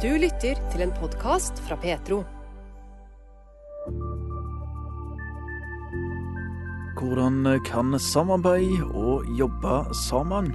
Du 0.00 0.08
lytter 0.16 0.56
til 0.72 0.80
en 0.80 0.92
podkast 0.96 1.58
fra 1.66 1.76
Petro. 1.76 2.22
Hvordan 6.96 7.44
kan 7.66 7.98
samarbeid 8.00 8.80
og 8.96 9.28
jobbe 9.36 9.74
sammen 10.06 10.48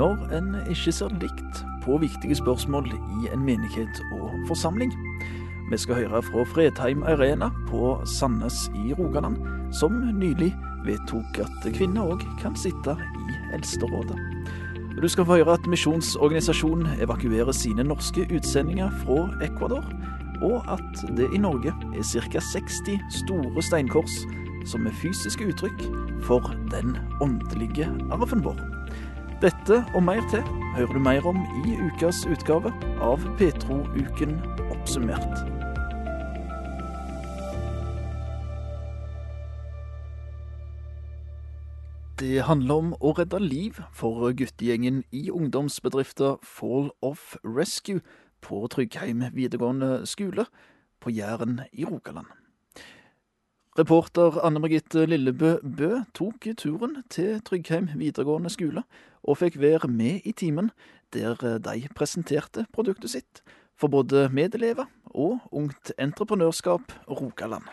når 0.00 0.34
en 0.40 0.50
ikke 0.74 0.96
ser 0.96 1.14
likt 1.22 1.62
på 1.84 2.00
viktige 2.02 2.40
spørsmål 2.40 2.90
i 2.90 3.30
en 3.30 3.46
menighet 3.46 4.02
og 4.18 4.34
forsamling? 4.50 4.90
Vi 5.70 5.78
skal 5.78 6.02
høre 6.02 6.24
fra 6.32 6.50
Fredheim 6.50 7.06
Arena 7.06 7.52
på 7.70 8.00
Sandnes 8.18 8.64
i 8.82 8.98
Rogaland, 8.98 9.38
som 9.78 9.94
nylig 10.18 10.50
vedtok 10.90 11.44
at 11.46 11.70
kvinner 11.78 12.16
òg 12.16 12.26
kan 12.42 12.58
sitte 12.58 12.98
i 12.98 13.42
Eldsterådet. 13.54 14.18
Du 15.02 15.08
skal 15.08 15.24
få 15.24 15.36
høre 15.38 15.54
at 15.54 15.66
misjonsorganisasjonen 15.70 16.98
evakuerer 17.02 17.52
sine 17.54 17.84
norske 17.86 18.24
utsendinger 18.34 18.90
fra 19.04 19.28
Ecuador, 19.46 19.84
og 20.42 20.64
at 20.72 21.02
det 21.16 21.28
i 21.34 21.38
Norge 21.38 21.70
er 21.94 22.02
ca. 22.02 22.40
60 22.42 22.98
store 23.20 23.62
steinkors 23.62 24.16
som 24.66 24.86
er 24.86 24.96
fysiske 24.98 25.46
uttrykk 25.52 25.84
for 26.26 26.50
den 26.72 26.96
åndelige 27.22 27.86
arven 28.10 28.42
vår. 28.44 28.58
Dette 29.42 29.84
og 29.94 30.02
mer 30.02 30.24
til 30.32 30.42
hører 30.74 30.98
du 30.98 30.98
mer 30.98 31.30
om 31.30 31.38
i 31.62 31.76
ukas 31.78 32.24
utgave 32.26 32.74
av 32.98 33.22
Petro-uken 33.38 34.34
oppsummert. 34.72 35.57
Det 42.18 42.40
handler 42.48 42.80
om 42.80 42.88
å 42.98 43.12
redde 43.14 43.38
liv 43.38 43.76
for 43.94 44.32
guttegjengen 44.34 45.04
i 45.14 45.28
ungdomsbedriften 45.30 46.40
Fall 46.42 46.88
of 47.04 47.36
Rescue 47.46 48.00
på 48.42 48.64
Tryggheim 48.74 49.22
videregående 49.36 50.00
skole 50.02 50.48
på 50.98 51.12
Jæren 51.14 51.60
i 51.70 51.86
Rogaland. 51.86 52.26
Reporter 53.78 54.40
Anne 54.42 54.58
Margitte 54.58 55.06
Lillebø 55.06 55.60
Bø 55.62 56.02
tok 56.18 56.50
turen 56.58 57.04
til 57.06 57.38
Tryggheim 57.46 57.92
videregående 57.94 58.50
skole, 58.50 58.82
og 59.22 59.38
fikk 59.38 59.60
være 59.62 59.86
med 59.86 60.26
i 60.26 60.34
timen 60.34 60.72
der 61.14 61.38
de 61.62 61.84
presenterte 61.94 62.66
produktet 62.74 63.14
sitt 63.14 63.44
for 63.78 63.94
både 63.94 64.26
medelever 64.34 64.90
og 65.14 65.38
Ungt 65.54 65.94
Entreprenørskap 65.94 66.98
Rogaland. 67.06 67.70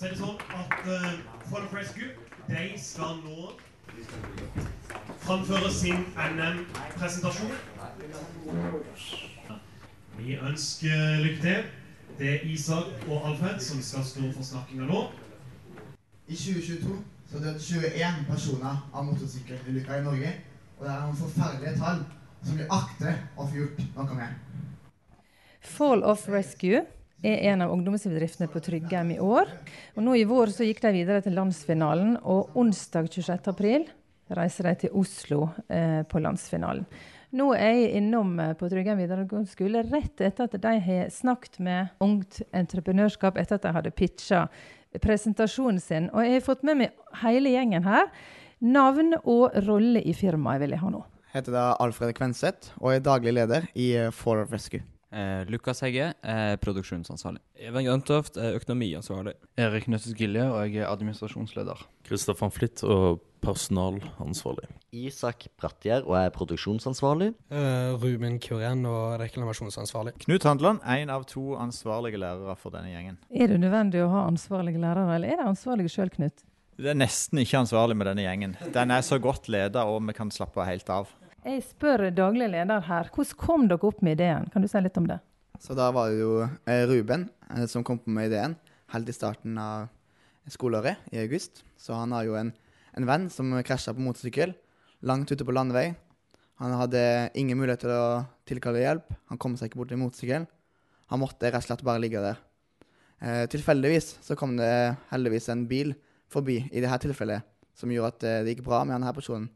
Så 0.00 0.06
er 0.06 0.14
det 0.14 0.18
sånn 0.22 0.38
at 0.56 0.86
uh, 0.88 1.08
Fall 1.50 1.66
of 1.66 1.72
Rescue 1.76 2.06
de 2.46 2.68
skal 2.80 3.18
nå 3.20 3.50
framføre 5.20 5.72
sin 5.76 6.06
NM-presentasjon. 6.16 7.50
Vi 10.16 10.38
ønsker 10.38 11.20
lykke 11.20 11.42
til. 11.42 11.68
Det 12.16 12.30
er 12.30 12.46
Isak 12.48 13.04
og 13.10 13.26
Alfred 13.28 13.60
som 13.60 13.82
skal 13.84 14.06
stå 14.08 14.30
for 14.38 14.46
snakkinga 14.48 14.86
nå. 14.88 15.02
I 16.32 16.38
2022 16.38 16.96
så 17.32 17.42
døde 17.44 17.60
21 17.60 18.22
personer 18.30 18.78
av 18.94 19.04
motorsykkelulykker 19.04 19.98
i 19.98 20.06
Norge. 20.06 20.30
Og 20.78 20.86
det 20.86 20.94
er 20.94 21.02
noen 21.02 21.20
forferdelige 21.20 21.74
tall 21.82 22.00
som 22.46 22.56
vi 22.56 22.70
akter 22.78 23.20
å 23.36 23.44
få 23.44 23.60
gjort 23.60 23.84
noe 23.98 24.16
med. 24.22 24.64
Fall 25.60 26.06
of 26.08 26.24
Rescue 26.32 26.86
er 27.22 27.52
en 27.52 27.64
av 27.64 27.72
ungdomsbedriftene 27.74 28.48
på 28.50 28.62
Tryggheim 28.64 29.14
i 29.14 29.20
år. 29.20 29.50
Og 29.96 30.04
nå 30.06 30.16
i 30.18 30.26
vår 30.28 30.52
så 30.54 30.66
gikk 30.66 30.82
de 30.84 30.94
videre 31.00 31.24
til 31.24 31.36
landsfinalen, 31.36 32.16
og 32.22 32.56
onsdag 32.58 33.10
26. 33.12 33.50
april 33.52 33.88
reiser 34.36 34.68
de 34.68 34.74
til 34.84 34.98
Oslo 34.98 35.48
eh, 35.68 36.02
på 36.08 36.22
landsfinalen. 36.22 36.86
Nå 37.36 37.52
er 37.54 37.76
jeg 37.76 37.90
innom 38.00 38.32
eh, 38.42 38.54
på 38.58 38.68
Tryggheim 38.70 38.98
videregående 38.98 39.50
skole 39.50 39.84
rett 39.86 40.22
etter 40.26 40.48
at 40.48 40.56
de 40.62 40.74
har 40.86 41.12
snakket 41.14 41.60
med 41.62 42.02
Ungt 42.02 42.40
Entreprenørskap 42.50 43.38
etter 43.38 43.58
at 43.58 43.66
de 43.66 43.74
hadde 43.76 43.94
pitcha 43.94 44.46
presentasjonen 45.02 45.78
sin. 45.82 46.08
Og 46.10 46.26
jeg 46.26 46.38
har 46.38 46.46
fått 46.46 46.64
med 46.66 46.80
meg 46.80 47.18
hele 47.22 47.52
gjengen 47.54 47.86
her. 47.86 48.10
Navn 48.60 49.14
og 49.22 49.54
rolle 49.68 50.02
i 50.02 50.14
firmaet 50.16 50.64
vil 50.64 50.74
jeg 50.74 50.82
ha 50.82 50.90
nå. 50.92 51.04
Jeg 51.30 51.38
heter 51.38 51.54
da 51.54 51.66
Alfred 51.78 52.16
Kvenseth 52.18 52.74
og 52.80 52.96
er 52.96 53.04
daglig 53.06 53.36
leder 53.38 53.70
i 53.78 53.92
eh, 53.94 54.10
Fall 54.14 54.42
of 54.42 54.50
Rescue. 54.54 54.82
Eh, 55.10 55.42
Lukas 55.50 55.82
Hegge 55.82 56.12
er 56.22 56.58
produksjonsansvarlig. 56.62 57.40
Even 57.58 57.86
Grøntoft 57.86 58.36
er 58.38 58.54
økonomiansvarlig. 58.60 59.34
Erik 59.58 59.88
Nøttes 59.90 60.14
Gilje, 60.14 60.44
og 60.46 60.62
jeg 60.68 60.84
er 60.84 60.92
administrasjonsleder. 60.92 61.82
Kristoffer 62.06 62.52
Flitt 62.54 62.84
og 62.86 63.18
personalansvarlig. 63.42 64.68
Isak 64.94 65.48
Brattgjerd 65.58 66.06
og 66.06 66.14
er 66.20 66.30
produksjonsansvarlig. 66.34 67.32
Uh, 67.50 67.96
Ruben 67.98 68.38
Kurien 68.42 68.84
og 68.86 69.18
reklamasjonsansvarlig. 69.22 70.14
Knut 70.26 70.46
Handland, 70.46 70.84
en 70.84 71.10
av 71.10 71.26
to 71.30 71.56
ansvarlige 71.58 72.20
lærere 72.20 72.54
for 72.60 72.74
denne 72.74 72.92
gjengen. 72.92 73.18
Er 73.34 73.50
det 73.50 73.58
nødvendig 73.64 74.04
å 74.04 74.12
ha 74.12 74.28
ansvarlige 74.28 74.82
lærere, 74.82 75.16
eller 75.16 75.34
er 75.34 75.42
det 75.42 75.50
ansvarlige 75.50 75.94
sjøl, 75.96 76.12
Knut? 76.14 76.46
Det 76.80 76.94
er 76.94 76.96
nesten 76.96 77.42
ikke 77.42 77.58
ansvarlig 77.60 77.96
med 78.00 78.08
denne 78.08 78.22
gjengen. 78.24 78.54
Den 78.72 78.92
er 78.94 79.02
så 79.04 79.18
godt 79.20 79.50
leda, 79.52 79.82
og 79.84 80.00
vi 80.06 80.14
kan 80.16 80.30
slappe 80.32 80.64
helt 80.64 80.88
av. 80.88 81.10
Jeg 81.40 81.62
spør 81.64 82.10
daglig 82.12 82.50
leder 82.52 82.82
her, 82.84 83.06
hvordan 83.14 83.36
kom 83.40 83.62
dere 83.68 83.86
opp 83.88 84.02
med 84.04 84.18
ideen? 84.18 84.48
Kan 84.52 84.60
du 84.60 84.68
si 84.68 84.80
litt 84.84 84.98
om 85.00 85.06
det? 85.08 85.16
Så 85.56 85.72
Da 85.72 85.86
var 85.92 86.10
det 86.10 86.18
jo 86.20 86.34
eh, 86.44 86.82
Ruben 86.84 87.30
eh, 87.48 87.64
som 87.64 87.84
kom 87.84 87.96
på 87.96 88.12
med 88.12 88.28
ideen 88.28 88.56
helt 88.92 89.08
i 89.08 89.14
starten 89.16 89.56
av 89.56 89.88
skoleåret, 90.52 91.00
i 91.08 91.20
august. 91.22 91.62
Så 91.80 91.94
han 91.96 92.12
har 92.12 92.26
jo 92.26 92.34
en, 92.36 92.50
en 92.92 93.06
venn 93.08 93.24
som 93.32 93.54
krasja 93.64 93.94
på 93.96 94.04
motorsykkel 94.04 94.52
langt 95.08 95.32
ute 95.32 95.46
på 95.46 95.54
landevei. 95.56 95.94
Han 96.60 96.74
hadde 96.76 97.30
ingen 97.40 97.56
mulighet 97.56 97.86
til 97.86 97.94
å 97.94 98.20
tilkalle 98.44 98.82
hjelp. 98.82 99.14
Han 99.32 99.40
kom 99.40 99.54
seg 99.56 99.70
ikke 99.70 99.80
bort 99.80 99.92
til 99.94 100.00
motorsykkelen. 100.02 100.44
Han 101.08 101.22
måtte 101.22 101.48
rett 101.48 101.62
og 101.62 101.70
slett 101.70 101.84
bare 101.86 102.02
ligge 102.04 102.20
der. 102.20 102.42
Eh, 103.20 103.46
tilfeldigvis 103.48 104.18
så 104.26 104.36
kom 104.36 104.58
det 104.60 104.74
heldigvis 105.08 105.48
en 105.54 105.64
bil 105.70 105.94
forbi 106.28 106.58
i 106.68 106.84
dette 106.84 107.00
tilfellet 107.06 107.48
som 107.72 107.88
gjorde 107.88 108.12
at 108.12 108.20
det 108.44 108.52
gikk 108.52 108.66
bra 108.66 108.82
med 108.84 108.98
denne 108.98 109.16
personen. 109.16 109.48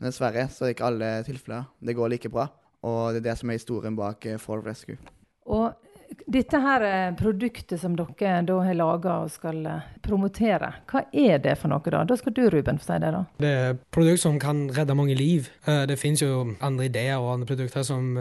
Dessverre 0.00 0.48
så 0.48 0.64
er 0.64 0.70
det 0.70 0.78
ikke 0.78 0.88
alle 0.88 1.12
tilfeller 1.26 1.68
det 1.84 1.96
går 1.98 2.14
like 2.14 2.32
bra. 2.32 2.48
Og 2.88 3.12
det 3.12 3.20
er 3.20 3.30
det 3.30 3.38
som 3.40 3.50
er 3.50 3.60
historien 3.60 3.96
bak 3.96 4.24
eh, 4.26 4.40
Fall 4.40 4.62
Rescue. 4.64 4.96
Og 5.50 5.74
dette 6.30 6.58
her 6.62 6.84
eh, 6.86 7.12
produktet 7.18 7.80
som 7.82 7.96
dere 7.98 8.40
da 8.48 8.56
har 8.64 8.78
laga 8.78 9.18
og 9.26 9.32
skal 9.34 9.60
eh, 9.68 9.90
promotere, 10.04 10.72
hva 10.90 11.04
er 11.12 11.42
det 11.44 11.58
for 11.60 11.72
noe 11.72 11.92
da? 11.92 12.02
Da 12.08 12.16
skal 12.16 12.34
du 12.36 12.46
Ruben 12.48 12.80
få 12.80 12.88
si 12.88 12.98
det, 13.02 13.12
da. 13.12 13.22
Det 13.42 13.52
er 13.52 13.74
et 13.74 13.84
produkt 13.92 14.24
som 14.24 14.40
kan 14.40 14.68
redde 14.76 14.96
mange 14.96 15.18
liv. 15.18 15.50
Det 15.66 15.98
finnes 16.00 16.24
jo 16.24 16.54
andre 16.58 16.88
ideer 16.88 17.20
og 17.20 17.34
andre 17.34 17.52
produkter 17.52 17.84
som 17.86 18.14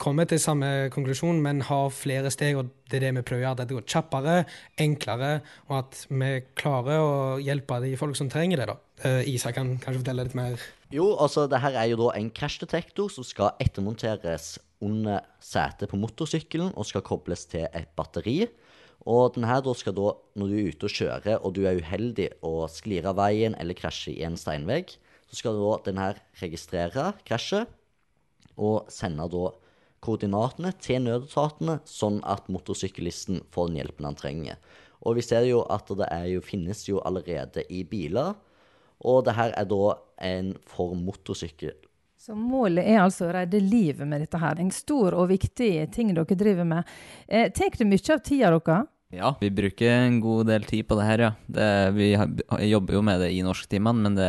kommer 0.00 0.28
til 0.28 0.40
samme 0.40 0.88
konklusjon, 0.94 1.42
men 1.44 1.62
har 1.68 1.92
flere 1.92 2.32
steg. 2.32 2.56
og 2.58 2.70
Det 2.88 2.98
er 2.98 3.06
det 3.06 3.12
vi 3.18 3.26
prøver 3.28 3.42
å 3.42 3.46
gjøre. 3.46 3.56
At 3.60 3.68
det 3.68 3.76
går 3.76 3.88
kjappere, 3.94 4.36
enklere, 4.80 5.32
og 5.68 5.76
at 5.82 6.00
vi 6.08 6.30
klarer 6.58 7.04
å 7.04 7.12
hjelpe 7.42 7.80
de 7.84 7.92
folk 8.00 8.16
som 8.18 8.30
trenger 8.32 8.62
det. 8.62 8.70
da. 8.72 8.78
Uh, 9.04 9.22
Isa 9.28 9.52
kan 9.56 9.76
kanskje 9.80 10.02
fortelle 10.02 10.26
litt 10.26 10.38
mer? 10.38 10.56
Jo, 10.92 11.12
altså 11.22 11.46
det 11.50 11.60
her 11.62 11.76
er 11.78 11.92
jo 11.92 12.00
da 12.00 12.10
en 12.18 12.32
krasjdetektor 12.34 13.12
som 13.12 13.26
skal 13.26 13.54
ettermonteres 13.62 14.56
under 14.84 15.22
setet 15.44 15.92
på 15.92 16.00
motorsykkelen 16.00 16.72
og 16.74 16.88
skal 16.88 17.04
kobles 17.06 17.46
til 17.52 17.68
et 17.68 17.92
batteri. 17.96 18.42
Og 19.08 19.32
den 19.36 19.46
her 19.48 19.62
da 19.64 19.72
skal 19.76 19.96
da, 19.96 20.12
når 20.36 20.50
du 20.50 20.56
er 20.58 20.72
ute 20.72 20.88
og 20.88 20.96
kjører 20.96 21.38
og 21.38 21.54
du 21.56 21.62
er 21.68 21.78
uheldig 21.80 22.28
og 22.44 22.66
sklir 22.72 23.06
av 23.08 23.16
veien 23.20 23.56
eller 23.60 23.76
krasjer 23.76 24.16
i 24.16 24.26
en 24.28 24.36
steinvegg, 24.40 24.92
så 25.30 25.38
skal 25.38 25.56
da 25.56 25.76
den 25.86 26.00
her 26.00 26.20
registrere 26.40 27.12
krasjet 27.28 27.70
og 28.60 28.90
sende 28.92 29.28
da 29.32 29.50
koordinatene 30.04 30.72
til 30.80 31.04
nødetatene, 31.06 31.80
sånn 31.88 32.20
at 32.28 32.48
motorsyklisten 32.52 33.42
får 33.52 33.70
den 33.70 33.80
hjelpen 33.80 34.08
han 34.08 34.18
trenger. 34.18 34.60
Og 35.04 35.16
vi 35.16 35.24
ser 35.24 35.46
jo 35.48 35.62
at 35.72 35.88
det 35.96 36.08
jo, 36.32 36.42
finnes 36.44 36.82
jo 36.88 37.00
allerede 37.06 37.64
i 37.72 37.84
biler, 37.88 38.34
og 39.00 39.24
det 39.24 39.36
her 39.36 39.54
er 39.56 39.68
da 39.68 39.94
en 40.20 40.54
for 40.68 40.92
motorsykkel. 40.96 41.76
Så 42.20 42.34
målet 42.36 42.84
er 42.84 42.98
altså 43.00 43.30
å 43.30 43.32
redde 43.32 43.62
livet 43.64 44.04
med 44.04 44.20
dette 44.20 44.36
her. 44.36 44.58
En 44.60 44.72
stor 44.74 45.14
og 45.16 45.30
viktig 45.30 45.70
ting 45.94 46.10
dere 46.12 46.36
driver 46.36 46.66
med. 46.68 46.90
Eh, 47.24 47.48
Tar 47.48 47.72
det 47.78 47.86
mye 47.88 48.12
av 48.12 48.20
tida 48.20 48.50
deres? 48.52 48.90
Ja, 49.10 49.32
vi 49.40 49.48
bruker 49.50 49.90
en 50.04 50.20
god 50.22 50.46
del 50.52 50.66
tid 50.68 50.86
på 50.86 50.98
det 51.00 51.06
her, 51.08 51.22
ja. 51.24 51.30
Det, 51.48 51.70
vi 51.96 52.12
jobber 52.70 52.94
jo 52.94 53.00
med 53.02 53.24
det 53.24 53.32
i 53.34 53.40
norsktimene, 53.42 54.04
men 54.04 54.18
det, 54.18 54.28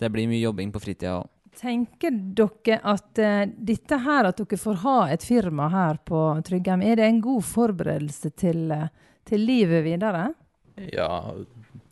det 0.00 0.08
blir 0.14 0.30
mye 0.30 0.40
jobbing 0.40 0.70
på 0.72 0.80
fritida 0.86 1.18
òg. 1.18 1.26
Tenker 1.56 2.12
dere 2.36 2.80
at 2.84 3.20
uh, 3.22 3.44
dette 3.48 3.96
her, 4.04 4.28
at 4.28 4.40
dere 4.42 4.58
får 4.60 4.82
ha 4.82 4.96
et 5.14 5.24
firma 5.24 5.70
her 5.72 6.00
på 6.04 6.20
Tryggheim, 6.44 6.82
er 6.84 7.00
det 7.00 7.06
en 7.08 7.22
god 7.24 7.46
forberedelse 7.48 8.32
til, 8.36 8.66
uh, 8.74 8.90
til 9.24 9.46
livet 9.48 9.86
videre? 9.86 10.28
Ja, 10.92 11.32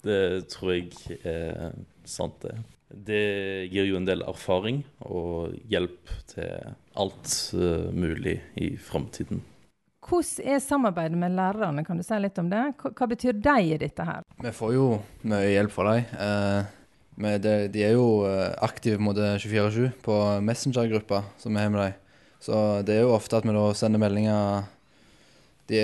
det 0.04 0.50
tror 0.52 0.74
jeg 0.74 1.16
er 1.24 1.72
sant, 2.04 2.44
det. 2.44 2.58
Det 2.94 3.24
gir 3.72 3.88
jo 3.88 3.96
en 3.98 4.06
del 4.06 4.20
erfaring 4.28 4.84
og 5.08 5.56
hjelp 5.72 6.12
til 6.30 6.76
alt 7.00 7.32
uh, 7.56 7.88
mulig 7.96 8.36
i 8.60 8.74
framtiden. 8.76 9.40
Hvordan 10.04 10.52
er 10.52 10.60
samarbeidet 10.60 11.16
med 11.16 11.32
lærerne, 11.32 11.82
kan 11.88 11.96
du 11.96 12.04
si 12.04 12.20
litt 12.20 12.36
om 12.38 12.52
det? 12.52 12.66
Hva, 12.76 12.92
hva 12.92 13.08
betyr 13.08 13.40
de 13.40 13.58
i 13.72 13.78
dette 13.80 14.04
her? 14.04 14.20
Vi 14.44 14.52
får 14.52 14.76
jo 14.76 14.88
mye 15.24 15.54
hjelp 15.56 15.72
fra 15.72 15.94
dem. 15.96 16.74
Men 17.14 17.40
det, 17.42 17.54
de 17.74 17.84
er 17.86 17.94
jo 17.94 18.24
eh, 18.26 18.54
aktive 18.64 18.98
på 18.98 19.06
måte 19.06 19.34
24-7 19.38 19.92
på 20.02 20.16
Messenger-gruppa 20.42 21.22
som 21.38 21.56
har 21.56 21.70
med 21.70 21.82
dem. 21.82 22.00
Så 22.42 22.56
det 22.84 22.98
er 22.98 23.04
jo 23.06 23.14
ofte 23.14 23.38
at 23.38 23.46
vi 23.46 23.54
da 23.54 23.68
sender 23.76 24.02
meldinger 24.02 24.66
de, 25.66 25.78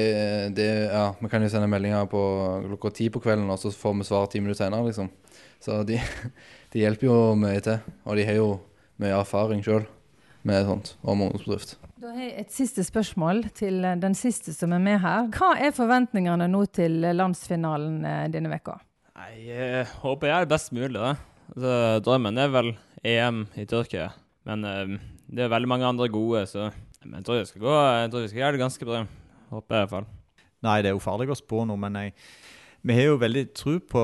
de, 0.53 0.67
ja, 0.93 1.07
Vi 1.21 1.29
kan 1.33 1.43
jo 1.43 1.49
sende 1.49 1.71
meldinger 1.71 2.09
på 2.11 2.21
klokka 2.67 2.91
ti 2.99 3.09
på 3.09 3.23
kvelden, 3.25 3.49
og 3.49 3.57
så 3.63 3.73
får 3.73 3.95
vi 3.97 4.09
svar 4.11 4.27
ti 4.29 4.43
minutter 4.43 4.65
senere, 4.65 4.91
liksom. 4.91 5.09
Så 5.61 5.83
de, 5.89 5.97
de 6.73 6.83
hjelper 6.83 7.09
jo 7.09 7.17
mye 7.39 7.63
til. 7.65 7.81
Og 8.05 8.19
de 8.19 8.27
har 8.29 8.37
jo 8.37 8.51
mye 9.01 9.15
erfaring 9.17 9.65
sjøl 9.65 9.87
med 10.45 10.67
sånt, 10.69 10.95
om 11.01 11.25
ungdomsbedrift. 11.25 11.79
Da 12.01 12.13
har 12.13 12.27
jeg 12.27 12.45
et 12.45 12.53
siste 12.53 12.85
spørsmål 12.85 13.43
til 13.57 13.85
den 14.01 14.17
siste 14.17 14.53
som 14.57 14.73
er 14.77 14.85
med 14.85 15.01
her. 15.01 15.33
Hva 15.37 15.55
er 15.61 15.75
forventningene 15.77 16.49
nå 16.49 16.65
til 16.77 17.01
landsfinalen 17.17 18.01
denne 18.33 18.53
denne 18.53 18.81
veka? 19.21 19.41
Jeg 19.45 19.87
håper 20.03 20.29
jeg 20.29 20.43
er 20.43 20.51
best 20.51 20.73
mulig, 20.73 20.95
da. 20.95 21.15
Altså, 21.51 22.01
drømmen 22.05 22.39
er 22.39 22.49
vel 22.49 22.77
EM 23.05 23.47
i 23.57 23.67
Tyrkia. 23.67 24.11
Men 24.45 24.65
eh, 24.65 24.99
det 25.29 25.45
er 25.45 25.53
veldig 25.53 25.69
mange 25.69 25.87
andre 25.87 26.09
gode, 26.09 26.47
så 26.47 26.71
jeg 27.01 27.25
tror, 27.25 27.39
vi 27.39 27.45
skal 27.49 28.29
skal 28.29 28.39
gjøre 28.39 28.53
det 28.53 28.61
ganske 28.61 28.85
bra. 28.85 29.07
Håper 29.51 29.75
jeg 29.75 29.81
i 29.81 29.85
hvert 29.85 29.91
fall. 29.91 30.09
Nei, 30.63 30.81
det 30.83 30.91
er 30.91 30.95
jo 30.95 31.03
farlig 31.03 31.31
å 31.33 31.39
spå 31.39 31.65
noe, 31.65 31.81
men 31.81 31.97
jeg, 31.97 32.13
vi 32.85 32.97
har 32.97 33.07
jo 33.09 33.21
veldig 33.21 33.45
tro 33.57 33.79
på, 33.81 34.03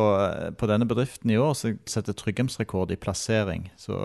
på, 0.56 0.68
denne 0.68 0.88
bedriften 0.88 1.30
i 1.30 1.36
år, 1.36 1.52
som 1.54 1.76
setter 1.86 2.16
trygghetsrekord 2.16 2.94
i 2.94 2.96
plassering. 2.96 3.68
Så 3.76 3.98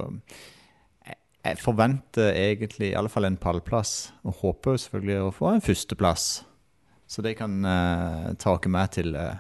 jeg, 1.08 1.16
jeg, 1.46 1.60
forventer 1.64 2.36
egentlig 2.36 2.92
i 2.92 2.98
alle 3.00 3.12
fall 3.12 3.30
en 3.30 3.40
pallplass, 3.40 4.12
og 4.28 4.44
håper 4.44 4.82
selvfølgelig 4.84 5.22
å 5.24 5.32
få 5.36 5.54
en 5.54 5.64
førsteplass. 5.64 6.28
Så 7.12 7.24
det 7.24 7.38
kan 7.40 7.64
uh, 7.64 8.36
ta 8.40 8.54
oss 8.56 8.68
med 8.72 8.92
til 8.96 9.16
uh, 9.16 9.40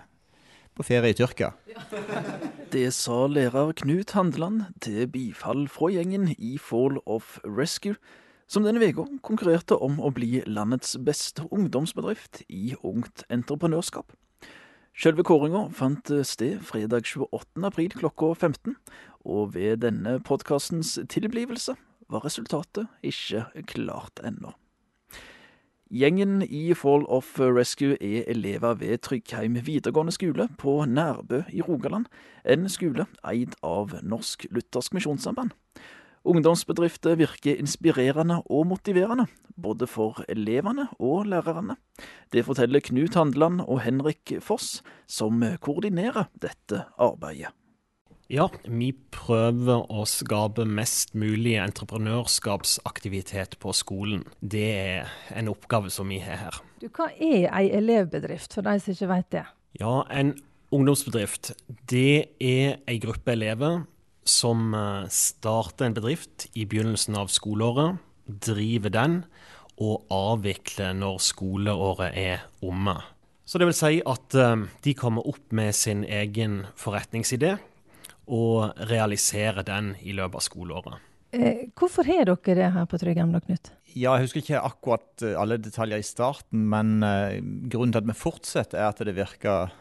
på 0.78 0.86
ferie 0.88 1.14
i 1.14 1.18
Tyrkia. 1.18 1.52
Det 2.74 2.88
sa 2.96 3.26
lærer 3.28 3.74
Knut 3.82 4.14
Handeland 4.16 4.64
til 4.84 5.10
bifall 5.12 5.66
fra 5.72 5.90
gjengen 5.92 6.30
i 6.38 6.56
Fall 6.62 7.02
of 7.06 7.38
Rescue 7.44 7.98
som 8.52 8.66
denne 8.66 8.84
uka 8.84 9.06
konkurrerte 9.24 9.78
om 9.80 10.00
å 10.04 10.12
bli 10.12 10.42
landets 10.48 10.98
beste 11.00 11.46
ungdomsbedrift 11.56 12.42
i 12.52 12.74
ungt 12.84 13.24
entreprenørskap. 13.32 14.12
Selve 14.92 15.24
kåringa 15.24 15.70
fant 15.76 16.12
sted 16.28 16.60
fredag 16.68 17.08
28. 17.08 17.64
april 17.64 17.96
klokka 17.96 18.34
15, 18.36 18.76
og 19.24 19.54
ved 19.56 19.84
denne 19.86 20.18
podkastens 20.28 20.98
tilblivelse 21.12 21.78
var 22.12 22.26
resultatet 22.28 22.92
ikke 23.08 23.64
klart 23.72 24.20
ennå. 24.28 24.52
Gjengen 25.92 26.40
i 26.48 26.70
Fall 26.72 27.02
of 27.12 27.34
Rescue 27.36 27.98
er 28.00 28.24
elever 28.32 28.78
ved 28.80 29.02
Tryggheim 29.04 29.58
videregående 29.66 30.14
skole 30.16 30.46
på 30.58 30.86
Nærbø 30.88 31.42
i 31.52 31.60
Rogaland, 31.62 32.06
en 32.48 32.70
skole 32.72 33.10
eid 33.28 33.58
av 33.60 33.98
Norsk 34.00 34.46
Luthersk 34.56 34.96
Misjonssamband. 34.96 35.52
Ungdomsbedrifter 36.24 37.20
virker 37.20 37.60
inspirerende 37.60 38.40
og 38.46 38.70
motiverende, 38.72 39.28
både 39.60 39.84
for 39.84 40.24
elevene 40.32 40.88
og 40.96 41.28
lærerne. 41.28 41.76
Det 42.32 42.46
forteller 42.48 42.80
Knut 42.80 43.20
Handeland 43.20 43.60
og 43.68 43.84
Henrik 43.84 44.38
Foss, 44.40 44.80
som 45.12 45.44
koordinerer 45.60 46.32
dette 46.40 46.86
arbeidet. 46.96 47.52
Ja, 48.32 48.46
vi 48.64 48.94
prøver 49.12 49.82
å 49.92 50.06
skape 50.08 50.64
mest 50.64 51.10
mulig 51.20 51.58
entreprenørskapsaktivitet 51.60 53.58
på 53.60 53.74
skolen. 53.76 54.22
Det 54.40 54.70
er 54.72 55.10
en 55.36 55.50
oppgave 55.52 55.92
som 55.92 56.08
vi 56.08 56.22
har 56.24 56.40
her. 56.40 56.60
Du, 56.80 56.88
hva 56.96 57.10
er 57.12 57.50
ei 57.50 57.66
elevbedrift, 57.76 58.56
for 58.56 58.64
de 58.64 58.78
som 58.80 58.96
ikke 58.96 59.10
vet 59.10 59.28
det? 59.36 59.42
Ja, 59.82 59.96
en 60.08 60.38
ungdomsbedrift 60.72 61.52
det 61.92 62.32
er 62.40 62.80
ei 62.88 62.96
gruppe 63.04 63.34
elever 63.36 63.82
som 64.24 64.72
eh, 64.80 65.10
starter 65.12 65.90
en 65.90 65.98
bedrift 65.98 66.48
i 66.56 66.64
begynnelsen 66.64 67.18
av 67.20 67.28
skoleåret, 67.36 68.00
driver 68.32 68.94
den 68.96 69.18
og 69.76 70.06
avvikler 70.08 70.96
når 70.96 71.20
skoleåret 71.26 72.16
er 72.16 72.48
omme. 72.64 72.96
Så 73.44 73.60
det 73.60 73.68
vil 73.68 73.76
si 73.76 74.00
at 74.08 74.40
eh, 74.40 74.64
de 74.88 74.96
kommer 74.96 75.28
opp 75.28 75.52
med 75.52 75.76
sin 75.76 76.08
egen 76.08 76.62
forretningsidé 76.80 77.58
og 78.32 78.78
realisere 78.90 79.64
den 79.68 79.94
i 80.02 80.16
løpet 80.16 80.40
av 80.40 80.46
skoleåret. 80.46 81.08
Eh, 81.32 81.68
hvorfor 81.80 82.08
har 82.08 82.28
dere 82.28 82.56
det 82.58 82.70
her 82.76 82.88
på 82.92 83.00
Tryggheim, 83.00 83.34
Knut? 83.46 83.72
Ja, 83.92 84.16
Jeg 84.16 84.28
husker 84.28 84.42
ikke 84.42 84.64
akkurat 84.64 85.24
alle 85.36 85.58
detaljer 85.60 86.00
i 86.00 86.06
starten, 86.08 86.64
men 86.72 87.04
grunnen 87.72 87.92
til 87.92 88.00
at 88.00 88.08
vi 88.08 88.16
fortsetter, 88.16 88.80
er 88.80 88.92
at 88.92 89.04
det 89.04 89.16
virker 89.18 89.74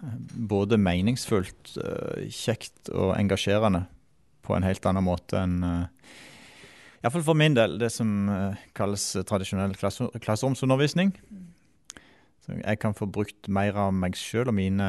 både 0.50 0.78
meningsfullt, 0.78 1.76
kjekt 2.26 2.90
og 2.90 3.14
engasjerende 3.14 3.84
på 4.42 4.56
en 4.56 4.66
helt 4.66 4.86
annen 4.90 5.06
måte 5.06 5.38
enn 5.38 5.60
Iallfall 7.00 7.22
for 7.24 7.38
min 7.38 7.54
del, 7.56 7.78
det 7.80 7.88
som 7.94 8.10
kalles 8.76 9.04
tradisjonell 9.30 9.72
klasse, 9.78 10.10
klasseromsundervisning. 10.20 11.14
Så 12.44 12.58
jeg 12.58 12.80
kan 12.82 12.96
få 12.98 13.06
brukt 13.06 13.48
mer 13.48 13.78
av 13.78 13.94
meg 13.94 14.18
sjøl 14.18 14.50
og 14.50 14.56
mine 14.58 14.88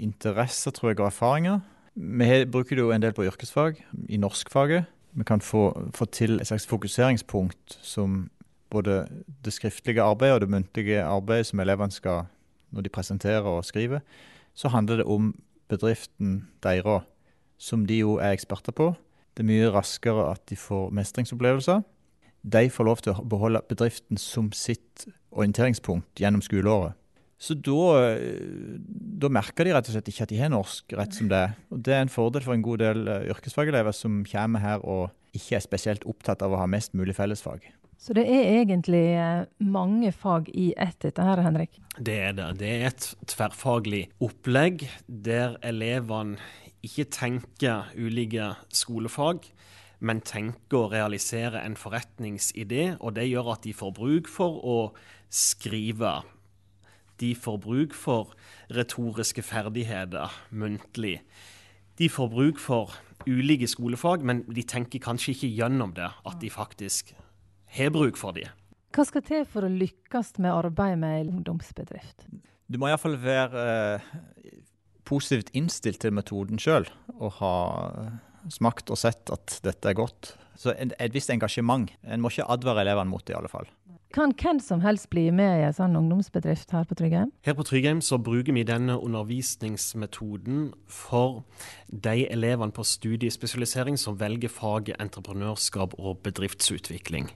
interesser, 0.00 0.74
tror 0.74 0.90
jeg, 0.90 1.00
og 1.00 1.10
erfaringer. 1.10 1.60
Vi 2.00 2.44
bruker 2.48 2.76
det 2.76 2.84
jo 2.84 2.92
en 2.94 3.02
del 3.02 3.12
på 3.12 3.26
yrkesfag, 3.28 3.80
i 4.08 4.16
norskfaget. 4.16 4.88
Vi 5.12 5.24
kan 5.26 5.40
få, 5.40 5.90
få 5.94 6.04
til 6.04 6.40
et 6.40 6.46
slags 6.46 6.66
fokuseringspunkt 6.66 7.78
som 7.82 8.30
både 8.70 9.06
det 9.44 9.52
skriftlige 9.52 10.02
arbeidet 10.02 10.34
og 10.34 10.40
det 10.40 10.50
muntlige 10.50 11.02
arbeidet 11.02 11.46
som 11.46 11.60
elevene 11.60 11.92
skal 11.92 12.28
når 12.70 12.86
de 12.86 12.88
presenterer 12.88 13.42
og 13.42 13.64
skriver, 13.64 14.00
så 14.54 14.68
handler 14.68 14.96
det 14.96 15.04
om 15.04 15.34
bedriften 15.68 16.48
deres 16.62 17.02
som 17.58 17.86
de 17.86 17.98
jo 17.98 18.14
er 18.16 18.32
eksperter 18.32 18.72
på. 18.72 18.94
Det 19.36 19.42
er 19.42 19.50
mye 19.50 19.72
raskere 19.74 20.30
at 20.30 20.40
de 20.48 20.56
får 20.56 20.90
mestringsopplevelser. 20.96 21.82
De 22.52 22.70
får 22.70 22.84
lov 22.84 23.02
til 23.04 23.12
å 23.12 23.24
beholde 23.28 23.60
bedriften 23.68 24.16
som 24.16 24.48
sitt 24.56 25.06
orienteringspunkt 25.30 26.22
gjennom 26.22 26.40
skoleåret. 26.40 26.96
Så 27.40 27.56
da, 27.56 28.04
da, 29.20 29.30
merker 29.32 29.64
de 29.64 29.72
rett 29.72 29.88
og 29.88 29.94
slett 29.94 30.10
ikke 30.12 30.26
at 30.26 30.32
de 30.32 30.40
har 30.42 30.50
norsk 30.52 30.92
rett 30.98 31.16
som 31.16 31.30
det 31.30 31.38
er. 31.46 31.54
Og 31.72 31.80
det 31.86 31.94
er 31.96 32.02
en 32.04 32.12
fordel 32.12 32.44
for 32.44 32.52
en 32.52 32.64
god 32.64 32.82
del 32.82 33.06
eh, 33.08 33.30
yrkesfagelever 33.32 33.96
som 33.96 34.20
kommer 34.28 34.60
her 34.60 34.84
og 34.84 35.08
ikke 35.36 35.56
er 35.56 35.64
spesielt 35.64 36.04
opptatt 36.10 36.44
av 36.44 36.52
å 36.52 36.60
ha 36.60 36.66
mest 36.68 36.92
mulig 36.98 37.16
fellesfag. 37.16 37.64
Så 38.00 38.14
det 38.16 38.26
er 38.32 38.62
egentlig 38.62 39.02
eh, 39.12 39.46
mange 39.60 40.12
fag 40.16 40.50
i 40.56 40.70
ett, 40.76 40.96
dette 41.04 41.24
her, 41.24 41.40
Henrik? 41.44 41.80
Det 41.96 42.16
er 42.30 42.36
det. 42.36 42.48
Det 42.60 42.70
er 42.72 42.86
et 42.88 43.08
tverrfaglig 43.28 44.06
opplegg 44.24 44.86
der 45.08 45.58
elevene 45.68 46.40
ikke 46.84 47.04
tenker 47.12 47.90
ulike 47.96 48.54
skolefag, 48.72 49.44
men 50.00 50.22
tenker 50.24 50.78
å 50.78 50.90
realisere 50.92 51.60
en 51.60 51.76
forretningsidé. 51.76 52.94
Og 53.04 53.16
det 53.16 53.28
gjør 53.28 53.52
at 53.52 53.68
de 53.68 53.76
får 53.76 53.92
bruk 53.96 54.32
for 54.32 54.60
å 54.64 54.78
skrive. 55.28 56.14
De 57.20 57.34
får 57.36 57.58
bruk 57.60 57.96
for 57.96 58.34
retoriske 58.72 59.44
ferdigheter 59.44 60.32
muntlig. 60.50 61.20
De 62.00 62.08
får 62.08 62.30
bruk 62.32 62.60
for 62.62 62.94
ulike 63.28 63.68
skolefag, 63.68 64.24
men 64.24 64.44
de 64.48 64.64
tenker 64.64 65.02
kanskje 65.04 65.34
ikke 65.34 65.52
gjennom 65.58 65.92
det, 65.96 66.08
at 66.08 66.40
de 66.40 66.50
faktisk 66.50 67.12
har 67.76 67.92
bruk 67.92 68.16
for 68.16 68.36
dem. 68.36 68.48
Hva 68.90 69.04
skal 69.06 69.22
til 69.22 69.44
for 69.46 69.66
å 69.66 69.70
lykkes 69.70 70.38
med 70.42 70.50
arbeidet 70.50 70.98
med 70.98 71.20
en 71.20 71.34
ungdomsbedrift? 71.38 72.24
Du 72.70 72.78
må 72.80 72.88
iallfall 72.88 73.14
være 73.20 73.66
eh, 73.66 74.08
positivt 75.06 75.52
innstilt 75.58 76.00
til 76.02 76.14
metoden 76.14 76.58
sjøl 76.58 76.88
og 77.18 77.36
ha 77.38 77.54
smakt 78.50 78.90
og 78.90 78.98
sett 78.98 79.30
at 79.30 79.60
dette 79.62 79.90
er 79.90 79.98
godt. 79.98 80.32
Så 80.58 80.74
et 80.76 81.14
visst 81.14 81.30
engasjement. 81.32 81.90
En 82.02 82.22
må 82.22 82.32
ikke 82.32 82.48
advare 82.50 82.82
elevene 82.84 83.10
mot 83.12 83.24
det, 83.24 83.34
i 83.34 83.38
alle 83.38 83.50
fall. 83.52 83.68
Kan 84.10 84.32
hvem 84.34 84.58
som 84.58 84.80
helst 84.82 85.06
bli 85.12 85.28
med 85.30 85.60
i 85.60 85.66
en 85.68 85.74
sånn 85.76 85.92
ungdomsbedrift 85.94 86.72
her 86.74 86.82
på 86.82 86.96
Tryggheim? 86.98 87.28
Her 87.46 87.54
på 87.54 87.62
Tryggheim 87.62 88.00
så 88.02 88.16
bruker 88.18 88.56
vi 88.56 88.64
denne 88.66 88.96
undervisningsmetoden 88.98 90.72
for 90.90 91.44
de 91.86 92.24
elevene 92.26 92.74
på 92.74 92.82
studiespesialisering 92.82 93.94
som 94.02 94.16
velger 94.18 94.50
faget 94.50 94.98
entreprenørskap 94.98 95.94
og 95.94 96.24
bedriftsutvikling. 96.24 97.28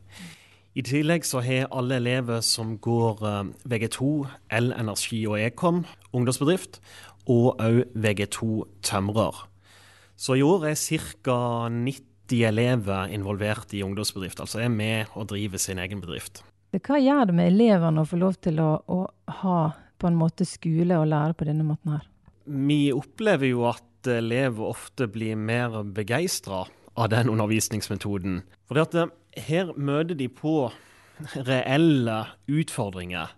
I 0.74 0.82
tillegg 0.82 1.22
så 1.22 1.44
har 1.46 1.70
alle 1.70 2.00
elever 2.02 2.42
som 2.42 2.72
går 2.82 3.22
eh, 3.22 3.52
VG2, 3.70 4.08
El-energi 4.58 5.20
og 5.30 5.38
Ekom 5.38 5.84
ungdomsbedrift, 6.10 6.80
og 7.30 7.62
òg 7.62 7.84
VG2 7.94 8.48
tømrer. 8.82 9.44
Så 10.18 10.34
i 10.34 10.42
år 10.42 10.66
er 10.72 10.74
ca. 11.22 11.38
90 11.70 12.42
elever 12.50 13.14
involvert 13.14 13.70
i 13.78 13.84
ungdomsbedrift, 13.86 14.42
altså 14.42 14.64
er 14.64 14.74
med 14.74 15.14
og 15.14 15.30
driver 15.30 15.62
sin 15.62 15.78
egen 15.78 16.02
bedrift. 16.02 16.42
Hva 16.82 16.98
gjør 17.00 17.30
det 17.30 17.36
med 17.36 17.52
elevene 17.52 18.02
å 18.02 18.08
få 18.08 18.18
lov 18.20 18.38
til 18.42 18.60
å, 18.62 18.70
å 18.86 18.98
ha 19.42 19.58
på 19.98 20.10
en 20.10 20.18
måte 20.18 20.46
skole 20.48 20.98
og 20.98 21.10
lære 21.12 21.36
på 21.38 21.48
denne 21.48 21.66
måten 21.66 21.96
her? 21.96 22.08
Vi 22.44 22.92
opplever 22.92 23.48
jo 23.50 23.66
at 23.70 24.10
elever 24.10 24.72
ofte 24.74 25.08
blir 25.08 25.36
mer 25.36 25.82
begeistra 25.96 26.64
av 26.94 27.08
den 27.12 27.30
undervisningsmetoden. 27.32 28.42
For 28.68 28.82
eh, 28.82 29.14
her 29.46 29.72
møter 29.76 30.18
de 30.18 30.28
på 30.28 30.68
reelle 31.46 32.18
utfordringer 32.50 33.32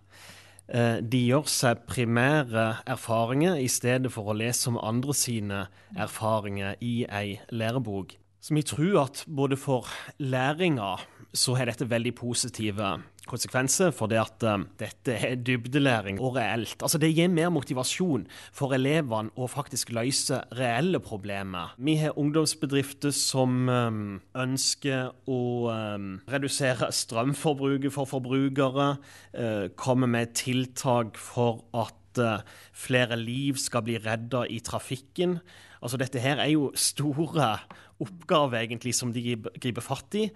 Eh, 0.67 0.99
de 0.99 1.21
gjør 1.29 1.47
seg 1.47 1.85
primære 1.87 2.67
erfaringer 2.91 3.61
i 3.63 3.69
stedet 3.71 4.11
for 4.11 4.33
å 4.33 4.37
lese 4.37 4.67
om 4.73 4.81
andre 4.83 5.15
sine 5.15 5.67
erfaringer 5.95 6.81
i 6.83 7.05
ei 7.07 7.37
lærebok. 7.55 8.17
Så 8.43 8.55
vi 8.55 8.65
tror 8.67 9.05
at 9.05 9.23
både 9.27 9.59
for 9.59 9.87
læringa 10.19 10.97
så 11.35 11.55
har 11.59 11.71
dette 11.71 11.87
veldig 11.91 12.15
positive 12.19 12.97
konsekvenser, 13.29 13.93
for 13.95 14.11
det 14.11 14.19
at 14.21 14.47
um, 14.49 14.67
dette 14.81 15.15
er 15.15 15.37
dybdelæring 15.41 16.21
og 16.21 16.37
reelt. 16.37 16.79
Altså 16.83 16.99
Det 17.03 17.13
gir 17.15 17.29
mer 17.33 17.51
motivasjon 17.55 18.27
for 18.55 18.75
elevene 18.77 19.33
å 19.37 19.49
faktisk 19.51 19.93
løse 19.97 20.41
reelle 20.57 21.01
problemer. 21.03 21.75
Vi 21.79 21.97
har 22.01 22.17
ungdomsbedrifter 22.19 23.15
som 23.17 23.69
um, 23.69 24.01
ønsker 24.37 25.13
å 25.27 25.43
um, 25.73 26.11
redusere 26.31 26.91
strømforbruket 26.95 27.95
for 27.95 28.09
forbrukere, 28.11 28.91
uh, 29.37 29.69
komme 29.77 30.09
med 30.11 30.35
tiltak 30.39 31.19
for 31.21 31.65
at 31.77 32.23
uh, 32.23 32.43
flere 32.73 33.19
liv 33.21 33.59
skal 33.61 33.85
bli 33.87 33.99
redda 34.03 34.47
i 34.51 34.61
trafikken. 34.65 35.41
Altså 35.83 35.99
Dette 36.01 36.23
her 36.23 36.41
er 36.41 36.51
jo 36.55 36.71
store 36.75 37.57
oppgave 38.03 38.61
egentlig 38.61 38.93
som 38.97 39.13
de 39.13 39.37
griper 39.57 39.85
fatt 39.85 40.17
i. 40.19 40.27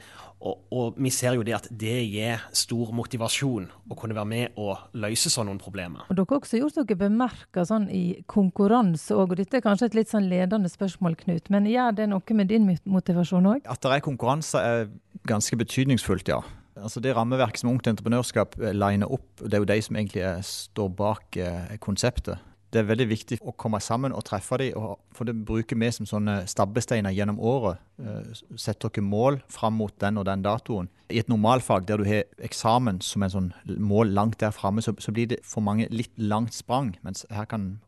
Og, 0.41 0.63
og, 0.73 1.01
vi 1.01 1.13
ser 1.13 1.37
jo 1.37 1.45
det 1.45 1.57
at 1.57 1.69
det 1.71 1.99
gir 2.09 2.41
stor 2.57 2.93
motivasjon 2.97 3.69
å 3.91 3.99
kunne 3.99 4.17
være 4.17 4.31
med 4.31 4.61
og 4.61 4.97
løse 5.01 5.33
sånne 5.33 5.59
problemer. 5.61 6.07
Og 6.09 6.17
Dere 6.17 6.27
har 6.31 6.41
også 6.41 6.63
gjort 6.63 6.79
dere 6.81 7.01
bemerka 7.03 7.67
sånn 7.69 7.89
i 7.93 8.05
konkurranse 8.31 9.17
òg, 9.17 9.35
og 9.35 9.43
dette 9.43 9.61
er 9.61 9.67
kanskje 9.67 9.91
et 9.91 9.99
litt 10.01 10.13
sånn 10.13 10.31
ledende 10.31 10.73
spørsmål, 10.73 11.19
Knut. 11.21 11.51
Men 11.53 11.69
gjør 11.69 11.99
det 11.99 12.09
noe 12.13 12.39
med 12.39 12.49
din 12.53 12.69
motivasjon 12.89 13.53
òg? 13.53 13.69
At 13.69 13.85
det 13.85 13.97
er 13.99 14.05
konkurranse 14.05 14.65
er 14.65 14.89
ganske 15.29 15.59
betydningsfullt, 15.61 16.33
ja. 16.33 16.41
Altså 16.81 17.01
Det 17.03 17.13
rammeverket 17.13 17.61
som 17.61 17.75
Ungt 17.75 17.89
Entreprenørskap 17.91 18.55
liner 18.57 19.11
opp, 19.13 19.27
det 19.43 19.59
er 19.59 19.61
jo 19.61 19.69
de 19.69 19.83
som 19.85 19.99
egentlig 19.99 20.25
står 20.47 20.95
bak 20.97 21.37
eh, 21.37 21.75
konseptet 21.83 22.41
det 22.71 22.81
er 22.81 22.87
veldig 22.87 23.07
viktig 23.11 23.39
å 23.43 23.55
komme 23.59 23.81
sammen 23.83 24.15
og 24.15 24.23
treffe 24.29 24.59
dem. 24.61 24.95
For 25.17 25.27
det 25.27 25.35
bruker 25.47 25.79
vi 25.79 25.91
som 25.95 26.07
sånne 26.07 26.45
stabbesteiner 26.51 27.15
gjennom 27.15 27.41
året. 27.43 27.83
Eh, 27.99 28.31
Sett 28.61 28.83
dere 28.85 29.03
mål 29.03 29.41
fram 29.51 29.79
mot 29.81 29.95
den 30.03 30.21
og 30.21 30.29
den 30.29 30.45
datoen. 30.47 30.91
I 31.11 31.19
et 31.23 31.31
normalfag 31.31 31.89
der 31.89 31.99
du 31.99 32.07
har 32.07 32.29
eksamen 32.39 33.03
som 33.03 33.27
en 33.27 33.35
sånn 33.35 33.51
mål 33.67 34.15
langt 34.15 34.39
der 34.43 34.55
framme, 34.55 34.85
så, 34.87 34.95
så, 35.03 35.11
blir 35.15 35.33
det 35.35 35.43
for 35.43 35.67
mange 35.67 35.91
litt 35.91 36.15
langt 36.17 36.55
sprang. 36.55 36.95
Mens 37.03 37.27
her 37.31 37.51
kan 37.51 37.81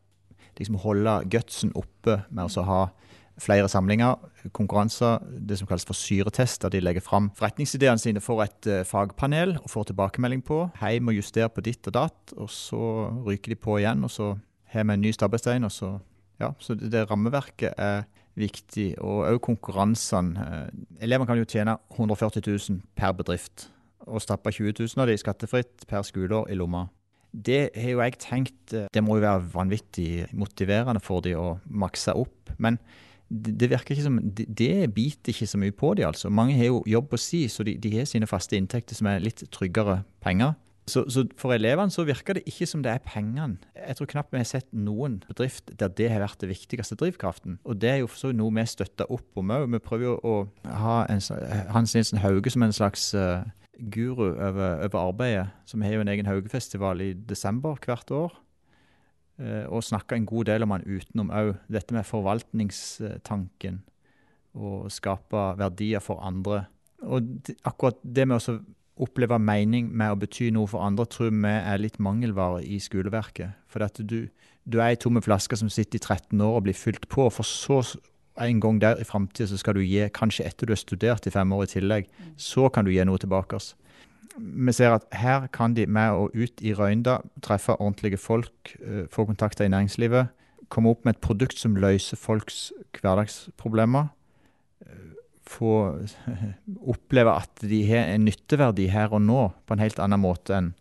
liksom 0.58 0.82
holde 0.82 1.20
gutsen 1.30 1.70
oppe 1.78 2.24
med 2.30 2.50
å 2.50 2.66
ha 2.66 2.82
flere 3.40 3.68
samlinger, 3.70 4.18
konkurranser, 4.54 5.22
det 5.40 5.56
som 5.58 5.66
kalles 5.70 5.86
for 5.88 5.96
syretester. 5.96 6.70
De 6.70 6.82
legger 6.82 7.02
fram 7.04 7.30
forretningsideene 7.38 8.02
sine 8.02 8.20
for 8.22 8.42
et 8.44 8.68
uh, 8.68 8.82
fagpanel 8.86 9.56
og 9.62 9.70
får 9.72 9.88
tilbakemelding 9.90 10.42
på. 10.46 10.66
Hei, 10.82 10.98
må 11.00 11.14
justere 11.16 11.48
på 11.50 11.64
ditt 11.64 11.86
og 11.88 11.96
datt, 11.96 12.34
og 12.36 12.50
så 12.52 13.08
ryker 13.24 13.54
de 13.54 13.62
på 13.62 13.78
igjen. 13.80 14.04
og 14.04 14.12
så 14.12 14.34
har 14.72 14.88
vi 14.88 14.96
en 14.96 15.04
ny 15.04 15.12
stabbestein. 15.12 15.64
og 15.64 15.72
så, 15.72 15.98
ja, 16.40 16.52
så 16.58 16.74
det, 16.74 16.92
det 16.92 17.06
rammeverket 17.10 17.74
er 17.76 18.04
viktig. 18.38 18.94
Og 19.00 19.26
òg 19.28 19.40
konkurransene. 19.44 20.46
Eh, 20.46 21.04
elevene 21.04 21.28
kan 21.28 21.40
jo 21.40 21.48
tjene 21.48 21.76
140 21.94 22.42
000 22.46 22.82
per 22.96 23.14
bedrift. 23.18 23.68
Og 24.08 24.22
stappe 24.22 24.50
20 24.50 24.74
000 24.80 25.04
av 25.04 25.10
de 25.10 25.20
skattefritt 25.20 25.86
per 25.88 26.04
skoleår 26.06 26.50
i 26.50 26.58
lomma. 26.58 26.88
Det 27.32 27.70
har 27.78 27.94
jo 27.94 28.02
jeg 28.02 28.18
tenkt 28.20 28.74
eh, 28.76 28.90
Det 28.92 29.04
må 29.04 29.16
jo 29.16 29.24
være 29.24 29.46
vanvittig 29.54 30.26
motiverende 30.36 31.00
for 31.00 31.24
de 31.24 31.36
å 31.38 31.56
makse 31.64 32.14
opp. 32.16 32.52
Men 32.58 32.78
det, 33.32 33.70
virker 33.70 33.94
ikke 33.94 34.04
som 34.04 34.18
det, 34.20 34.92
biter 34.92 35.32
ikke 35.32 35.48
så 35.48 35.60
mye 35.60 35.72
på 35.72 35.94
de 35.96 36.04
altså. 36.04 36.28
Mange 36.28 36.56
har 36.58 36.68
jo 36.68 36.82
jobb 36.86 37.14
å 37.14 37.20
si, 37.20 37.46
så 37.48 37.64
de, 37.64 37.78
de 37.80 37.94
har 37.96 38.08
sine 38.08 38.28
faste 38.28 38.58
inntekter 38.58 38.98
som 38.98 39.08
er 39.08 39.24
litt 39.24 39.40
tryggere 39.54 40.02
penger. 40.20 40.52
Så, 40.90 41.04
så, 41.14 41.22
for 41.38 41.54
elevene 41.54 41.94
så 41.94 42.02
virker 42.02 42.34
det 42.34 42.42
ikke 42.50 42.66
som 42.66 42.82
det 42.82 42.90
er 42.90 43.02
pengene. 43.06 43.60
Jeg 43.76 43.96
tror 43.98 44.08
knapt 44.10 44.32
vi 44.34 44.40
har 44.40 44.48
sett 44.48 44.66
noen 44.74 45.20
bedrift 45.28 45.70
der 45.78 45.92
det 45.94 46.08
har 46.10 46.24
vært 46.24 46.42
det 46.42 46.50
viktigste 46.50 46.98
drivkraften. 46.98 47.60
Og 47.62 47.78
det 47.78 47.90
er 47.90 48.00
jo 48.00 48.10
for 48.10 48.24
så 48.24 48.32
noe 48.34 48.50
vi 48.56 48.64
støtter 48.66 49.10
opp 49.14 49.38
om 49.38 49.52
òg. 49.54 49.68
Vi 49.70 49.82
prøver 49.84 50.08
jo 50.08 50.16
å 50.26 50.34
ha 50.82 50.96
en, 51.12 51.22
Hans 51.70 51.94
Nilsen 51.94 52.22
Hauge 52.24 52.50
som 52.50 52.66
en 52.66 52.74
slags 52.74 53.12
uh, 53.14 53.46
guru 53.94 54.32
over, 54.32 54.82
over, 54.82 54.98
arbeidet. 55.04 55.46
Så 55.70 55.78
vi 55.78 55.86
har 55.86 55.94
jo 55.96 56.02
en 56.02 56.12
egen 56.16 56.30
Haugefestival 56.30 57.06
i 57.06 57.12
desember 57.14 57.78
hvert 57.86 58.10
år. 58.10 58.34
Uh, 59.38 59.64
og 59.70 59.86
snakker 59.86 60.18
en 60.18 60.26
god 60.26 60.50
del 60.50 60.66
om 60.66 60.74
han 60.74 60.86
utenom 60.90 61.30
òg. 61.30 61.54
Dette 61.70 61.94
med 61.94 62.10
forvaltningstanken. 62.10 63.84
Og 64.58 64.90
skape 64.90 65.46
verdier 65.62 66.02
for 66.02 66.26
andre. 66.26 66.64
Og 67.06 67.54
akkurat 67.62 68.02
det 68.02 68.26
med 68.26 68.42
å 68.42 68.58
oppleve 69.02 69.38
mening 69.42 69.90
med 69.90 70.14
å 70.14 70.18
bety 70.20 70.50
noe 70.54 70.70
for 70.70 70.84
andre, 70.84 71.06
tror 71.10 71.32
vi 71.34 71.50
er 71.52 71.82
litt 71.82 71.98
mangelvare 72.02 72.62
i 72.64 72.78
skoleverket. 72.82 73.58
For 73.70 73.84
at 73.84 73.98
du, 73.98 74.28
du 74.64 74.78
er 74.78 74.92
ei 74.92 75.00
tomme 75.00 75.22
flaske 75.24 75.58
som 75.58 75.70
sitter 75.72 75.98
i 75.98 76.02
13 76.02 76.40
år 76.40 76.58
og 76.60 76.66
blir 76.68 76.78
fylt 76.78 77.08
på. 77.12 77.28
For 77.34 77.46
så 77.46 77.82
en 78.40 78.62
gang 78.62 78.80
der 78.80 79.00
i 79.00 79.06
framtida 79.06 79.50
så 79.50 79.58
skal 79.60 79.76
du 79.76 79.82
gi, 79.84 80.06
kanskje 80.14 80.46
etter 80.48 80.68
du 80.68 80.72
har 80.72 80.80
studert 80.80 81.26
i 81.28 81.34
fem 81.34 81.52
år 81.52 81.66
i 81.66 81.72
tillegg, 81.74 82.10
så 82.40 82.70
kan 82.72 82.86
du 82.86 82.92
gi 82.94 83.04
noe 83.04 83.20
tilbake. 83.20 83.56
oss. 83.56 83.74
Vi 84.38 84.72
ser 84.72 84.94
at 84.94 85.04
her 85.12 85.48
kan 85.52 85.74
de 85.74 85.84
med 85.86 86.16
å 86.16 86.30
ut 86.32 86.62
i 86.64 86.72
røynda 86.72 87.20
treffe 87.44 87.76
ordentlige 87.76 88.16
folk, 88.16 88.76
eh, 88.80 89.04
få 89.10 89.26
kontakter 89.26 89.66
i 89.66 89.68
næringslivet, 89.68 90.32
komme 90.70 90.88
opp 90.88 91.04
med 91.04 91.16
et 91.16 91.20
produkt 91.20 91.58
som 91.58 91.76
løser 91.76 92.16
folks 92.16 92.72
hverdagsproblemer 92.96 94.08
få 95.48 95.72
oppleve 96.86 97.34
at 97.34 97.64
de 97.66 97.80
har 97.88 98.12
en 98.12 98.26
nytteverdi 98.28 98.88
her 98.92 99.14
og 99.14 99.24
nå 99.24 99.46
på 99.66 99.74
en 99.76 99.82
helt 99.82 100.00
annen 100.02 100.22
måte 100.22 100.56
enn 100.58 100.72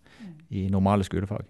i 0.52 0.68
normale 0.72 1.06
skolefag. 1.08 1.48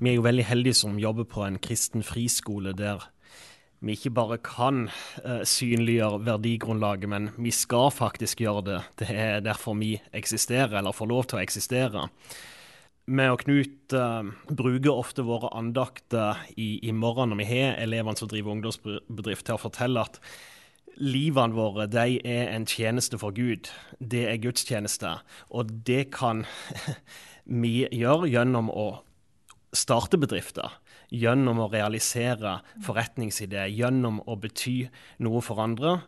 Vi 0.00 0.10
er 0.10 0.16
jo 0.18 0.24
veldig 0.24 0.46
heldige 0.48 0.76
som 0.76 0.98
jobber 1.00 1.28
på 1.28 1.44
en 1.46 1.60
kristen 1.62 2.04
friskole 2.04 2.72
der 2.76 3.04
vi 3.84 3.92
ikke 3.92 4.14
bare 4.16 4.38
kan 4.40 4.86
uh, 4.88 5.42
synliggjøre 5.44 6.22
verdigrunnlaget, 6.24 7.08
men 7.12 7.28
vi 7.36 7.52
skal 7.52 7.90
faktisk 7.92 8.40
gjøre 8.40 8.64
det. 8.64 8.78
Det 9.02 9.08
er 9.12 9.44
derfor 9.44 9.76
vi 9.76 9.98
eksisterer, 10.16 10.78
eller 10.78 10.96
får 10.96 11.10
lov 11.10 11.28
til 11.28 11.38
å 11.38 11.42
eksistere. 11.42 12.06
Vi 13.06 13.28
og 13.30 13.44
Knut 13.44 13.94
uh, 13.94 14.24
bruker 14.48 14.96
ofte 14.96 15.26
våre 15.28 15.52
andakter 15.54 16.40
i, 16.56 16.88
i 16.88 16.92
morgen 16.96 17.30
når 17.30 17.42
vi 17.42 17.50
har 17.52 17.76
elevene 17.84 18.16
som 18.18 18.32
driver 18.32 18.56
ungdomsbedrift, 18.56 19.44
til 19.46 19.58
å 19.58 19.64
fortelle 19.68 20.08
at 20.08 20.18
livene 20.96 21.56
våre 21.56 21.86
de 21.90 22.18
er 22.24 22.50
en 22.54 22.66
tjeneste 22.68 23.18
for 23.20 23.34
Gud. 23.36 23.70
Det 24.00 24.26
er 24.30 24.40
gudstjeneste. 24.42 25.18
Og 25.50 25.72
det 25.86 26.10
kan 26.16 26.44
vi 27.62 27.86
gjøre 27.92 28.30
gjennom 28.32 28.70
å 28.72 28.88
starte 29.76 30.20
bedrifter. 30.20 30.78
Gjennom 31.12 31.60
å 31.62 31.70
realisere 31.70 32.58
forretningsideer, 32.82 33.70
gjennom 33.70 34.22
å 34.26 34.38
bety 34.40 34.86
noe 35.22 35.42
for 35.44 35.62
andre. 35.62 36.00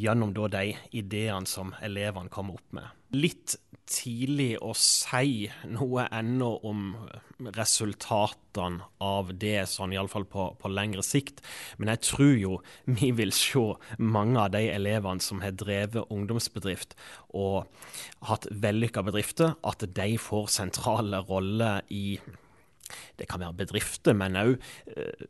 Gjennom 0.00 0.32
de 0.34 0.70
ideene 0.96 1.46
som 1.50 1.74
elevene 1.82 2.32
kommer 2.32 2.58
opp 2.58 2.76
med. 2.78 2.86
Litt 3.14 3.56
tidlig 3.90 4.54
å 4.62 4.72
si 4.78 5.48
noe 5.68 6.06
ennå 6.14 6.50
om 6.66 6.92
resultatene 7.56 8.86
av 9.02 9.32
det, 9.40 9.64
sånn 9.70 9.94
iallfall 9.94 10.26
på, 10.30 10.46
på 10.60 10.70
lengre 10.72 11.04
sikt. 11.06 11.42
Men 11.78 11.92
jeg 11.94 12.04
tror 12.10 12.34
jo 12.38 12.58
vi 12.86 13.10
vil 13.16 13.32
se 13.34 13.64
mange 13.98 14.38
av 14.42 14.52
de 14.54 14.66
elevene 14.72 15.24
som 15.24 15.42
har 15.44 15.56
drevet 15.58 16.10
ungdomsbedrift 16.12 16.96
og 17.36 17.66
hatt 18.28 18.46
vellykka 18.50 19.04
bedrifter, 19.06 19.56
at 19.66 19.84
de 19.96 20.12
får 20.20 20.52
sentrale 20.60 21.24
roller 21.28 21.82
i 21.88 22.18
det 23.18 23.28
kan 23.30 23.42
være 23.42 23.58
bedrifter, 23.62 24.16
men 24.16 24.38
òg 24.40 24.54
eh, 24.96 25.26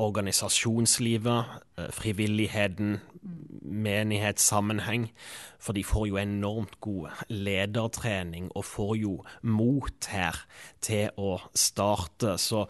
organisasjonslivet, 0.00 1.56
eh, 1.78 1.90
frivilligheten, 1.94 2.98
menighetssammenheng. 3.62 5.08
For 5.58 5.76
de 5.76 5.84
får 5.84 6.08
jo 6.10 6.20
enormt 6.20 6.80
god 6.84 7.24
ledertrening 7.32 8.50
og 8.54 8.66
får 8.68 8.94
jo 9.00 9.16
mot 9.42 10.10
her 10.12 10.44
til 10.84 11.10
å 11.16 11.38
starte. 11.56 12.36
Så 12.38 12.66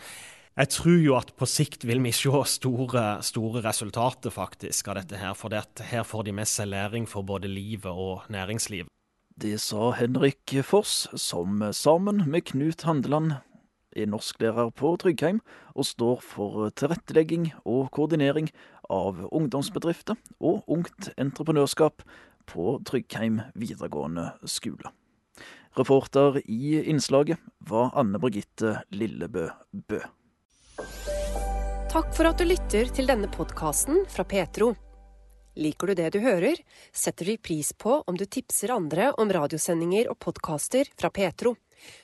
jeg 0.55 0.71
tror 0.71 0.99
jo 1.03 1.15
at 1.19 1.33
på 1.35 1.49
sikt 1.51 1.83
vil 1.89 2.03
vi 2.05 2.13
se 2.15 2.31
store, 2.31 3.05
store 3.27 3.63
resultater 3.65 4.31
faktisk 4.31 4.93
av 4.93 5.01
dette 5.01 5.19
her. 5.19 5.35
For 5.35 5.51
det 5.51 5.67
her 5.91 6.07
får 6.07 6.29
de 6.29 6.37
med 6.37 6.51
seg 6.51 6.71
læring 6.71 7.09
for 7.11 7.27
både 7.27 7.51
livet 7.51 7.91
og 7.91 8.29
næringslivet. 8.31 8.91
Det 9.35 9.57
sa 9.59 9.91
Henrik 9.99 10.53
Foss, 10.63 11.09
som 11.19 11.59
sammen 11.75 12.23
med 12.31 12.45
Knut 12.53 12.85
Handeland 12.87 13.33
er 13.95 14.11
norsklærer 14.11 14.73
på 14.77 14.95
Tryggheim 15.01 15.41
og 15.75 15.89
står 15.89 16.21
for 16.25 16.69
tilrettelegging 16.79 17.51
og 17.65 17.91
koordinering 17.95 18.51
av 18.93 19.23
ungdomsbedrifter 19.31 20.19
og 20.41 20.63
ungt 20.71 21.13
entreprenørskap 21.17 22.05
på 22.51 22.79
Tryggheim 22.87 23.41
videregående 23.55 24.33
skole. 24.45 24.93
Reporter 25.75 26.39
i 26.45 26.85
innslaget 26.85 27.41
var 27.59 27.91
Anne 27.99 28.21
Birgitte 28.23 28.81
Lillebø 28.95 29.49
Bø. 29.73 29.99
Takk 31.91 32.11
for 32.15 32.27
at 32.27 32.39
du 32.39 32.47
lytter 32.47 32.91
til 32.95 33.07
denne 33.11 33.31
podkasten 33.31 34.05
fra 34.11 34.27
Petro. 34.27 34.73
Liker 35.55 35.91
du 35.91 35.95
det 35.95 36.09
du 36.15 36.19
hører, 36.23 36.59
setter 36.91 37.29
vi 37.31 37.37
pris 37.39 37.71
på 37.79 38.01
om 38.07 38.17
du 38.19 38.25
tipser 38.27 38.75
andre 38.75 39.13
om 39.23 39.31
radiosendinger 39.31 40.11
og 40.11 40.19
podkaster 40.23 40.91
fra 40.99 41.13
Petro. 41.15 41.55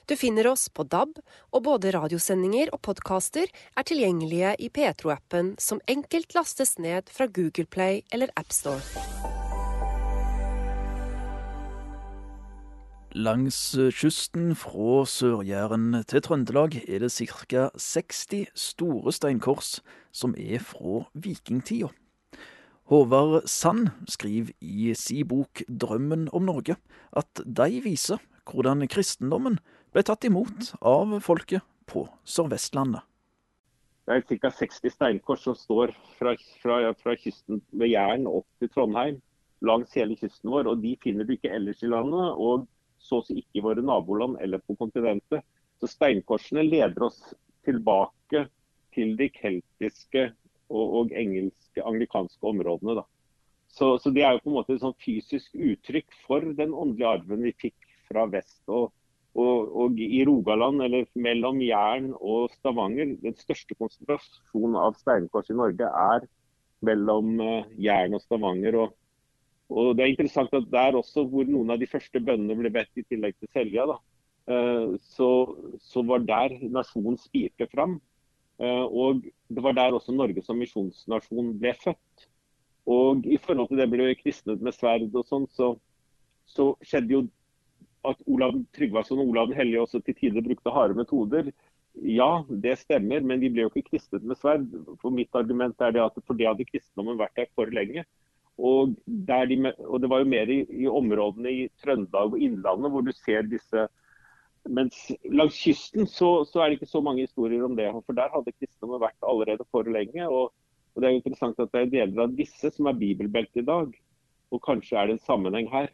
Du 0.07 0.17
finner 0.17 0.51
oss 0.51 0.69
på 0.69 0.85
DAB, 0.85 1.19
og 1.55 1.65
både 1.67 1.93
radiosendinger 1.97 2.73
og 2.75 2.83
podkaster 2.87 3.51
er 3.51 3.87
tilgjengelige 3.87 4.55
i 4.59 4.71
Petro-appen, 4.73 5.55
som 5.59 5.83
enkelt 5.91 6.35
lastes 6.35 6.79
ned 6.79 7.11
fra 7.13 7.29
Google 7.31 7.67
Play 7.71 8.03
eller 8.13 8.33
AppStore. 8.37 8.83
Langs 13.11 13.75
kysten 13.99 14.53
fra 14.55 15.03
Sør-Jæren 15.03 16.05
til 16.07 16.23
Trøndelag 16.23 16.77
er 16.87 17.03
det 17.03 17.11
ca. 17.11 17.65
60 17.75 18.53
store 18.55 19.11
steinkors 19.11 19.81
som 20.15 20.37
er 20.39 20.63
fra 20.63 21.09
vikingtida. 21.19 21.91
Håvard 22.87 23.49
Sand 23.51 23.89
skriver 24.07 24.55
i 24.63 24.95
si 24.95 25.25
bok 25.25 25.63
'Drømmen 25.67 26.29
om 26.33 26.47
Norge' 26.47 26.79
at 27.13 27.43
de 27.43 27.83
viser 27.83 28.19
hvordan 28.49 28.87
kristendommen 28.91 29.59
ble 29.93 30.05
tatt 30.07 30.25
imot 30.29 30.75
av 30.87 31.17
folket 31.25 31.65
på 31.91 32.07
Sør-Vestlandet. 32.25 33.03
Det 34.07 34.17
er 34.17 34.41
ca. 34.43 34.51
60 34.51 34.95
steinkors 34.95 35.45
som 35.47 35.55
står 35.55 35.93
fra, 36.19 36.35
fra, 36.63 36.79
fra 36.99 37.15
kysten 37.19 37.61
ved 37.71 37.93
Jæren 37.93 38.27
opp 38.27 38.47
til 38.59 38.71
Trondheim, 38.73 39.21
langs 39.63 39.93
hele 39.95 40.17
kysten 40.19 40.51
vår. 40.51 40.71
og 40.71 40.83
De 40.83 40.97
finner 41.03 41.29
du 41.29 41.37
ikke 41.37 41.53
ellers 41.55 41.83
i 41.85 41.91
landet, 41.91 42.33
og 42.35 42.67
så 43.01 43.21
å 43.21 43.27
si 43.27 43.39
ikke 43.41 43.61
i 43.61 43.65
våre 43.65 43.85
naboland 43.85 44.41
eller 44.43 44.63
på 44.65 44.77
kontinentet. 44.81 45.45
Så 45.81 45.89
Steinkorsene 45.89 46.65
leder 46.67 47.07
oss 47.07 47.21
tilbake 47.67 48.47
til 48.95 49.15
de 49.19 49.29
keltiske 49.33 50.27
og, 50.71 50.85
og 50.85 51.15
engelske, 51.17 51.83
anglikanske 51.87 52.51
områdene. 52.51 52.99
Da. 53.01 53.07
Så, 53.71 53.93
så 54.03 54.11
det 54.15 54.25
er 54.27 54.35
jo 54.35 54.43
på 54.45 54.51
en 54.51 54.59
måte 54.59 54.75
et 54.75 54.83
sånn 54.83 54.99
fysisk 55.03 55.55
uttrykk 55.55 56.19
for 56.27 56.51
den 56.59 56.75
åndelige 56.75 57.15
arven 57.15 57.47
vi 57.47 57.55
fikk 57.67 57.90
fra 58.11 58.27
vest. 58.31 58.61
Og, 58.69 58.91
og, 59.39 59.71
og, 59.85 60.01
i 60.03 60.23
Rogaland, 60.27 60.83
eller 60.83 61.07
mellom 61.15 61.61
Jæren 61.63 62.11
og 62.19 62.51
Stavanger, 62.57 63.15
den 63.23 63.37
største 63.39 63.77
konsentrasjonen 63.79 64.79
av 64.81 64.99
steinkors 64.99 65.51
i 65.53 65.59
Norge 65.59 65.87
er 65.87 66.27
mellom 66.87 67.37
uh, 67.39 67.69
Jæren 67.79 68.17
og 68.19 68.25
Stavanger. 68.25 68.79
Og, 68.85 68.97
og, 69.71 69.93
det 69.97 70.05
er 70.05 70.15
interessant 70.15 70.55
at 70.57 70.71
der 70.73 70.99
også, 70.99 71.27
hvor 71.31 71.49
noen 71.49 71.75
av 71.75 71.81
de 71.81 71.91
første 71.91 72.23
bøndene 72.23 72.59
ble 72.59 72.73
bedt, 72.75 72.93
i 72.99 73.07
tillegg 73.07 73.39
til 73.39 73.53
Selja, 73.55 73.87
da, 73.93 73.99
uh, 74.51 74.97
så, 75.15 75.31
så, 75.79 76.05
var 76.07 76.27
der 76.27 76.59
nasjonen 76.73 77.21
spirte 77.21 77.71
fram. 77.71 78.01
Uh, 78.61 78.85
og 78.85 79.23
det 79.49 79.63
var 79.65 79.73
der 79.79 79.95
også 79.97 80.13
Norge 80.13 80.43
som 80.45 80.59
misjonsnasjon 80.61 81.55
ble 81.63 81.73
født. 81.81 82.27
Og 82.91 83.25
i 83.29 83.39
forhold 83.41 83.71
til 83.71 83.79
det 83.79 83.87
ble 83.93 84.11
kristnet 84.19 84.63
med 84.65 84.75
sverd 84.75 85.15
og 85.15 85.29
sånn, 85.29 85.47
så, 85.55 85.75
så 86.49 86.73
skjedde 86.83 87.15
jo 87.15 87.21
at 88.09 88.23
Olav 88.27 88.57
Tryggvason 88.77 89.21
og 89.21 89.33
Olav 89.33 89.51
den 89.51 89.59
hellige 89.59 89.83
også 89.83 90.01
til 90.05 90.17
tider 90.17 90.45
brukte 90.45 90.73
harde 90.73 90.97
metoder. 90.97 91.51
Ja, 92.01 92.43
det 92.49 92.79
stemmer, 92.79 93.21
men 93.27 93.43
de 93.43 93.51
ble 93.53 93.67
jo 93.67 93.73
ikke 93.73 93.97
kristet 93.97 94.25
med 94.25 94.39
sverd. 94.41 94.69
For 95.03 95.13
Mitt 95.13 95.35
argument 95.37 95.81
er 95.83 95.93
det 95.97 96.03
at 96.05 96.19
for 96.25 96.39
det 96.39 96.49
hadde 96.49 96.69
kristendommen 96.69 97.19
vært 97.21 97.37
der 97.37 97.51
for 97.59 97.73
lenge. 97.75 98.07
Og, 98.61 98.95
de, 99.07 99.57
og 99.89 100.01
det 100.03 100.11
var 100.13 100.21
jo 100.21 100.29
mer 100.29 100.51
i, 100.53 100.61
i, 100.83 100.87
områdene 100.87 101.53
i 101.53 101.67
Trøndelag 101.81 102.35
og 102.35 102.43
Innlandet 102.45 102.93
hvor 102.93 103.05
du 103.07 103.13
ser 103.17 103.49
disse 103.49 103.87
Mens 104.69 105.07
langs 105.25 105.57
kysten 105.57 106.05
så, 106.05 106.43
så, 106.45 106.61
er 106.61 106.69
det 106.69 106.77
ikke 106.77 106.91
så 106.91 107.01
mange 107.01 107.25
historier 107.25 107.63
om 107.65 107.79
det. 107.79 107.87
For 108.05 108.13
der 108.13 108.29
hadde 108.29 108.53
kristendommen 108.53 109.01
vært 109.01 109.17
allerede 109.25 109.65
for 109.73 109.89
lenge. 109.89 110.27
Og, 110.29 110.51
og 110.93 111.01
det 111.01 111.09
er 111.09 111.15
jo 111.15 111.21
interessant 111.23 111.63
at 111.65 111.73
det 111.73 111.81
er 111.81 111.95
deler 111.95 112.27
av 112.27 112.35
disse 112.37 112.69
som 112.75 112.91
er 112.91 112.99
bibelbelte 113.01 113.63
i 113.63 113.65
dag. 113.65 113.95
Og 114.53 114.61
kanskje 114.67 114.99
er 115.01 115.09
det 115.09 115.17
en 115.17 115.25
sammenheng 115.25 115.71
her. 115.73 115.89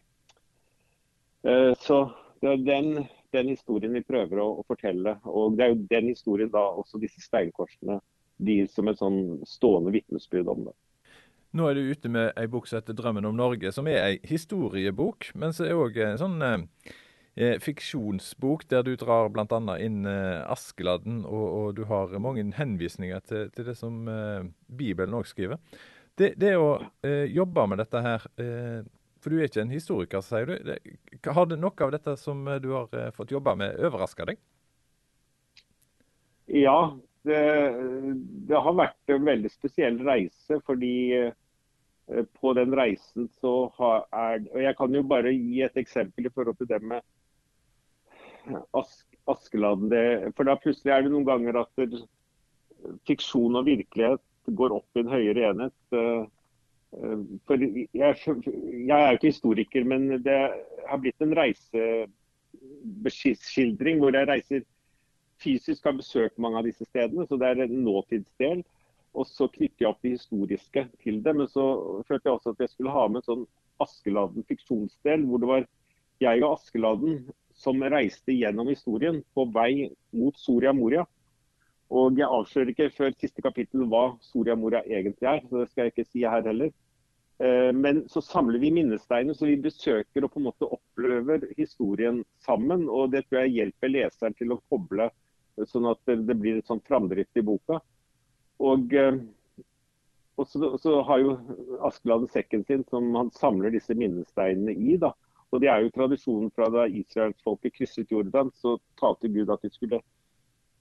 Eh, 1.46 1.72
så 1.78 2.00
det 2.42 2.50
er 2.52 2.64
den, 2.66 3.06
den 3.32 3.52
historien 3.52 3.94
vi 3.94 4.02
prøver 4.06 4.42
å, 4.42 4.48
å, 4.60 4.66
fortelle. 4.66 5.16
Og 5.30 5.56
det 5.56 5.66
er 5.66 5.72
jo 5.74 5.86
den 5.92 6.10
historien 6.10 6.50
da 6.52 6.64
også 6.80 7.00
disse 7.02 7.22
steinkorsene 7.22 8.00
blir 8.42 8.66
som 8.68 8.90
et 8.90 9.00
sånn 9.00 9.40
stående 9.48 9.94
vitnesbyrd 9.94 10.50
om. 10.52 10.66
det. 10.68 10.76
Nå 11.56 11.70
er 11.70 11.78
du 11.78 11.88
ute 11.88 12.10
med 12.12 12.34
ei 12.36 12.48
bok 12.50 12.66
som 12.68 12.80
heter 12.80 12.96
'Drømmen 12.96 13.24
om 13.24 13.36
Norge', 13.36 13.72
som 13.72 13.86
er 13.88 14.02
ei 14.02 14.16
historiebok, 14.26 15.30
men 15.34 15.54
så 15.56 15.64
er 15.64 15.78
òg 15.78 15.96
en 16.04 16.18
sånn 16.20 16.42
eh, 16.42 16.64
eh, 17.36 17.56
fiksjonsbok 17.62 18.66
der 18.68 18.82
du 18.84 18.92
drar 19.00 19.30
bl.a. 19.32 19.78
inn 19.80 20.04
eh, 20.04 20.42
Askeladden, 20.52 21.24
og, 21.24 21.46
og, 21.46 21.68
du 21.78 21.86
har 21.88 22.12
mange 22.18 22.44
henvisninger 22.58 23.20
til, 23.24 23.48
til 23.54 23.70
det 23.70 23.76
som 23.78 24.08
eh, 24.08 24.50
Bibelen 24.68 25.16
òg 25.16 25.30
skriver. 25.30 25.62
Det, 26.16 26.34
det 26.36 26.56
å 26.60 26.76
eh, 27.06 27.24
jobbe 27.32 27.66
med 27.70 27.80
dette 27.80 28.00
her, 28.04 28.28
for 29.26 29.34
du 29.34 29.40
er 29.40 29.48
ikke 29.48 29.64
en 29.64 29.72
historiker, 29.74 30.22
sier 30.22 30.46
du. 30.46 30.68
Har 31.34 31.48
det 31.50 31.56
noe 31.58 31.74
av 31.82 31.90
dette 31.90 32.12
som 32.20 32.44
eh, 32.46 32.60
du 32.62 32.68
har 32.76 32.92
eh, 32.94 33.08
fått 33.10 33.32
jobba 33.34 33.56
med, 33.58 33.74
overraska 33.82 34.22
deg? 34.28 34.38
Ja, 36.54 36.94
det, 37.26 37.40
det, 38.46 38.54
har 38.54 38.76
vært 38.78 39.10
en 39.10 39.26
veldig 39.26 39.50
spesiell 39.50 39.98
reise. 40.06 40.60
Fordi 40.62 40.92
eh, 41.18 42.22
på 42.38 42.52
den 42.54 42.76
reisen 42.78 43.26
så 43.40 43.56
har, 43.80 44.06
er 44.14 44.46
Og 44.52 44.62
jeg 44.62 44.78
kan 44.78 44.94
jo 44.94 45.02
bare 45.10 45.34
gi 45.34 45.64
et 45.66 45.82
eksempel 45.82 46.30
i 46.30 46.34
forhold 46.36 46.60
til 46.62 46.70
det 46.70 46.78
med 46.86 48.62
Ask, 48.78 49.02
Askeland. 49.26 49.90
For 50.38 50.46
da 50.46 50.54
plutselig 50.54 50.94
er 50.94 51.02
det 51.02 51.10
noen 51.10 51.26
ganger 51.26 51.64
at 51.64 51.86
fiksjon 53.10 53.58
og 53.58 53.66
virkelighet 53.66 54.22
går 54.54 54.78
opp 54.78 54.94
i 54.94 55.02
en 55.02 55.10
høyere 55.10 55.50
enhet. 55.50 55.78
For 57.46 57.54
jeg, 57.60 57.88
jeg, 57.92 58.16
er 58.88 59.10
jo 59.10 59.16
ikke 59.18 59.32
historiker, 59.32 59.82
men 59.84 60.02
det 60.24 60.38
har 60.88 60.98
blitt 61.02 61.20
en 61.20 61.36
reiseskildring 61.36 63.96
hvor 64.00 64.12
jeg 64.16 64.28
reiser 64.30 64.60
fysisk 65.42 65.84
har 65.84 65.96
besøkt 65.98 66.38
mange 66.40 66.60
av 66.60 66.68
disse 66.68 66.86
stedene. 66.88 67.26
Så 67.28 67.38
det 67.40 67.50
er 67.50 67.66
en 67.66 67.82
nåtidsdel. 67.84 68.62
Og 69.16 69.28
så 69.28 69.48
knytter 69.48 69.84
jeg 69.84 69.90
opp 69.90 70.04
det 70.04 70.14
historiske 70.16 70.86
til 71.02 71.20
det. 71.24 71.34
Men 71.36 71.50
så 71.52 71.64
følte 72.08 72.28
jeg 72.28 72.38
også 72.38 72.54
at 72.54 72.62
jeg 72.64 72.74
skulle 72.74 72.96
ha 72.96 73.06
med 73.08 73.22
en 73.22 73.30
sånn 73.30 73.46
Askeladden 73.84 74.46
fiksjonsdel, 74.48 75.26
hvor 75.28 75.42
det 75.42 75.50
var 75.50 75.66
jeg 76.24 76.40
og 76.40 76.54
Askeladden 76.54 77.26
som 77.56 77.82
reiste 77.92 78.32
gjennom 78.32 78.70
historien 78.72 79.20
på 79.36 79.44
vei 79.52 79.90
mot 80.16 80.36
Soria 80.40 80.72
Moria. 80.76 81.04
Og 81.92 82.16
jeg 82.18 82.26
avslører 82.26 82.72
ikke 82.72 82.94
før 82.96 83.12
siste 83.20 83.44
kapittel 83.44 83.84
hva 83.90 84.06
Soria 84.24 84.56
Moria 84.58 84.80
egentlig 84.88 85.28
er, 85.28 85.42
så 85.44 85.60
det 85.60 85.68
skal 85.70 85.84
jeg 85.84 85.92
ikke 85.92 86.08
si 86.08 86.24
her 86.24 86.48
heller. 86.48 86.72
Eh, 87.38 87.72
men 87.72 88.08
så 88.08 88.22
samler 88.22 88.58
vi 88.58 88.70
minnesteiner, 88.72 89.34
så 89.34 89.46
vi 89.46 89.58
besøker 89.60 90.24
og 90.24 90.32
på 90.32 90.40
en 90.40 90.48
måte 90.48 90.68
opplever 90.78 91.44
historien 91.58 92.22
sammen. 92.44 92.88
og 92.88 93.12
Det 93.12 93.26
tror 93.26 93.42
jeg 93.42 93.56
hjelper 93.58 93.92
leseren 93.92 94.36
til 94.38 94.54
å 94.54 94.62
koble, 94.70 95.10
sånn 95.68 95.88
at 95.90 96.00
det 96.06 96.36
blir 96.36 96.60
et 96.60 96.68
sånn 96.68 96.84
framdrift 96.88 97.36
i 97.36 97.44
boka. 97.44 97.80
Og, 98.64 98.94
eh, 98.96 99.20
og 100.36 100.48
så, 100.48 100.72
så, 100.80 101.00
har 101.04 101.20
jo 101.20 101.36
Askeladden 101.84 102.28
sekken 102.32 102.64
sin 102.64 102.84
som 102.88 103.14
han 103.16 103.30
samler 103.36 103.72
disse 103.72 103.94
minnesteinene 103.96 104.72
i. 104.72 104.96
da. 104.96 105.12
Og 105.52 105.60
Det 105.60 105.68
er 105.68 105.84
jo 105.84 105.92
tradisjonen 105.92 106.50
fra 106.56 106.68
da 106.72 106.86
israelsfolket 106.88 107.76
krysset 107.76 108.10
Jordan, 108.12 108.50
så 108.56 108.78
talte 109.00 109.28
Gud 109.28 109.50
at 109.52 109.62
de 109.62 109.70
skulle 109.70 110.00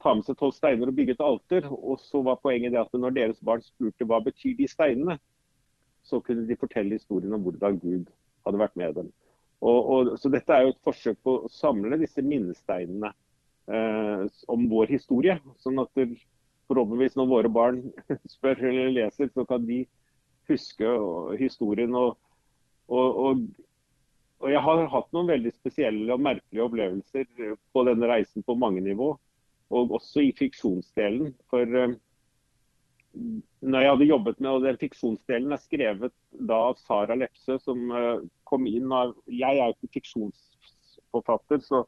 ta 0.02 0.14
med 0.14 0.26
seg 0.28 0.38
tolv 0.40 0.54
steiner 0.56 0.90
og 0.90 0.96
bygge 0.96 1.16
et 1.16 1.24
alter. 1.24 1.68
Og 1.72 2.00
så 2.00 2.24
var 2.24 2.40
poenget 2.44 2.74
det 2.74 2.82
at 2.82 2.96
når 2.96 3.16
deres 3.16 3.44
barn 3.44 3.64
spurte 3.64 4.08
hva 4.08 4.22
betyr 4.24 4.56
de 4.58 4.68
steinene, 4.72 5.20
så 6.06 6.22
kunne 6.24 6.46
de 6.48 6.58
fortelle 6.60 6.98
historien 7.00 7.34
om 7.36 7.44
hvordan 7.46 7.80
Gud 7.82 8.10
hadde 8.46 8.62
vært 8.62 8.78
med 8.80 8.98
dem. 9.00 9.12
Og, 9.66 9.90
og, 9.90 10.14
så 10.22 10.30
Dette 10.30 10.54
er 10.54 10.66
jo 10.66 10.74
et 10.74 10.86
forsøk 10.86 11.20
på 11.26 11.38
å 11.40 11.52
samle 11.52 11.98
disse 12.02 12.22
minnesteinene 12.22 13.12
eh, 13.72 14.26
om 14.52 14.66
vår 14.70 14.94
historie. 14.94 15.40
sånn 15.64 15.82
at 15.82 15.92
det, 15.98 16.12
forhåpentligvis 16.70 17.18
når 17.18 17.32
våre 17.32 17.52
barn 17.54 17.82
spør 18.36 18.64
eller 18.70 18.94
leser, 18.94 19.32
så 19.34 19.46
kan 19.50 19.66
de 19.66 19.84
huske 20.50 20.96
historien. 21.40 21.96
Og, 21.98 22.18
og, 22.90 23.46
og 24.42 24.52
jeg 24.52 24.62
har 24.68 24.88
hatt 24.94 25.14
noen 25.16 25.32
veldig 25.34 25.54
spesielle 25.56 26.14
og 26.14 26.26
merkelige 26.26 26.66
opplevelser 26.66 27.56
på 27.74 27.86
denne 27.90 28.12
reisen 28.12 28.46
på 28.46 28.58
mange 28.60 28.84
nivå. 28.86 29.16
Og 29.74 29.96
også 29.98 30.22
i 30.28 30.34
fiksjonsdelen. 30.38 31.34
For 31.50 31.66
eh, 31.66 31.96
når 33.66 33.82
jeg 33.82 33.92
hadde 33.94 34.10
jobbet 34.10 34.42
med, 34.42 34.50
og 34.52 34.66
den 34.66 34.80
fiksjonsdelen 34.82 35.56
er 35.56 35.62
skrevet 35.62 36.14
da 36.50 36.58
av 36.72 36.80
Sara 36.82 37.16
Lepsø, 37.18 37.58
som 37.64 37.88
uh, 37.94 38.26
kom 38.48 38.68
inn 38.70 38.92
av 38.94 39.16
Jeg 39.32 39.62
er 39.62 39.72
jo 39.72 39.78
ikke 39.78 40.00
fiksjonsforfatter, 40.00 41.64
så 41.64 41.86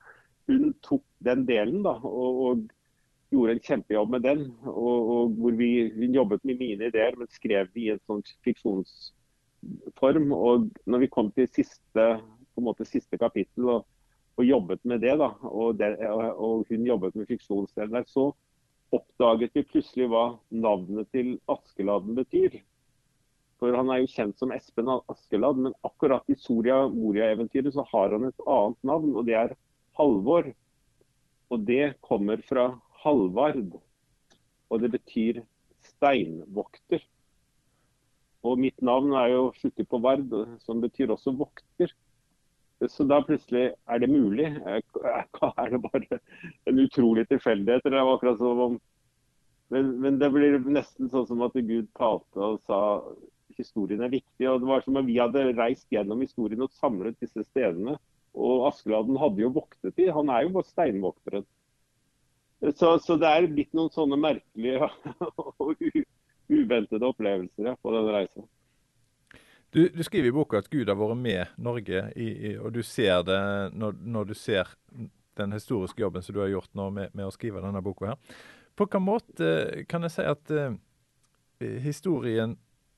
hun 0.47 0.71
tok 0.85 1.03
den 1.27 1.43
delen 1.47 1.83
da, 1.83 1.97
og, 2.07 2.41
og 2.47 3.33
gjorde 3.35 3.57
en 3.57 3.63
kjempejobb 3.63 4.15
med 4.15 4.23
den. 4.23 4.45
Og, 4.63 5.11
og 5.11 5.37
hvor 5.41 5.59
vi, 5.59 5.71
Hun 5.95 6.15
jobbet 6.15 6.45
med 6.47 6.61
mine 6.61 6.87
ideer, 6.87 7.17
men 7.19 7.29
skrev 7.31 7.69
de 7.73 7.85
i 7.85 7.91
en 7.93 8.03
sånn 8.07 8.23
fiksjonsform. 8.47 10.31
Og 10.31 10.69
når 10.87 11.03
vi 11.03 11.11
kom 11.11 11.31
til 11.35 11.49
siste, 11.51 12.07
måte, 12.57 12.87
siste 12.87 13.19
kapittel 13.19 13.69
og, 13.75 13.85
og 14.37 14.45
jobbet 14.47 14.83
med 14.87 15.03
det, 15.03 15.17
da, 15.19 15.33
og, 15.43 15.77
det, 15.81 15.91
og 16.07 16.65
hun 16.69 16.87
jobbet 16.87 17.17
med 17.19 17.27
fiksjonsdelen 17.29 17.99
der, 17.99 18.07
så 18.07 18.31
oppdaget 18.95 19.55
vi 19.57 19.65
plutselig 19.67 20.07
hva 20.11 20.25
navnet 20.53 21.09
til 21.15 21.35
Askeladden 21.51 22.17
betyr. 22.17 22.59
For 23.57 23.73
Han 23.73 23.89
er 23.89 24.03
jo 24.03 24.11
kjent 24.11 24.37
som 24.37 24.53
Espen 24.53 24.89
Askeladd, 24.93 25.59
men 25.65 25.75
akkurat 25.87 26.27
i 26.29 26.37
Soria 26.37 26.83
Moria-eventyret 26.93 27.73
så 27.73 27.85
har 27.91 28.13
han 28.13 28.29
et 28.29 28.45
annet 28.45 28.89
navn, 28.91 29.15
og 29.17 29.25
det 29.25 29.37
er 29.39 29.55
Halvor. 29.97 30.51
Og 31.49 31.63
det 31.65 31.95
kommer 32.05 32.41
fra 32.45 32.69
Halvard. 33.01 33.79
Og 34.69 34.81
det 34.83 34.91
betyr 34.93 35.41
steinvokter. 35.87 37.01
Og 38.45 38.59
mitt 38.61 38.81
navn 38.85 39.15
er 39.17 39.31
jo 39.33 39.47
sluttet 39.57 39.89
på 39.89 39.99
Vard, 40.03 40.29
som 40.61 40.83
betyr 40.83 41.15
også 41.15 41.33
vokter. 41.39 41.93
Så 42.85 43.07
da 43.09 43.21
plutselig 43.25 43.71
er 43.89 44.01
det 44.03 44.09
mulig. 44.11 44.51
Er 44.67 45.71
det 45.71 45.81
bare 45.81 46.19
en 46.69 46.79
utrolig 46.79 47.25
tilfeldighet? 47.29 47.85
Eller 47.85 47.97
Det 47.97 48.05
var 48.05 48.15
akkurat 48.15 48.37
som 48.37 48.59
om 48.67 48.79
men, 49.69 49.89
men, 49.99 50.19
det 50.19 50.29
blir 50.31 50.61
nesten 50.63 51.09
sånn 51.11 51.25
som 51.27 51.41
at 51.43 51.57
Gud 51.57 51.89
talte 51.97 52.39
og 52.39 52.61
sa 52.63 52.79
historien 53.57 54.03
er 54.05 54.13
viktig. 54.13 54.45
og 54.47 54.61
Det 54.61 54.69
var 54.69 54.85
som 54.85 54.99
om 54.99 55.07
vi 55.07 55.17
hadde 55.19 55.43
reist 55.57 55.89
gjennom 55.91 56.21
historien 56.23 56.63
og 56.63 56.75
samlet 56.77 57.17
disse 57.19 57.43
stedene. 57.49 57.97
Og 58.37 58.67
Askeladden 58.69 59.17
hadde 59.19 59.43
jo 59.43 59.51
voktet 59.55 59.99
i. 59.99 60.07
Han 60.13 60.29
er 60.31 60.45
jo 60.45 60.53
bare 60.55 60.69
steinvokteren. 60.69 61.47
Så, 62.77 62.95
så, 63.03 63.17
det 63.19 63.29
er 63.29 63.49
blitt 63.51 63.75
noen 63.77 63.91
sånne 63.93 64.17
merkelige 64.17 64.87
og 65.43 65.83
uventede 66.47 67.05
opplevelser 67.05 67.71
ja, 67.71 67.75
på 67.81 67.93
den 67.93 68.07
reisa. 68.13 68.45
Du, 69.69 69.89
du, 69.89 70.03
skriver 70.03 70.29
i 70.29 70.31
boka 70.31 70.61
at 70.61 70.69
Gud 70.71 70.87
har 70.87 70.95
vært 70.95 71.19
med 71.19 71.57
Norge, 71.59 72.05
i, 72.15 72.27
i, 72.27 72.51
og 72.55 72.71
du 72.75 72.79
ser 72.87 73.23
det 73.27 73.39
når, 73.75 73.97
når, 73.99 74.29
du 74.29 74.37
ser 74.37 74.69
den 75.37 75.53
historiske 75.53 76.01
jobben 76.01 76.23
som 76.23 76.35
du 76.35 76.39
har 76.41 76.53
gjort 76.53 76.71
nå 76.77 76.87
med, 76.95 77.11
med 77.13 77.27
å 77.27 77.33
skrive 77.35 77.61
denne 77.61 77.83
boka. 77.83 78.13
her. 78.13 78.37
På 78.77 78.85
hvilken 78.85 79.03
måte 79.03 79.49
kan 79.89 80.07
jeg 80.07 80.15
si 80.15 80.25
at 80.29 80.53
uh, 80.55 80.77
historien, 81.83 82.55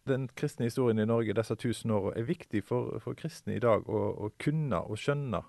den 0.08 0.30
kristne 0.38 0.70
historien 0.70 1.02
i 1.02 1.08
Norge 1.10 1.34
disse 1.36 1.58
tusen 1.60 1.92
åra 1.96 2.14
er 2.20 2.30
viktig 2.30 2.62
for, 2.68 3.00
for 3.04 3.18
kristne 3.18 3.58
i 3.58 3.64
dag 3.64 3.90
å, 3.90 4.06
å 4.28 4.32
kunne 4.42 4.84
og 4.86 5.02
skjønne? 5.02 5.42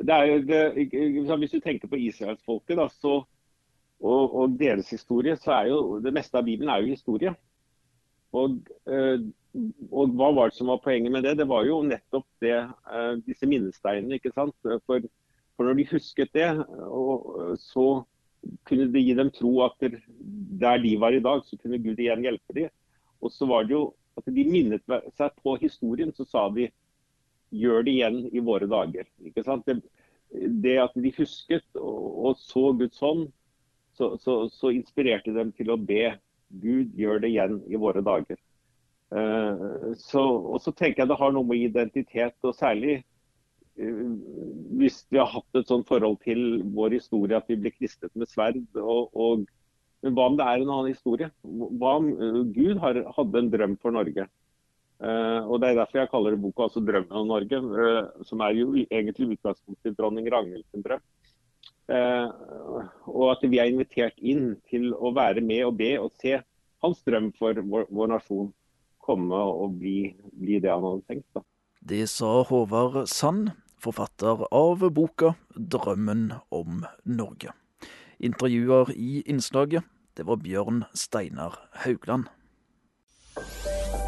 Det 0.00 0.14
er, 0.14 0.40
det, 0.48 0.64
hvis 1.38 1.54
du 1.54 1.60
tenker 1.62 1.90
på 1.90 2.00
israelsfolket 2.08 2.80
og, 2.80 3.28
og, 4.00 4.56
deres 4.58 4.88
historie, 4.90 5.36
så 5.38 5.52
er 5.60 5.70
jo 5.70 6.00
det 6.02 6.12
meste 6.16 6.40
av 6.40 6.48
Bibelen 6.48 6.72
er 6.72 6.82
jo 6.82 6.96
historie. 6.96 7.36
Og, 8.34 8.56
uh, 8.90 9.20
og 9.54 10.14
hva 10.18 10.30
var 10.34 10.50
det 10.50 10.58
som 10.58 10.70
var 10.72 10.82
poenget 10.82 11.12
med 11.14 11.24
det? 11.26 11.36
Det 11.38 11.46
var 11.50 11.66
jo 11.68 11.82
nettopp 11.86 12.26
det, 12.42 12.56
uh, 12.90 13.14
disse 13.26 13.46
minnesteinene. 13.46 14.18
ikke 14.18 14.32
sant? 14.34 14.54
For, 14.62 15.06
for 15.54 15.68
når 15.68 15.78
de 15.78 15.88
husket 15.92 16.32
det, 16.34 16.48
og, 16.88 17.28
så 17.62 18.02
kunne 18.68 18.90
det 18.92 19.04
gi 19.04 19.14
dem 19.16 19.30
tro 19.32 19.52
at 19.64 19.84
der 19.84 20.80
de 20.82 20.96
var 21.00 21.14
i 21.16 21.22
dag, 21.24 21.44
så 21.46 21.56
kunne 21.60 21.80
Gud 21.82 22.00
igjen 22.00 22.24
hjelpe 22.26 22.56
dem. 22.56 22.72
Og 23.24 23.32
så 23.32 23.46
var 23.48 23.64
det 23.64 23.76
jo 23.76 23.84
at 24.18 24.26
de 24.30 24.46
minnet 24.46 24.84
seg 25.16 25.38
på 25.42 25.56
historien, 25.62 26.12
så 26.14 26.26
sa 26.28 26.48
de 26.54 26.68
gjør 27.54 27.86
det 27.86 27.94
igjen 27.94 28.18
i 28.34 28.42
våre 28.44 28.68
dager. 28.70 29.06
Ikke 29.24 29.44
sant? 29.46 29.66
Det, 29.66 29.80
det 30.64 30.76
at 30.82 30.94
de 30.98 31.12
husket 31.16 31.66
og, 31.78 32.04
og 32.28 32.38
så 32.42 32.72
Guds 32.78 33.00
hånd, 33.02 33.28
så, 33.94 34.16
så, 34.18 34.48
så, 34.50 34.72
inspirerte 34.74 35.30
dem 35.34 35.52
til 35.54 35.70
å 35.70 35.78
be 35.78 36.16
Gud 36.62 36.96
gjør 36.98 37.20
det 37.22 37.30
igjen 37.30 37.60
i 37.70 37.78
våre 37.78 38.02
dager. 38.02 38.38
Uh, 39.14 39.92
så, 40.00 40.22
og 40.22 40.58
så 40.62 40.72
tenker 40.74 41.04
jeg 41.04 41.12
det 41.12 41.20
har 41.20 41.34
noe 41.34 41.46
med 41.46 41.62
identitet, 41.62 42.34
og 42.42 42.56
særlig 42.58 43.02
Eh, 43.74 44.06
hvis 44.78 45.00
vi 45.10 45.18
har 45.18 45.32
hatt 45.32 45.58
et 45.58 45.70
sånt 45.70 45.88
forhold 45.88 46.20
til 46.22 46.62
vår 46.76 46.94
historie 46.94 47.38
at 47.38 47.48
vi 47.50 47.58
blir 47.58 47.74
kristet 47.74 48.12
med 48.14 48.30
sverd. 48.30 48.62
Og, 48.78 49.10
og, 49.10 49.44
men 50.04 50.14
hva 50.14 50.28
om 50.30 50.38
det 50.38 50.46
er 50.46 50.62
en 50.62 50.70
annen 50.70 50.94
historie? 50.94 51.30
Hva 51.42 51.98
om 51.98 52.08
uh, 52.20 52.40
Gud 52.54 52.80
har, 52.82 53.02
hadde 53.16 53.42
en 53.42 53.52
drøm 53.52 53.76
for 53.82 53.94
Norge? 53.94 54.28
Uh, 55.02 55.42
og 55.50 55.58
Det 55.60 55.70
er 55.70 55.78
derfor 55.80 56.00
jeg 56.00 56.10
kaller 56.12 56.34
det 56.36 56.42
boka 56.44 56.68
altså 56.68 56.80
'Drømmen 56.80 57.18
om 57.18 57.26
Norge', 57.28 57.60
uh, 57.66 58.24
som 58.24 58.40
er 58.46 58.54
jo 58.54 58.68
egentlig 58.84 59.34
utgangspunktet 59.34 59.90
i 59.90 59.96
dronning 59.98 60.30
Ragnhild 60.32 60.66
sin 60.70 60.84
drøm. 60.86 61.02
og 63.04 63.26
at 63.30 63.42
vi 63.44 63.58
er 63.60 63.68
invitert 63.68 64.14
inn 64.16 64.54
til 64.70 64.94
å 64.94 65.10
være 65.12 65.42
med 65.44 65.66
og 65.66 65.76
be 65.76 65.90
og 66.00 66.14
se 66.16 66.38
hans 66.80 67.02
drøm 67.04 67.26
for 67.36 67.52
vår, 67.60 67.84
vår 67.92 68.08
nasjon 68.08 68.48
komme 69.04 69.36
og 69.36 69.76
bli, 69.80 70.14
bli, 70.32 70.60
det 70.62 70.72
han 70.72 70.84
hadde 70.84 71.04
tenkt. 71.08 71.28
Da. 71.36 71.44
Det 71.84 72.06
sa 72.08 72.40
Håvard 72.48 73.04
Sand, 73.12 73.50
forfatter 73.76 74.46
av 74.48 74.86
boka 74.96 75.34
'Drømmen 75.52 76.32
om 76.50 76.84
Norge'. 77.04 77.52
Intervjuer 78.18 78.94
i 78.96 79.20
innslaget, 79.26 79.84
det 80.16 80.24
var 80.24 80.40
Bjørn 80.40 80.84
Steinar 80.94 81.58
Haugland. 81.84 82.30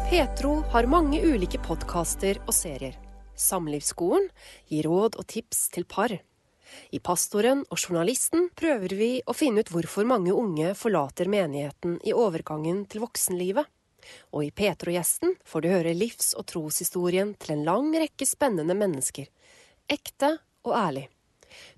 Petro 0.09 0.61
har 0.71 0.87
mange 0.87 1.19
ulike 1.19 1.59
podkaster 1.59 2.39
og 2.47 2.55
serier. 2.55 2.95
Samlivsskolen 3.37 4.29
gir 4.71 4.87
råd 4.87 5.19
og 5.19 5.27
tips 5.27 5.67
til 5.75 5.85
par. 5.85 6.15
I 6.91 6.99
Pastoren 7.03 7.63
og 7.69 7.77
Journalisten 7.77 8.49
prøver 8.57 8.95
vi 8.97 9.09
å 9.21 9.35
finne 9.35 9.61
ut 9.61 9.71
hvorfor 9.71 10.07
mange 10.07 10.33
unge 10.33 10.73
forlater 10.79 11.29
menigheten 11.31 11.99
i 12.07 12.15
overgangen 12.15 12.85
til 12.89 13.03
voksenlivet. 13.05 13.67
Og 14.33 14.45
i 14.47 14.51
Petro-gjesten 14.51 15.35
får 15.45 15.63
du 15.63 15.71
høre 15.71 15.95
livs- 15.97 16.33
og 16.37 16.47
troshistorien 16.51 17.35
til 17.41 17.57
en 17.57 17.65
lang 17.67 17.91
rekke 17.95 18.27
spennende 18.27 18.77
mennesker 18.77 19.27
ekte 19.87 20.37
og 20.67 20.75
ærlig. 20.75 21.07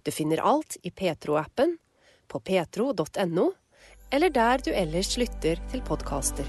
Du 0.04 0.12
finner 0.12 0.42
alt 0.42 0.78
i 0.84 0.92
Petro-appen, 0.92 1.78
på 2.30 2.40
petro.no, 2.46 3.50
eller 4.14 4.30
der 4.34 4.62
du 4.66 4.72
ellers 4.74 5.16
lytter 5.18 5.62
til 5.72 5.82
podkaster. 5.86 6.46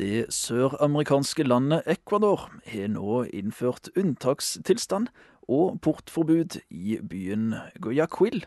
Det 0.00 0.30
søramerikanske 0.32 1.44
landet 1.44 1.84
Ecuador 1.84 2.46
har 2.72 2.88
nå 2.88 3.24
innført 3.36 3.90
unntakstilstand 4.00 5.10
og 5.44 5.76
portforbud 5.84 6.56
i 6.70 6.96
byen 7.04 7.52
Guayaquil. 7.84 8.46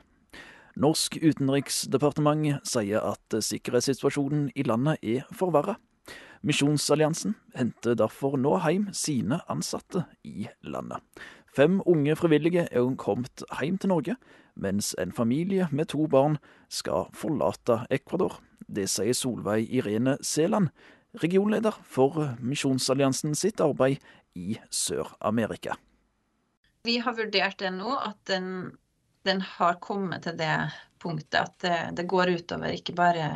Norsk 0.79 1.19
utenriksdepartement 1.21 2.63
sier 2.65 3.03
at 3.05 3.35
sikkerhetssituasjonen 3.45 4.47
i 4.55 4.65
landet 4.65 5.03
er 5.05 5.27
forverra. 5.35 5.77
Misjonsalliansen 6.43 7.37
henter 7.55 7.95
derfor 7.95 8.35
nå 8.41 8.57
hjem 8.65 8.89
sine 8.97 9.39
ansatte 9.51 10.03
i 10.27 10.49
landet. 10.65 10.99
Fem 11.53 11.77
unge 11.85 12.15
frivillige 12.17 12.65
er 12.65 12.89
kommet 12.97 13.45
hjem 13.61 13.77
til 13.77 13.93
Norge, 13.93 14.15
mens 14.55 14.91
en 14.99 15.13
familie 15.13 15.69
med 15.71 15.91
to 15.93 16.07
barn 16.09 16.39
skal 16.69 17.07
forlate 17.13 17.83
Ecuador. 17.93 18.41
Det 18.67 18.89
sier 18.89 19.13
Solveig 19.13 19.69
Irene 19.69 20.17
Seland, 20.25 20.73
regionleder 21.21 21.77
for 21.85 22.33
Misjonsalliansen 22.41 23.37
sitt 23.37 23.61
arbeid 23.61 24.01
i 24.33 24.57
Sør-Amerika. 24.73 25.77
Vi 26.83 26.97
har 26.99 27.15
vurdert 27.15 27.61
det 27.61 27.69
nå, 27.77 27.93
at 27.95 28.17
den, 28.27 28.73
den, 29.27 29.41
har 29.57 29.79
kommet 29.83 30.25
til 30.25 30.37
det 30.39 30.55
punktet 31.03 31.39
at 31.39 31.55
det, 31.63 31.77
det 31.99 32.07
går 32.09 32.31
utover 32.37 32.75
ikke 32.75 32.95
bare 32.97 33.29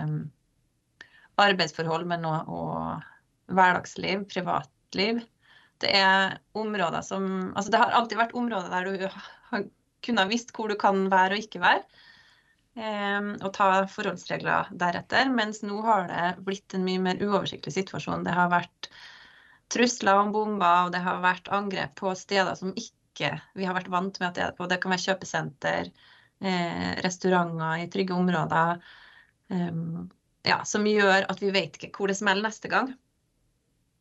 arbeidsforhold, 1.38 2.08
men 2.10 2.26
òg 2.28 3.06
hverdagsliv, 3.48 4.26
privatliv. 4.32 5.22
Det 5.82 5.92
er 5.94 6.40
områder 6.58 7.04
som 7.06 7.54
Altså 7.54 7.72
det 7.72 7.80
har 7.80 7.94
alltid 7.96 8.20
vært 8.20 8.36
områder 8.36 8.74
der 8.74 8.88
du 8.88 9.06
har 9.52 9.68
kunnet 10.06 10.32
visst 10.32 10.54
hvor 10.56 10.72
du 10.72 10.78
kan 10.80 11.06
være 11.12 11.38
og 11.38 11.46
ikke 11.46 11.62
være. 11.64 11.84
Eh, 12.78 13.30
og 13.42 13.52
ta 13.56 13.70
forholdsregler 13.90 14.72
deretter. 14.72 15.30
Mens 15.34 15.64
nå 15.66 15.80
har 15.86 16.10
det 16.12 16.26
blitt 16.48 16.76
en 16.78 16.86
mye 16.88 17.04
mer 17.04 17.22
uoversiktlig 17.22 17.76
situasjon. 17.78 18.26
Det 18.28 18.36
har 18.36 18.52
vært 18.54 18.92
trusler 19.74 20.22
om 20.22 20.32
bomber, 20.32 20.88
og 20.88 20.94
det 20.94 21.02
har 21.04 21.24
vært 21.24 21.50
angrep 21.54 21.98
på 22.00 22.14
steder 22.16 22.56
som 22.60 22.76
ikke 22.76 22.97
vi 23.58 23.66
har 23.66 23.76
vært 23.78 23.92
vant 23.92 24.20
med 24.22 24.30
at 24.30 24.38
det 24.38 24.52
på. 24.58 24.68
Det 24.70 24.80
kan 24.84 24.94
være 24.94 25.06
kjøpesenter, 25.06 25.92
eh, 26.44 26.94
restauranter 27.06 27.84
i 27.84 27.90
trygge 27.94 28.16
områder. 28.18 28.80
Um, 29.48 30.08
ja, 30.48 30.62
som 30.68 30.88
gjør 30.88 31.28
at 31.32 31.42
vi 31.42 31.52
vet 31.56 31.78
ikke 31.78 31.92
hvor 31.96 32.12
det 32.12 32.18
smeller 32.20 32.48
neste 32.48 32.72
gang. 32.72 32.92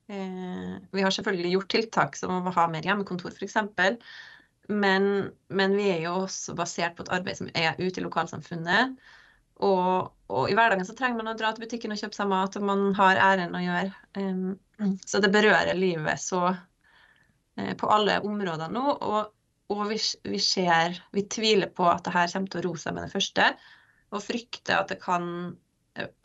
Eh, 0.08 0.72
vi 0.92 1.02
har 1.02 1.10
selvfølgelig 1.14 1.52
gjort 1.56 1.70
tiltak 1.72 2.18
som 2.18 2.46
å 2.46 2.54
ha 2.54 2.66
mer 2.70 2.86
hjemmekontor 2.86 3.34
f.eks. 3.34 3.56
Men, 4.68 5.30
men 5.48 5.76
vi 5.78 5.90
er 5.92 6.02
jo 6.06 6.16
også 6.24 6.56
basert 6.58 6.96
på 6.96 7.06
et 7.06 7.12
arbeid 7.14 7.38
som 7.38 7.50
er 7.54 7.78
ute 7.78 8.00
i 8.00 8.04
lokalsamfunnet. 8.04 8.96
Og, 9.62 10.12
og, 10.28 10.50
i 10.50 10.56
hverdagen 10.56 10.84
så 10.84 10.94
trenger 10.96 11.22
man 11.22 11.32
å 11.32 11.36
dra 11.38 11.52
til 11.54 11.64
butikken 11.64 11.94
og 11.94 12.00
kjøpe 12.00 12.18
seg 12.18 12.28
mat, 12.28 12.58
og 12.58 12.66
man 12.68 12.88
har 12.98 13.20
ærend 13.22 13.56
å 13.56 13.62
gjøre. 13.62 13.92
Um, 14.18 14.98
så 15.06 15.22
det 15.24 15.32
berører 15.32 15.78
livet 15.78 16.20
så 16.20 16.50
på 17.56 17.88
alle 17.92 18.18
områder 18.24 18.72
nå. 18.72 18.84
Og, 18.94 19.32
og 19.72 19.82
vi, 19.90 19.98
vi, 20.28 20.40
ser 20.42 20.98
Vi 21.14 21.26
tviler 21.32 21.72
på 21.72 21.88
at 21.90 22.04
det 22.06 22.14
her 22.14 22.30
kommer 22.32 22.52
til 22.52 22.62
å 22.62 22.66
roe 22.68 22.80
seg 22.80 22.96
med 22.96 23.06
det 23.06 23.14
første, 23.14 23.50
og 24.14 24.22
frykter 24.22 24.78
at 24.78 24.92
det 24.92 25.00
kan 25.02 25.56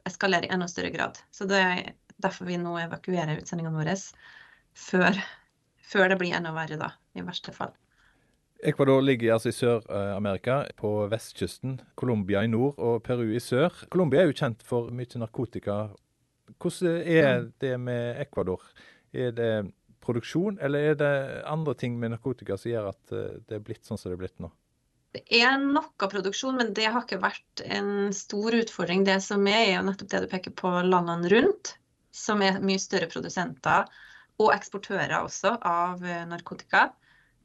eskalere 0.08 0.48
i 0.48 0.54
enda 0.54 0.68
større 0.70 0.92
grad. 0.94 1.20
Så 1.32 1.48
det 1.50 1.62
er 1.62 1.94
derfor 2.22 2.50
vi 2.50 2.60
nå 2.62 2.76
evakuerer 2.84 3.40
utsendingene 3.40 3.78
våre 3.78 3.96
før, 4.78 5.18
før 5.92 6.12
det 6.12 6.20
blir 6.22 6.36
enda 6.38 6.54
verre, 6.56 6.78
da, 6.80 6.92
i 7.18 7.26
verste 7.26 7.56
fall. 7.56 7.74
Ecuador 8.62 9.02
ligger 9.02 9.34
altså 9.34 9.50
i 9.50 9.58
Sør-Amerika, 9.58 10.60
på 10.78 10.92
vestkysten. 11.10 11.80
Colombia 11.98 12.44
i 12.46 12.50
nord 12.52 12.78
og 12.78 13.02
Peru 13.04 13.32
i 13.34 13.42
sør. 13.42 13.74
Colombia 13.90 14.22
er 14.22 14.30
jo 14.30 14.38
kjent 14.38 14.62
for 14.66 14.92
mye 14.94 15.22
narkotika. 15.22 15.78
Hvordan 16.62 17.00
er 17.02 17.48
det 17.64 17.74
med 17.82 18.22
Ecuador? 18.22 18.62
Er 19.14 19.34
det 19.34 19.52
produksjon, 20.02 20.58
eller 20.62 20.92
er 20.92 20.98
det 21.00 21.14
andre 21.50 21.76
ting 21.78 22.00
med 22.00 22.14
narkotika 22.16 22.58
som 22.60 22.72
gjør 22.72 22.92
at 22.92 23.16
eh, 23.16 23.40
det 23.48 23.58
er 23.58 23.66
blitt 23.66 23.88
sånn 23.88 24.00
som 24.02 24.12
det 24.12 24.18
er 24.18 24.24
blitt 24.24 24.44
nå? 24.44 24.52
Det 25.12 25.26
er 25.42 25.58
noe 25.60 26.08
produksjon, 26.12 26.56
men 26.56 26.72
det 26.76 26.88
har 26.88 27.04
ikke 27.04 27.20
vært 27.20 27.64
en 27.66 28.14
stor 28.16 28.56
utfordring. 28.56 29.04
Det 29.08 29.18
som 29.24 29.44
er, 29.50 29.66
er 29.66 29.74
jo 29.76 29.88
nettopp 29.90 30.12
det 30.14 30.22
du 30.24 30.30
peker 30.32 30.56
på 30.56 30.72
landene 30.88 31.32
rundt, 31.34 31.74
som 32.16 32.44
er 32.44 32.62
mye 32.64 32.80
større 32.80 33.10
produsenter 33.12 33.90
og 34.42 34.54
eksportører 34.56 35.18
også 35.20 35.58
av 35.68 36.06
eh, 36.06 36.24
narkotika 36.30 36.90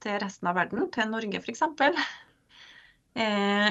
til 0.05 0.21
resten 0.23 0.51
av 0.51 0.59
verden, 0.59 0.87
til 0.95 1.11
Norge 1.13 1.43
f.eks. 1.43 1.67
Eh, 3.17 3.71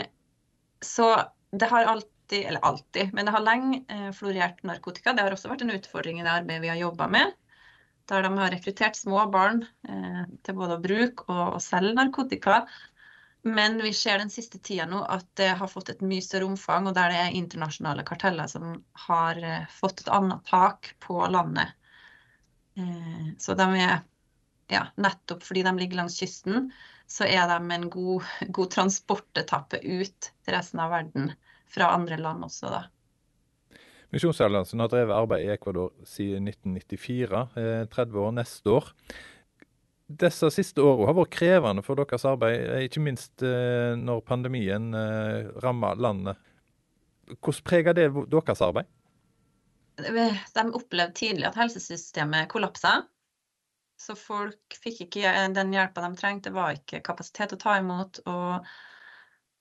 så 0.81 1.07
det 1.53 1.67
har 1.69 1.85
alltid, 1.85 2.47
eller 2.49 2.63
alltid, 2.65 3.11
men 3.13 3.27
det 3.27 3.33
har 3.35 3.43
lenge 3.45 3.83
eh, 3.93 4.07
florert 4.17 4.63
narkotika. 4.65 5.13
Det 5.13 5.21
har 5.21 5.35
også 5.35 5.51
vært 5.51 5.61
en 5.61 5.75
utfordring 5.75 6.17
i 6.17 6.23
det 6.25 6.31
arbeidet 6.31 6.63
vi 6.63 6.71
har 6.71 6.79
jobba 6.79 7.05
med. 7.13 7.35
Der 8.09 8.25
de 8.25 8.33
har 8.37 8.51
rekruttert 8.53 8.97
små 8.97 9.23
barn 9.33 9.63
eh, 9.89 10.25
til 10.45 10.57
både 10.57 10.77
å 10.77 10.83
bruke 10.83 11.25
og, 11.25 11.55
og 11.57 11.63
selge 11.63 11.95
narkotika. 11.97 12.59
Men 13.45 13.77
vi 13.81 13.91
ser 13.93 14.17
den 14.17 14.31
siste 14.33 14.57
tida 14.57 14.87
nå 14.89 15.03
at 15.05 15.25
det 15.37 15.51
har 15.59 15.69
fått 15.69 15.91
et 15.93 15.99
mye 16.01 16.23
større 16.25 16.47
omfang, 16.49 16.87
og 16.89 16.95
der 16.97 17.13
det 17.13 17.19
er 17.21 17.35
internasjonale 17.37 18.05
karteller 18.07 18.49
som 18.49 18.79
har 19.07 19.41
eh, 19.41 19.67
fått 19.69 20.01
et 20.01 20.09
annet 20.13 20.41
tak 20.49 20.95
på 21.05 21.19
landet. 21.29 21.75
Eh, 22.77 23.27
så 23.37 23.53
de 23.57 23.67
er, 23.83 23.99
ja, 24.73 24.87
nettopp 24.97 25.45
fordi 25.45 25.61
de 25.67 25.75
ligger 25.77 26.01
langs 26.01 26.17
kysten, 26.17 26.71
så 27.05 27.29
er 27.29 27.45
de 27.51 27.59
en 27.77 27.89
god, 27.93 28.25
god 28.57 28.73
transportetappe 28.79 29.81
ut 29.85 30.31
til 30.31 30.57
resten 30.57 30.81
av 30.81 30.93
verden 30.97 31.29
fra 31.69 31.93
andre 31.93 32.17
land 32.21 32.49
også, 32.49 32.73
da. 32.73 32.85
Misjonsalliansen 34.15 34.79
har 34.79 34.89
drevet 34.91 35.15
arbeid 35.15 35.43
i 35.43 35.51
Ecuador 35.51 35.91
siden 36.07 36.47
1994, 36.47 37.45
30 37.91 38.21
år 38.23 38.35
neste 38.39 38.77
år 38.77 38.93
disse 40.05 40.49
siste 40.53 40.83
årene 40.85 41.09
har 41.09 41.17
vært 41.17 41.33
krevende 41.33 41.83
for 41.85 41.97
deres 41.97 42.25
arbeid, 42.29 42.59
eh, 42.61 42.85
ikke 42.85 43.01
minst 43.03 43.41
eh, 43.45 43.95
når 43.97 44.21
pandemien 44.27 44.93
rammer 45.63 45.97
landet. 45.97 46.37
Hvordan 47.39 47.65
preger 47.65 47.97
det 47.97 48.09
deres 48.29 48.61
arbeid? 48.61 48.89
De 49.97 50.65
opplevde 50.75 51.15
tidlig 51.17 51.47
at 51.49 51.57
helsesystemet 51.57 52.49
kollapsa. 52.51 52.99
Så 53.97 54.13
folk 54.19 54.75
fikk 54.75 55.05
ikke 55.05 55.31
den 55.55 55.71
hjelpa 55.73 56.03
de 56.03 56.19
trengte. 56.19 56.51
Det 56.51 56.57
var 56.57 56.75
ikke 56.75 56.99
kapasitet 57.05 57.55
å 57.55 57.59
ta 57.61 57.77
imot. 57.79 58.19
Og 58.27 58.67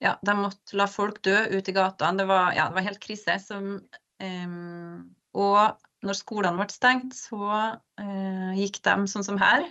ja, 0.03 0.17
de 0.19 0.35
måtte 0.37 0.75
la 0.75 0.89
folk 0.91 1.21
dø 1.23 1.37
ute 1.55 1.71
i 1.71 1.77
gatene. 1.77 2.19
Det 2.19 2.27
ja, 2.59 2.67
det 2.67 2.75
var 2.75 2.85
helt 2.89 3.01
krise. 3.01 3.39
Som, 3.41 3.79
og 4.23 6.05
når 6.05 6.17
skolene 6.17 6.59
ble 6.59 6.67
stengt, 6.71 7.15
så 7.17 7.39
uh, 7.49 8.51
gikk 8.55 8.79
de 8.85 8.93
sånn 9.11 9.25
som 9.25 9.39
her, 9.41 9.65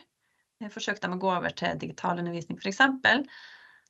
forsøkte 0.72 1.08
de 1.08 1.16
å 1.16 1.20
gå 1.20 1.30
over 1.32 1.54
til 1.56 1.78
digital 1.80 2.20
undervisning 2.20 2.58
f.eks. 2.60 2.80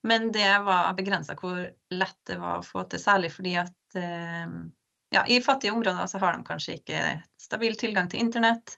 Men 0.04 0.30
det 0.34 0.48
var 0.66 0.92
begrensa 0.98 1.36
hvor 1.38 1.60
lett 1.94 2.18
det 2.28 2.36
var 2.40 2.58
å 2.58 2.66
få 2.66 2.84
til, 2.90 3.00
særlig 3.00 3.30
fordi 3.32 3.54
at 3.56 3.96
eh, 3.96 4.50
ja, 5.14 5.22
i 5.24 5.38
fattige 5.44 5.72
områder 5.72 6.10
så 6.10 6.20
har 6.20 6.36
de 6.36 6.44
kanskje 6.44 6.76
ikke 6.76 7.04
stabil 7.40 7.76
tilgang 7.80 8.10
til 8.12 8.20
internett. 8.20 8.76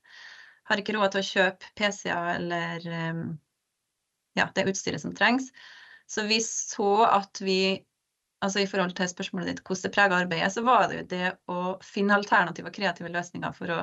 Har 0.70 0.78
ikke 0.78 0.94
råd 0.94 1.14
til 1.14 1.22
å 1.22 1.26
kjøpe 1.30 1.72
PC-er 1.78 2.30
eller 2.36 2.86
eh, 2.86 3.24
ja, 4.38 4.46
det 4.54 4.68
utstyret 4.70 5.02
som 5.02 5.16
trengs. 5.18 5.50
Så 6.06 6.28
vi 6.30 6.38
så 6.44 6.92
at 7.08 7.42
vi 7.42 7.58
altså 8.46 8.62
I 8.62 8.68
forhold 8.70 8.94
til 8.96 9.10
spørsmålet 9.10 9.50
ditt 9.50 9.62
hvordan 9.66 9.84
det 9.84 9.94
preger 9.94 10.16
arbeidet, 10.16 10.52
så 10.54 10.62
var 10.66 10.86
det 10.88 11.00
jo 11.00 11.06
det 11.10 11.30
å 11.52 11.62
finne 11.84 12.16
alternative 12.16 12.70
og 12.70 12.76
kreative 12.76 13.10
løsninger 13.12 13.56
for 13.56 13.74
å 13.74 13.80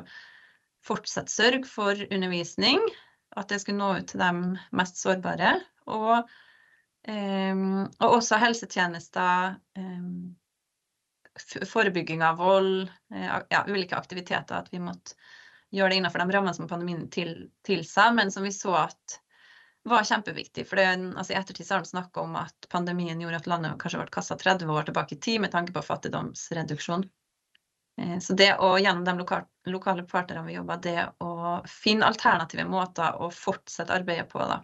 fortsette 0.83 1.31
sørge 1.31 1.67
for 1.69 1.99
undervisning, 2.09 2.81
at 3.39 3.49
det 3.49 3.61
skulle 3.61 3.79
nå 3.79 3.99
ut 3.99 4.09
til 4.11 4.21
de 4.21 4.31
mest 4.75 4.99
sårbare. 4.99 5.55
Og, 5.91 6.29
um, 7.07 7.83
og 7.87 8.17
også 8.19 8.39
helsetjenester, 8.41 9.55
um, 9.79 10.33
forebygging 11.65 12.21
av 12.25 12.37
vold, 12.41 12.91
uh, 13.15 13.39
ja, 13.49 13.63
ulike 13.67 13.97
aktiviteter. 13.97 14.59
At 14.59 14.69
vi 14.73 14.83
måtte 14.83 15.17
gjøre 15.73 15.95
det 15.95 16.01
innenfor 16.01 16.21
de 16.21 16.35
rammene 16.35 16.55
som 16.55 16.69
pandemien 16.69 17.07
til, 17.13 17.47
tilsa, 17.65 18.11
men 18.13 18.31
som 18.31 18.45
vi 18.45 18.53
så 18.53 18.75
at 18.83 19.19
var 19.83 20.05
kjempeviktig. 20.07 20.65
For 20.67 20.79
altså 20.79 21.33
I 21.33 21.37
ettertid 21.39 21.69
har 21.69 21.81
han 21.81 21.89
snakka 21.89 22.23
om 22.23 22.37
at 22.39 22.69
pandemien 22.71 23.19
gjorde 23.21 23.41
at 23.41 23.49
landet 23.51 23.79
kanskje 23.81 24.01
ble 24.01 24.13
kasta 24.13 24.37
30 24.39 24.71
år 24.71 24.87
tilbake 24.87 25.17
i 25.17 25.19
tid 25.19 25.43
med 25.43 25.51
tanke 25.51 25.75
på 25.75 25.83
fattigdomsreduksjon. 25.85 27.05
Eh, 28.01 28.19
så 28.23 28.35
det 28.37 28.53
å 28.63 28.75
gjennom 28.79 29.05
de 29.05 29.17
lokale, 29.19 29.49
lokale 29.69 30.05
partnerne 30.09 30.47
vi 30.47 30.57
jobber, 30.57 30.83
det 30.83 31.07
å 31.23 31.59
finne 31.69 32.07
alternative 32.09 32.65
måter 32.69 33.19
å 33.21 33.29
fortsette 33.33 33.93
arbeidet 33.93 34.29
på, 34.31 34.39
da. 34.39 34.63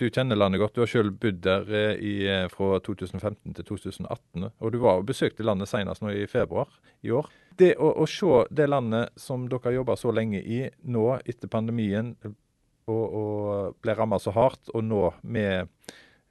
Du 0.00 0.06
kjenner 0.08 0.38
landet 0.38 0.62
godt. 0.62 0.78
Du 0.78 0.80
har 0.80 0.88
selv 0.88 1.18
bodd 1.20 1.42
der 1.44 1.66
eh, 1.76 2.04
eh, 2.24 2.46
fra 2.48 2.78
2015 2.80 3.52
til 3.58 3.66
2018. 3.68 4.46
Og 4.48 4.72
du 4.72 4.78
var 4.80 5.02
og 5.02 5.10
besøkte 5.10 5.44
landet 5.44 5.68
senest 5.68 6.00
nå 6.00 6.14
i 6.16 6.24
februar 6.30 6.70
i 7.04 7.12
år. 7.12 7.28
Det 7.60 7.74
å, 7.76 7.90
å 8.00 8.06
se 8.08 8.46
det 8.48 8.70
landet 8.70 9.12
som 9.20 9.44
dere 9.50 9.66
har 9.66 9.76
jobba 9.76 9.98
så 10.00 10.14
lenge 10.16 10.40
i, 10.40 10.62
nå 10.88 11.04
etter 11.20 11.52
pandemien, 11.52 12.14
og, 12.90 13.16
og 13.22 13.80
ble 13.82 13.94
rammet 13.96 14.24
så 14.24 14.34
hardt, 14.34 14.72
og 14.74 14.84
nå 14.84 15.06
med 15.22 15.70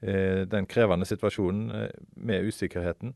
eh, 0.03 0.45
den 0.49 0.67
krevende 0.69 1.07
situasjonen 1.09 1.89
med 2.19 2.51
usikkerheten. 2.51 3.15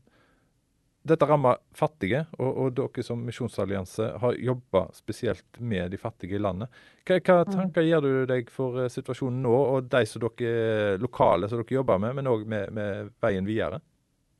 Dette 1.04 1.26
rammer 1.28 1.58
fattige, 1.76 2.22
og, 2.38 2.48
og, 2.48 2.68
dere 2.78 3.02
som 3.04 3.20
misjonsallianse 3.26 4.06
har 4.22 4.36
jobba 4.40 4.86
spesielt 4.96 5.58
med 5.60 5.92
de 5.92 5.98
fattige 6.00 6.38
i 6.38 6.40
landet. 6.40 6.72
Hva, 7.04 7.18
hva 7.18 7.42
mm. 7.42 7.50
tanker 7.52 7.84
gjør 7.84 8.06
du 8.06 8.12
deg 8.30 8.48
for 8.52 8.78
uh, 8.80 8.88
situasjonen 8.88 9.42
nå, 9.44 9.52
og 9.52 9.90
de 9.92 10.00
som 10.08 10.24
dere 10.24 10.94
lokale 11.02 11.50
som 11.50 11.60
dere 11.60 11.76
jobber 11.76 12.00
med, 12.00 12.16
men 12.16 12.30
òg 12.32 12.46
med, 12.48 12.72
med, 12.72 13.12
veien 13.20 13.44
videre? 13.44 13.82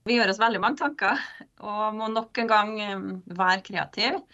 Vi 0.09 0.17
gjør 0.17 0.33
oss 0.33 0.41
veldig 0.41 0.63
mange 0.65 0.81
tanker, 0.81 1.21
og 1.61 1.85
må 1.99 2.09
nok 2.13 2.41
en 2.41 2.51
gang 2.55 2.75
um, 2.95 3.07
være 3.29 3.61
kreative. 3.69 4.25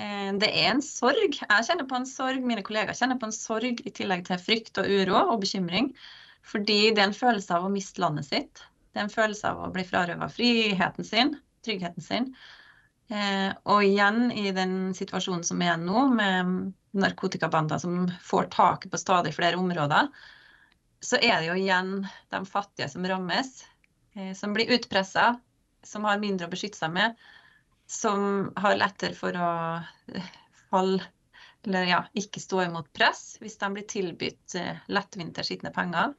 Uh, 0.00 0.32
det 0.40 0.48
er 0.48 0.70
en 0.72 0.82
sorg. 0.84 1.38
Jeg 1.38 1.68
kjenner 1.68 1.88
på 1.88 1.98
en 1.98 2.08
sorg, 2.08 2.42
mine 2.44 2.64
kollegaer 2.66 2.96
kjenner 2.96 3.20
på 3.20 3.28
en 3.28 3.36
sorg 3.36 3.82
i 3.84 3.94
tillegg 3.94 4.26
til 4.28 4.40
frykt 4.40 4.80
og 4.82 4.88
uro 4.88 5.20
og 5.34 5.40
bekymring. 5.44 5.92
Fordi 6.42 6.90
det 6.90 7.02
er 7.02 7.10
en 7.10 7.16
følelse 7.16 7.54
av 7.54 7.66
å 7.66 7.72
miste 7.72 8.02
landet 8.02 8.28
sitt. 8.28 8.64
Det 8.92 9.00
er 9.00 9.06
en 9.06 9.12
følelse 9.12 9.48
av 9.48 9.62
å 9.62 9.70
bli 9.72 9.84
frarøva 9.88 10.28
friheten 10.32 11.06
sin, 11.06 11.36
tryggheten 11.64 12.04
sin. 12.04 12.32
Eh, 13.12 13.50
og 13.68 13.84
igjen 13.84 14.30
i 14.32 14.50
den 14.56 14.92
situasjonen 14.96 15.44
som 15.46 15.62
er 15.64 15.78
nå, 15.80 16.06
med 16.16 16.72
narkotikabander 16.92 17.80
som 17.80 18.06
får 18.24 18.50
taket 18.52 18.92
på 18.92 19.00
stadig 19.00 19.34
flere 19.36 19.60
områder, 19.60 20.08
så 21.02 21.18
er 21.18 21.40
det 21.40 21.48
jo 21.48 21.56
igjen 21.58 21.94
de 22.32 22.42
fattige 22.46 22.88
som 22.92 23.06
rammes, 23.08 23.64
eh, 24.16 24.32
som 24.38 24.54
blir 24.54 24.70
utpressa, 24.76 25.32
som 25.82 26.04
har 26.06 26.20
mindre 26.22 26.46
å 26.46 26.52
beskytte 26.52 26.78
seg 26.78 26.92
med, 26.94 27.16
som 27.86 28.52
har 28.56 28.78
lettere 28.78 29.16
for 29.16 29.36
å 29.36 29.50
eh, 30.14 30.30
falle 30.70 31.02
eller 31.62 31.86
ja, 31.86 32.00
ikke 32.18 32.40
stå 32.42 32.64
imot 32.64 32.88
press 32.94 33.36
hvis 33.40 33.54
de 33.60 33.68
blir 33.70 33.86
tilbudt 33.86 34.56
eh, 34.58 34.80
lettvinte, 34.90 35.44
skitne 35.46 35.70
penger. 35.74 36.14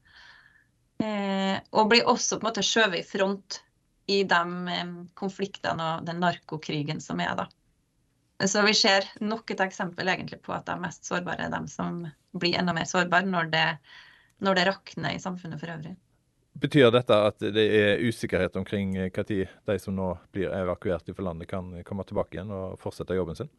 Eh, 1.04 1.58
og 1.76 1.90
blir 1.92 2.08
også 2.08 2.38
på 2.38 2.46
en 2.46 2.50
måte 2.50 2.64
skjøvet 2.64 3.02
i 3.02 3.08
front 3.08 3.60
i 4.14 4.22
de 4.28 4.44
konfliktene 5.20 5.90
og 5.98 6.08
den 6.08 6.22
narkokrigen 6.24 7.02
som 7.04 7.20
er. 7.24 7.36
da. 7.40 7.48
Så 8.48 8.64
vi 8.66 8.74
ser 8.76 9.08
nok 9.24 9.52
et 9.52 9.62
eksempel 9.64 10.10
egentlig 10.12 10.42
på 10.44 10.56
at 10.56 10.68
de 10.68 10.76
mest 10.80 11.08
sårbare 11.08 11.48
er 11.48 11.54
de 11.54 11.62
som 11.72 12.02
blir 12.36 12.58
enda 12.60 12.76
mer 12.76 12.88
sårbare 12.90 13.28
når 13.28 13.52
det, 13.54 13.68
når 14.44 14.60
det 14.60 14.66
rakner 14.72 15.16
i 15.16 15.22
samfunnet 15.24 15.62
for 15.62 15.76
øvrig. 15.76 15.96
Betyr 16.62 16.92
dette 16.94 17.16
at 17.30 17.42
det 17.56 17.64
er 17.76 18.04
usikkerhet 18.06 18.56
omkring 18.60 18.94
når 18.94 19.24
de 19.26 19.78
som 19.82 19.96
nå 19.98 20.12
blir 20.36 20.54
evakuert 20.54 21.10
fra 21.10 21.26
landet, 21.26 21.50
kan 21.50 21.72
komme 21.88 22.06
tilbake 22.08 22.38
igjen 22.38 22.54
og 22.54 22.78
fortsette 22.82 23.18
jobben 23.18 23.40
sin? 23.40 23.50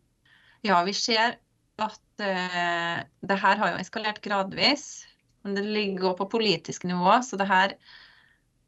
Ja, 0.64 0.78
vi 0.86 0.94
ser 0.96 1.36
at 1.82 2.22
uh, 2.22 3.02
det 3.02 3.40
her 3.42 3.58
har 3.60 3.74
jo 3.74 3.80
eskalert 3.82 4.22
gradvis. 4.24 5.04
Men 5.44 5.58
det 5.58 5.64
ligger 5.66 6.12
òg 6.12 6.20
på 6.22 6.30
politisk 6.38 6.86
nivå, 6.88 7.18
så 7.20 7.36
det 7.36 7.46
her 7.50 7.74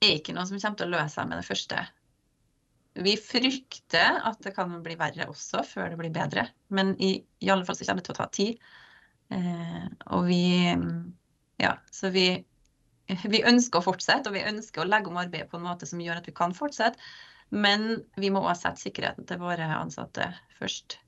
er 0.04 0.18
ikke 0.18 0.34
noe 0.36 0.44
som 0.48 0.58
kommer 0.60 0.76
til 0.76 0.90
å 0.90 0.96
løse 0.98 1.14
seg 1.14 1.30
med 1.30 1.40
det 1.40 1.46
første. 1.46 1.84
Vi 3.06 3.14
frykter 3.20 4.20
at 4.28 4.42
det 4.44 4.52
kan 4.56 4.74
bli 4.84 4.96
verre 5.00 5.28
også, 5.32 5.62
før 5.64 5.92
det 5.92 6.00
blir 6.00 6.12
bedre. 6.12 6.44
Men 6.68 6.92
i, 7.00 7.14
i 7.40 7.52
alle 7.52 7.64
fall 7.64 7.78
så 7.78 7.88
kommer 7.88 8.04
det 8.04 8.10
til 8.10 8.16
å 8.16 8.20
ta 8.20 8.28
tid. 8.32 8.68
Uh, 9.32 9.86
og 10.16 10.28
vi 10.28 10.42
Ja, 11.56 11.72
så 11.88 12.10
vi, 12.12 12.28
vi 13.06 13.42
ønsker 13.46 13.80
å 13.80 13.86
fortsette, 13.86 14.30
og 14.30 14.36
vi 14.36 14.44
ønsker 14.46 14.82
å 14.82 14.88
legge 14.88 15.10
om 15.10 15.18
arbeidet 15.20 15.50
på 15.50 15.60
en 15.60 15.66
måte 15.68 15.88
som 15.88 16.02
gjør 16.02 16.20
at 16.20 16.28
vi 16.28 16.34
kan 16.36 16.54
fortsette. 16.56 16.98
Men 17.54 18.02
vi 18.18 18.30
må 18.34 18.42
også 18.42 18.66
sette 18.66 18.88
sikkerheten 18.88 19.26
til 19.28 19.38
våre 19.38 19.68
ansatte 19.76 20.32
først. 20.58 20.98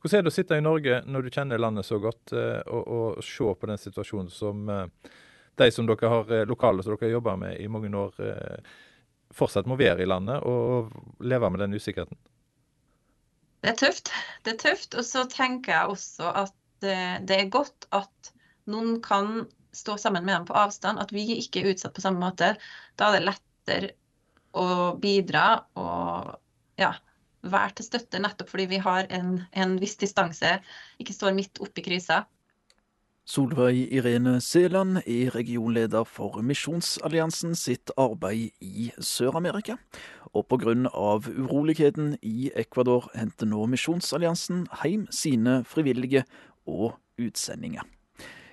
Hvordan 0.00 0.18
er 0.18 0.24
det 0.26 0.32
å 0.32 0.34
sitte 0.34 0.58
i 0.60 0.64
Norge 0.64 1.00
når 1.08 1.24
du 1.24 1.32
kjenner 1.32 1.60
landet 1.60 1.88
så 1.88 1.96
godt, 2.02 2.34
eh, 2.36 2.60
og, 2.68 2.82
og 2.84 3.24
se 3.24 3.48
på 3.56 3.70
den 3.70 3.80
situasjonen 3.80 4.30
som 4.32 4.68
eh, 4.68 5.12
de 5.60 5.68
som 5.72 5.88
dere 5.88 6.10
har 6.12 6.34
eh, 6.36 6.46
lokale 6.48 6.84
som 6.84 6.92
dere 6.92 7.08
har 7.08 7.16
jobba 7.16 7.36
med 7.40 7.56
i 7.60 7.68
mange 7.72 7.92
år, 7.96 8.18
fortsatt 9.36 9.68
må 9.70 9.78
være 9.80 10.02
i 10.02 10.08
landet 10.08 10.44
og 10.48 10.92
leve 11.24 11.50
med 11.52 11.62
den 11.64 11.78
usikkerheten? 11.78 12.18
Det 13.60 13.72
er 13.72 13.78
tøft. 13.78 14.12
Det 14.44 14.54
er 14.54 14.60
tøft. 14.60 14.96
Og 14.96 15.04
så 15.04 15.26
tenker 15.30 15.74
jeg 15.74 15.94
også 15.94 16.32
at 16.44 16.56
det 16.80 17.36
er 17.36 17.52
godt 17.52 17.86
at 17.92 18.30
noen 18.72 19.02
kan 19.04 19.44
stå 19.72 19.96
sammen 19.98 20.24
med 20.26 20.34
dem 20.34 20.48
på 20.48 20.56
avstand, 20.58 21.00
at 21.02 21.12
vi 21.14 21.26
ikke 21.38 21.62
er 21.62 21.72
utsatt 21.74 21.94
på 21.96 22.04
samme 22.04 22.22
måte. 22.22 22.54
Da 22.98 23.10
er 23.10 23.18
det 23.18 23.26
lettere 23.28 23.92
å 24.56 24.96
bidra 24.98 25.46
og 25.78 26.34
ja, 26.80 26.94
være 27.46 27.78
til 27.78 27.90
støtte, 27.90 28.20
nettopp 28.22 28.50
fordi 28.50 28.66
vi 28.74 28.82
har 28.82 29.06
en, 29.14 29.40
en 29.52 29.78
viss 29.80 29.96
distanse, 30.00 30.58
ikke 31.00 31.16
står 31.16 31.36
midt 31.36 31.62
oppi 31.62 31.84
krisa. 31.86 32.24
Solveig 33.30 33.92
Irene 33.94 34.40
Seland 34.42 35.04
er 35.04 35.30
regionleder 35.36 36.02
for 36.08 36.40
Misjonsalliansen 36.42 37.52
sitt 37.54 37.92
arbeid 38.00 38.50
i 38.64 38.88
Sør-Amerika. 38.98 39.76
Og 40.34 40.48
pga. 40.50 40.74
uroligheten 41.28 42.16
i 42.22 42.50
Ecuador 42.56 43.10
henter 43.14 43.46
nå 43.46 43.66
Misjonsalliansen 43.70 44.66
hjem 44.82 45.06
sine 45.14 45.60
frivillige 45.64 46.24
og 46.66 46.98
utsendinger. 47.18 47.86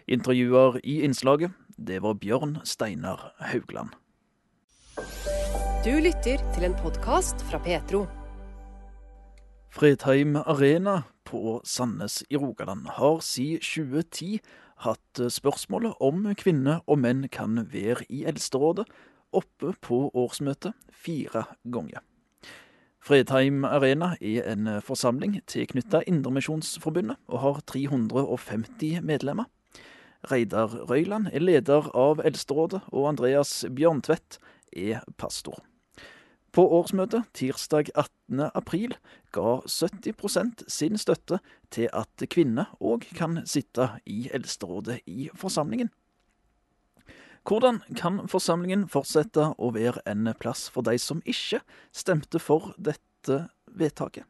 Intervjuer 0.08 0.80
i 0.84 1.02
innslaget, 1.04 1.52
det 1.88 2.02
var 2.02 2.14
Bjørn 2.14 2.58
Steinar 2.64 3.34
Haugland. 3.40 3.90
Du 5.84 5.92
lytter 6.00 6.40
til 6.56 6.64
en 6.64 6.76
podkast 6.80 7.44
fra 7.50 7.60
Petro. 7.60 8.06
Fredheim 9.68 10.36
Arena 10.36 11.02
på 11.28 11.60
Sandnes 11.68 12.24
i 12.30 12.40
Rogaland 12.40 12.88
har 12.88 13.20
siden 13.20 13.60
2010 13.60 14.40
hatt 14.88 15.24
spørsmålet 15.28 16.00
om 16.00 16.24
kvinner 16.40 16.80
og 16.88 17.04
menn 17.04 17.28
kan 17.28 17.68
være 17.74 18.08
i 18.08 18.24
Eldsterådet 18.24 18.88
oppe 19.36 19.74
på 19.82 20.06
årsmøtet 20.16 20.72
fire 20.88 21.44
ganger. 21.68 22.00
Fredheim 23.04 23.68
Arena 23.68 24.16
er 24.22 24.48
en 24.56 24.72
forsamling 24.80 25.42
tilknyttet 25.52 26.08
Indremisjonsforbundet 26.08 27.20
og 27.28 27.44
har 27.44 27.62
350 27.68 29.04
medlemmer. 29.04 29.52
Reidar 30.32 30.74
Røyland 30.90 31.32
er 31.34 31.44
leder 31.44 31.90
av 31.96 32.22
Eldsterådet, 32.26 32.84
og 32.92 33.10
Andreas 33.14 33.64
Bjørntvedt 33.72 34.40
er 34.76 35.04
pastor. 35.18 35.62
På 36.52 36.64
årsmøtet 36.74 37.28
tirsdag 37.38 37.92
18. 37.94 38.50
april 38.56 38.96
ga 39.36 39.60
70% 39.68 40.64
sin 40.72 40.98
støtte 40.98 41.38
til 41.72 41.92
at 41.94 42.24
kvinner 42.34 42.72
òg 42.82 43.06
kan 43.18 43.44
sitte 43.46 43.92
i 44.10 44.26
Eldsterådet 44.34 45.02
i 45.06 45.28
forsamlingen. 45.38 45.92
Hvordan 47.48 47.80
kan 47.96 48.24
forsamlingen 48.28 48.88
fortsette 48.92 49.52
å 49.56 49.70
være 49.76 50.02
en 50.10 50.28
plass 50.40 50.66
for 50.74 50.84
de 50.84 50.98
som 51.00 51.22
ikke 51.24 51.62
stemte 51.96 52.42
for 52.44 52.74
dette 52.76 53.46
vedtaket? 53.68 54.26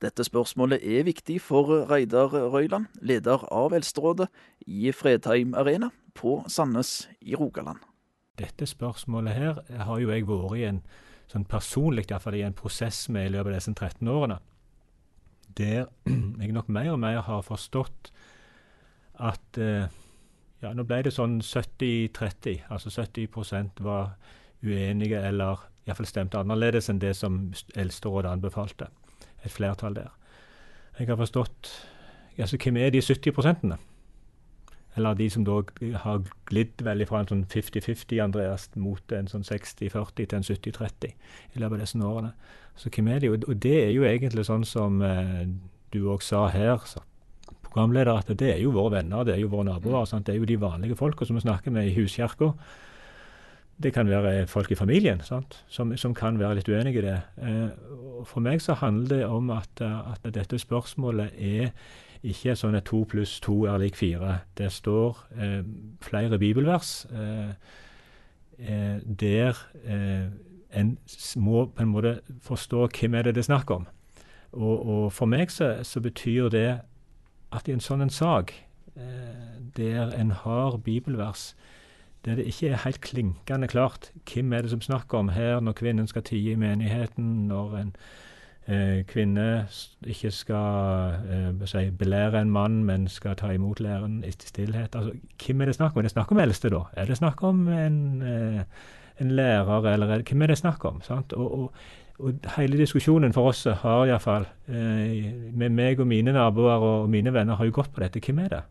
Dette 0.00 0.24
spørsmålet 0.24 0.80
er 0.80 1.04
viktig 1.04 1.42
for 1.44 1.68
Reidar 1.90 2.32
Røyland, 2.32 2.86
leder 3.04 3.42
av 3.52 3.74
Eldsterådet 3.76 4.30
i 4.64 4.92
Fredheim 4.96 5.52
Arena 5.54 5.90
på 6.16 6.38
Sandnes 6.48 7.08
i 7.20 7.34
Rogaland. 7.36 7.82
Dette 8.40 8.64
spørsmålet 8.66 9.36
her 9.36 9.60
har 9.84 9.98
jo 10.00 10.08
jeg 10.08 10.24
vært 10.24 10.56
i 10.56 10.64
en 10.70 10.78
sånn 11.28 11.44
personlig 11.44 12.06
i 12.08 12.40
en 12.42 12.56
prosess 12.56 13.08
med 13.12 13.26
i 13.26 13.32
løpet 13.34 13.52
av 13.52 13.58
disse 13.58 13.74
13 13.74 14.08
årene. 14.08 14.38
Der 15.58 15.90
jeg 16.40 16.52
nok 16.56 16.68
mer 16.68 16.92
og 16.94 17.02
mer 17.02 17.20
har 17.20 17.42
forstått 17.44 18.10
at 19.20 19.60
eh, 19.60 19.84
ja, 20.62 20.72
nå 20.72 20.84
ble 20.88 21.02
det 21.04 21.12
sånn 21.12 21.42
70-30. 21.44 22.64
Altså 22.72 22.88
70% 22.88 23.84
var 23.84 24.14
uenige 24.64 25.20
eller 25.28 25.66
iallfall 25.84 26.08
stemte 26.08 26.40
annerledes 26.40 26.88
enn 26.88 27.04
det 27.04 27.12
som 27.20 27.50
Eldsterådet 27.76 28.32
anbefalte. 28.32 28.88
Et 29.44 29.52
flertall 29.52 29.96
der. 29.96 30.10
Jeg 30.98 31.08
har 31.08 31.16
forstått 31.16 31.70
altså 32.40 32.56
Hvem 32.56 32.76
er 32.80 32.90
de 32.90 33.02
70 33.02 33.34
prosentene? 33.36 33.76
Eller 34.96 35.14
de 35.14 35.26
som 35.30 35.44
da 35.44 35.60
har 36.02 36.22
glidd 36.48 36.82
veldig 36.82 37.06
fra 37.06 37.20
en 37.20 37.28
sånn 37.30 37.42
50-50, 37.52 38.16
Andreas, 38.24 38.66
mot 38.80 39.12
en 39.14 39.28
sånn 39.30 39.44
60-40 39.46 40.14
til 40.16 40.38
en 40.38 40.46
70-30 40.46 41.12
i 41.54 41.60
løpet 41.62 41.76
av 41.76 41.82
disse 41.84 42.00
årene. 42.00 42.32
Så 42.80 42.90
hvem 42.90 43.10
er 43.12 43.20
de? 43.22 43.30
Og 43.36 43.54
det 43.62 43.76
er 43.84 43.92
jo 43.94 44.06
egentlig 44.08 44.46
sånn 44.48 44.64
som 44.66 44.98
eh, 45.04 45.44
du 45.94 46.00
òg 46.10 46.24
sa 46.26 46.46
her, 46.50 46.80
så, 46.88 47.04
programleder, 47.70 48.18
at 48.18 48.32
det 48.40 48.54
er 48.56 48.62
jo 48.64 48.74
våre 48.74 48.96
venner, 48.98 49.24
det 49.26 49.36
er 49.36 49.44
jo 49.44 49.50
våre 49.52 49.68
naboer. 49.68 50.08
Sant? 50.08 50.26
Det 50.26 50.34
er 50.34 50.40
jo 50.40 50.48
de 50.48 50.58
vanlige 50.60 50.98
folka 50.98 51.26
som 51.26 51.38
vi 51.38 51.44
snakker 51.44 51.74
med 51.74 51.90
i 51.90 51.94
huskirka. 51.94 52.52
Det 53.82 53.94
kan 53.94 54.08
være 54.08 54.46
folk 54.46 54.70
i 54.70 54.76
familien? 54.76 55.22
Som, 55.68 55.96
som 55.96 56.14
kan 56.14 56.38
være 56.38 56.58
litt 56.58 56.68
uenige 56.68 57.00
i 57.00 57.04
det. 57.06 57.16
Eh, 57.40 57.68
for 58.28 58.44
meg 58.44 58.60
så 58.60 58.76
handler 58.76 59.16
det 59.16 59.26
om 59.26 59.50
at, 59.50 59.80
at 59.80 60.34
dette 60.34 60.58
spørsmålet 60.60 61.32
er 61.38 61.70
ikke 62.22 62.56
sånn 62.58 62.76
at 62.76 62.84
to 62.90 63.04
pluss 63.08 63.38
to 63.40 63.64
er 63.70 63.80
lik 63.80 63.96
fire. 63.96 64.40
Det 64.58 64.68
står 64.72 65.22
eh, 65.40 65.62
flere 66.04 66.38
bibelvers 66.38 67.06
eh, 67.08 67.54
eh, 68.58 69.00
der 69.00 69.56
eh, 69.84 70.28
en 70.70 70.98
må 71.36 71.64
på 71.66 71.82
en 71.82 71.90
måte 71.94 72.20
forstå 72.46 72.86
hvem 72.94 73.14
er 73.14 73.26
det 73.26 73.34
det 73.34 73.44
er 73.44 73.50
snakk 73.50 73.70
om. 73.74 73.88
Og, 74.52 74.86
og 74.86 75.12
for 75.12 75.30
meg 75.30 75.50
så, 75.50 75.78
så, 75.82 76.00
betyr 76.00 76.50
det 76.50 76.68
at 77.54 77.68
i 77.68 77.74
en 77.74 77.82
sånn 77.82 78.02
en 78.02 78.12
sak, 78.12 78.52
eh, 78.96 79.58
der 79.76 80.12
en 80.18 80.32
har 80.44 80.78
bibelvers 80.84 81.54
der 82.24 82.36
det 82.36 82.46
ikke 82.50 82.68
er 82.68 82.82
helt 82.84 83.00
klinkende 83.00 83.68
klart 83.68 84.10
hvem 84.28 84.52
er 84.52 84.62
det 84.62 84.70
som 84.70 84.80
snakker 84.80 85.18
om 85.18 85.28
her 85.32 85.60
når 85.60 85.72
kvinnen 85.72 86.06
skal 86.06 86.22
tie 86.22 86.52
i 86.52 86.58
menigheten, 86.58 87.48
når 87.48 87.76
en 87.78 87.94
eh, 88.68 89.04
kvinne 89.08 89.66
ikke 90.06 90.30
skal 90.30 91.14
eh, 91.30 91.66
si, 91.68 91.86
belære 91.90 92.42
en 92.42 92.50
mann, 92.50 92.82
men 92.84 93.08
skal 93.08 93.36
ta 93.36 93.52
imot 93.54 93.80
læren 93.80 94.24
i 94.24 94.30
stillhet. 94.30 94.96
Altså, 94.96 95.12
hvem 95.46 95.60
er 95.60 95.70
det 95.70 95.74
snakk 95.74 95.96
om? 95.96 95.98
Er 95.98 96.02
det 96.02 96.10
snakk 96.10 96.32
om 96.32 96.38
eldste, 96.38 96.70
da? 96.70 96.82
Er 96.92 97.04
det 97.04 97.16
snakk 97.16 97.42
om 97.42 97.68
en, 97.68 98.22
eh, 98.22 98.62
en 99.20 99.30
lærer, 99.30 99.92
eller 99.92 100.14
er, 100.18 100.22
hvem 100.28 100.42
er 100.42 100.46
det 100.46 100.58
snakk 100.58 100.84
om? 100.84 101.00
Og, 101.10 101.60
og, 101.60 101.72
og 102.18 102.50
hele 102.56 102.78
diskusjonen 102.78 103.32
for 103.32 103.48
oss 103.48 103.64
har 103.64 104.04
iallfall 104.04 104.44
eh, 104.68 105.32
Med 105.56 105.72
meg 105.72 106.00
og 106.00 106.06
mine 106.06 106.32
naboer 106.36 106.84
og 106.84 107.08
mine 107.10 107.32
venner 107.32 107.56
har 107.56 107.64
jo 107.64 107.78
gått 107.80 107.92
på 107.94 108.04
dette. 108.04 108.20
Hvem 108.20 108.44
er 108.44 108.48
det? 108.48 108.62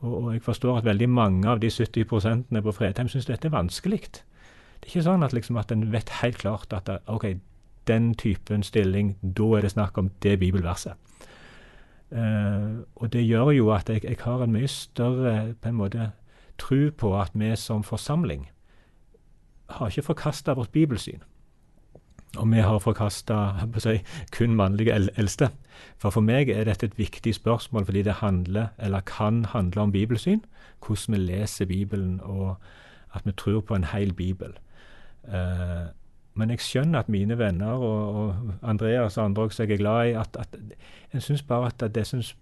Og, 0.00 0.24
og 0.24 0.32
jeg 0.32 0.42
forstår 0.42 0.78
at 0.78 0.84
veldig 0.86 1.08
mange 1.10 1.48
av 1.48 1.60
de 1.62 1.70
70 1.70 2.04
på 2.08 2.72
Fredheim 2.72 3.08
syns 3.10 3.26
dette 3.26 3.48
er 3.48 3.54
vanskelig. 3.54 4.00
Det 4.08 4.86
er 4.86 4.92
ikke 4.92 5.06
sånn 5.08 5.26
at, 5.26 5.34
liksom, 5.34 5.58
at 5.58 5.72
en 5.74 5.88
vet 5.92 6.10
helt 6.20 6.38
klart 6.38 6.72
at 6.72 6.90
OK, 7.10 7.32
den 7.88 8.12
typen 8.14 8.62
stilling, 8.62 9.16
da 9.22 9.56
er 9.56 9.66
det 9.66 9.72
snakk 9.74 9.98
om 9.98 10.10
det 10.22 10.38
bibelverset. 10.38 10.94
Uh, 12.08 12.84
og 12.96 13.12
det 13.12 13.26
gjør 13.26 13.50
jo 13.52 13.72
at 13.74 13.90
jeg, 13.92 14.04
jeg, 14.04 14.16
har 14.22 14.42
en 14.42 14.52
mye 14.52 14.68
større 14.68 15.54
på 15.60 15.68
en 15.68 15.76
måte 15.76 16.10
tro 16.58 16.78
på 16.96 17.10
at 17.20 17.34
vi 17.36 17.50
som 17.56 17.82
forsamling 17.84 18.46
har 19.68 19.90
ikke 19.90 20.06
forkasta 20.06 20.54
vårt 20.56 20.72
bibelsyn. 20.72 21.20
Og 22.38 22.50
vi 22.50 22.62
har 22.62 22.78
forkasta 22.78 23.66
si, 23.82 23.98
kun 24.32 24.54
mannlige 24.54 24.94
eldste. 24.94 25.50
For 25.98 26.10
for 26.14 26.24
meg 26.24 26.50
er 26.50 26.64
dette 26.68 26.86
et 26.86 26.98
viktig 26.98 27.34
spørsmål 27.34 27.84
fordi 27.84 28.02
det 28.06 28.20
handler, 28.22 28.72
eller 28.78 29.00
kan 29.00 29.44
handle 29.44 29.80
om 29.80 29.92
bibelsyn. 29.92 30.40
Hvordan 30.86 31.14
vi 31.14 31.18
leser 31.18 31.66
Bibelen, 31.66 32.20
og 32.22 32.56
at 33.14 33.26
vi 33.26 33.32
tror 33.32 33.60
på 33.60 33.74
en 33.74 33.84
hel 33.84 34.12
bibel. 34.14 34.54
Uh, 35.24 35.90
men 36.34 36.50
jeg 36.50 36.60
skjønner 36.62 37.02
at 37.02 37.08
mine 37.08 37.38
venner 37.38 37.72
og, 37.82 38.14
og 38.14 38.52
Andreas 38.62 39.18
og 39.18 39.24
andre 39.24 39.42
også 39.42 39.62
jeg 39.62 39.72
er 39.72 39.76
glad 39.76 40.08
i, 40.08 40.12
at, 40.12 40.36
at 40.38 40.56
en 41.14 41.20
syns 41.20 41.42
bare 41.42 41.66
at 41.66 41.94
det 41.94 42.06
syns 42.06 42.36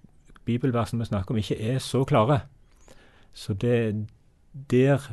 bibelversene 0.44 1.00
vi 1.00 1.08
snakker 1.08 1.34
om, 1.34 1.38
ikke 1.40 1.72
er 1.72 1.78
så 1.78 2.04
klare. 2.04 2.40
Så 3.32 3.54
det, 3.54 4.06
der 4.70 5.10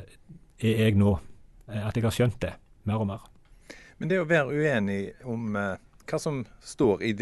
er 0.59 0.83
jeg 0.83 0.95
nå. 0.95 1.17
At 1.67 1.95
jeg 1.95 2.03
har 2.03 2.11
skjønt 2.11 2.41
det 2.41 2.53
mer 2.83 3.01
og 3.01 3.07
mer. 3.07 3.32
Men 3.97 4.11
det 4.11 4.19
å 4.21 4.27
være 4.29 4.53
uenig 4.53 5.01
om 5.29 5.55
eh, 5.59 5.75
hva 6.09 6.19
som 6.19 6.41
står 6.65 7.03
i, 7.05 7.13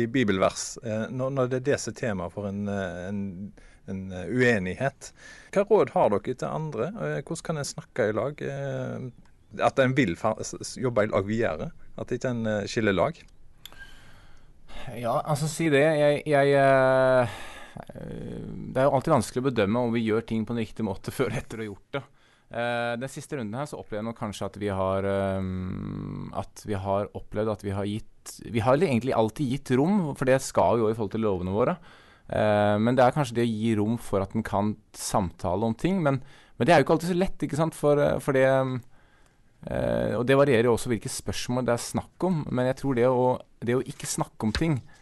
i 0.00 0.06
bibelvers, 0.10 0.78
eh, 0.82 1.06
når, 1.14 1.50
det 1.52 1.60
er 1.60 1.66
det 1.72 1.80
som 1.82 1.94
er 1.94 1.98
tema 2.00 2.28
for 2.32 2.48
en, 2.48 2.64
eh, 2.72 3.00
en, 3.08 3.22
en, 3.90 4.04
uenighet, 4.26 5.12
hva 5.54 5.66
råd 5.68 5.94
har 5.94 6.12
dere 6.16 6.34
til 6.34 6.48
andre? 6.48 6.90
Hvordan 6.98 7.44
kan 7.46 7.60
en 7.60 7.68
snakke 7.68 8.08
i 8.10 8.16
lag? 8.16 8.42
At 9.64 9.80
en 9.80 9.96
vil 9.96 10.16
jobbe 10.18 11.06
i 11.06 11.12
lag 11.12 11.28
videre? 11.28 11.70
At 11.98 12.12
ikke 12.14 12.34
en 12.34 12.50
skiller 12.68 12.96
lag? 12.96 13.22
Ja, 14.98 15.18
altså 15.24 15.48
si 15.50 15.70
det. 15.72 15.80
Jeg, 15.82 16.20
jeg 16.28 16.52
Det 17.88 18.76
er 18.76 18.86
jo 18.86 18.92
alltid 18.98 19.14
vanskelig 19.16 19.42
å 19.42 19.48
bedømme 19.48 19.86
om 19.86 19.96
vi 19.96 20.04
gjør 20.04 20.26
ting 20.28 20.44
på 20.44 20.54
en 20.54 20.62
riktig 20.62 20.84
måte 20.86 21.14
før 21.18 21.32
etter 21.40 21.60
å 21.60 21.64
ha 21.64 21.70
gjort 21.72 21.98
det. 21.98 22.04
Uh, 22.48 22.96
den 22.96 23.10
siste 23.12 23.36
runden 23.36 23.58
her 23.58 23.68
så 23.68 23.76
opplever 23.76 24.00
jeg 24.00 24.08
nok 24.08 24.20
kanskje 24.22 24.46
at 24.48 24.54
vi 24.56 24.70
har 24.72 25.04
um, 25.36 26.30
At 26.32 26.62
vi 26.64 26.78
har 26.80 27.10
opplevd 27.12 27.50
at 27.52 27.64
vi 27.66 27.74
har 27.76 27.84
gitt 27.84 28.38
Vi 28.48 28.62
har 28.64 28.80
egentlig 28.80 29.12
alltid 29.12 29.52
gitt 29.52 29.72
rom, 29.76 30.14
for 30.16 30.24
det 30.24 30.38
skal 30.40 30.78
vi 30.78 30.86
jo 30.86 30.88
i 30.88 30.96
forhold 30.96 31.12
til 31.12 31.26
lovene 31.26 31.52
våre. 31.52 31.76
Uh, 32.28 32.76
men 32.80 32.96
det 32.96 33.04
er 33.04 33.16
kanskje 33.16 33.40
det 33.40 33.46
å 33.46 33.52
gi 33.52 33.74
rom 33.76 33.96
for 34.00 34.24
at 34.24 34.32
en 34.36 34.44
kan 34.44 34.74
samtale 34.96 35.68
om 35.68 35.76
ting. 35.76 36.00
Men, 36.04 36.22
men 36.56 36.68
det 36.68 36.74
er 36.74 36.80
jo 36.80 36.88
ikke 36.88 36.96
alltid 36.98 37.12
så 37.12 37.18
lett, 37.20 37.44
ikke 37.44 37.60
sant. 37.60 37.76
For, 37.76 38.00
for 38.24 38.36
det 38.36 38.48
Uh, 39.66 40.14
og 40.20 40.26
Det 40.26 40.36
varierer 40.38 40.68
jo 40.68 40.76
også 40.76 40.92
hvilke 40.92 41.10
spørsmål 41.10 41.66
det 41.66 41.74
er 41.74 41.82
snakk 41.82 42.26
om. 42.28 42.44
Men 42.54 42.70
jeg 42.70 42.78
tror 42.78 42.98
det 42.98 43.08
å, 43.10 43.24
det 43.58 43.74
å 43.74 43.82
ikke 43.82 44.06
snakke 44.06 44.46
om 44.46 44.54
ting 44.54 44.78
eh, 44.78 44.97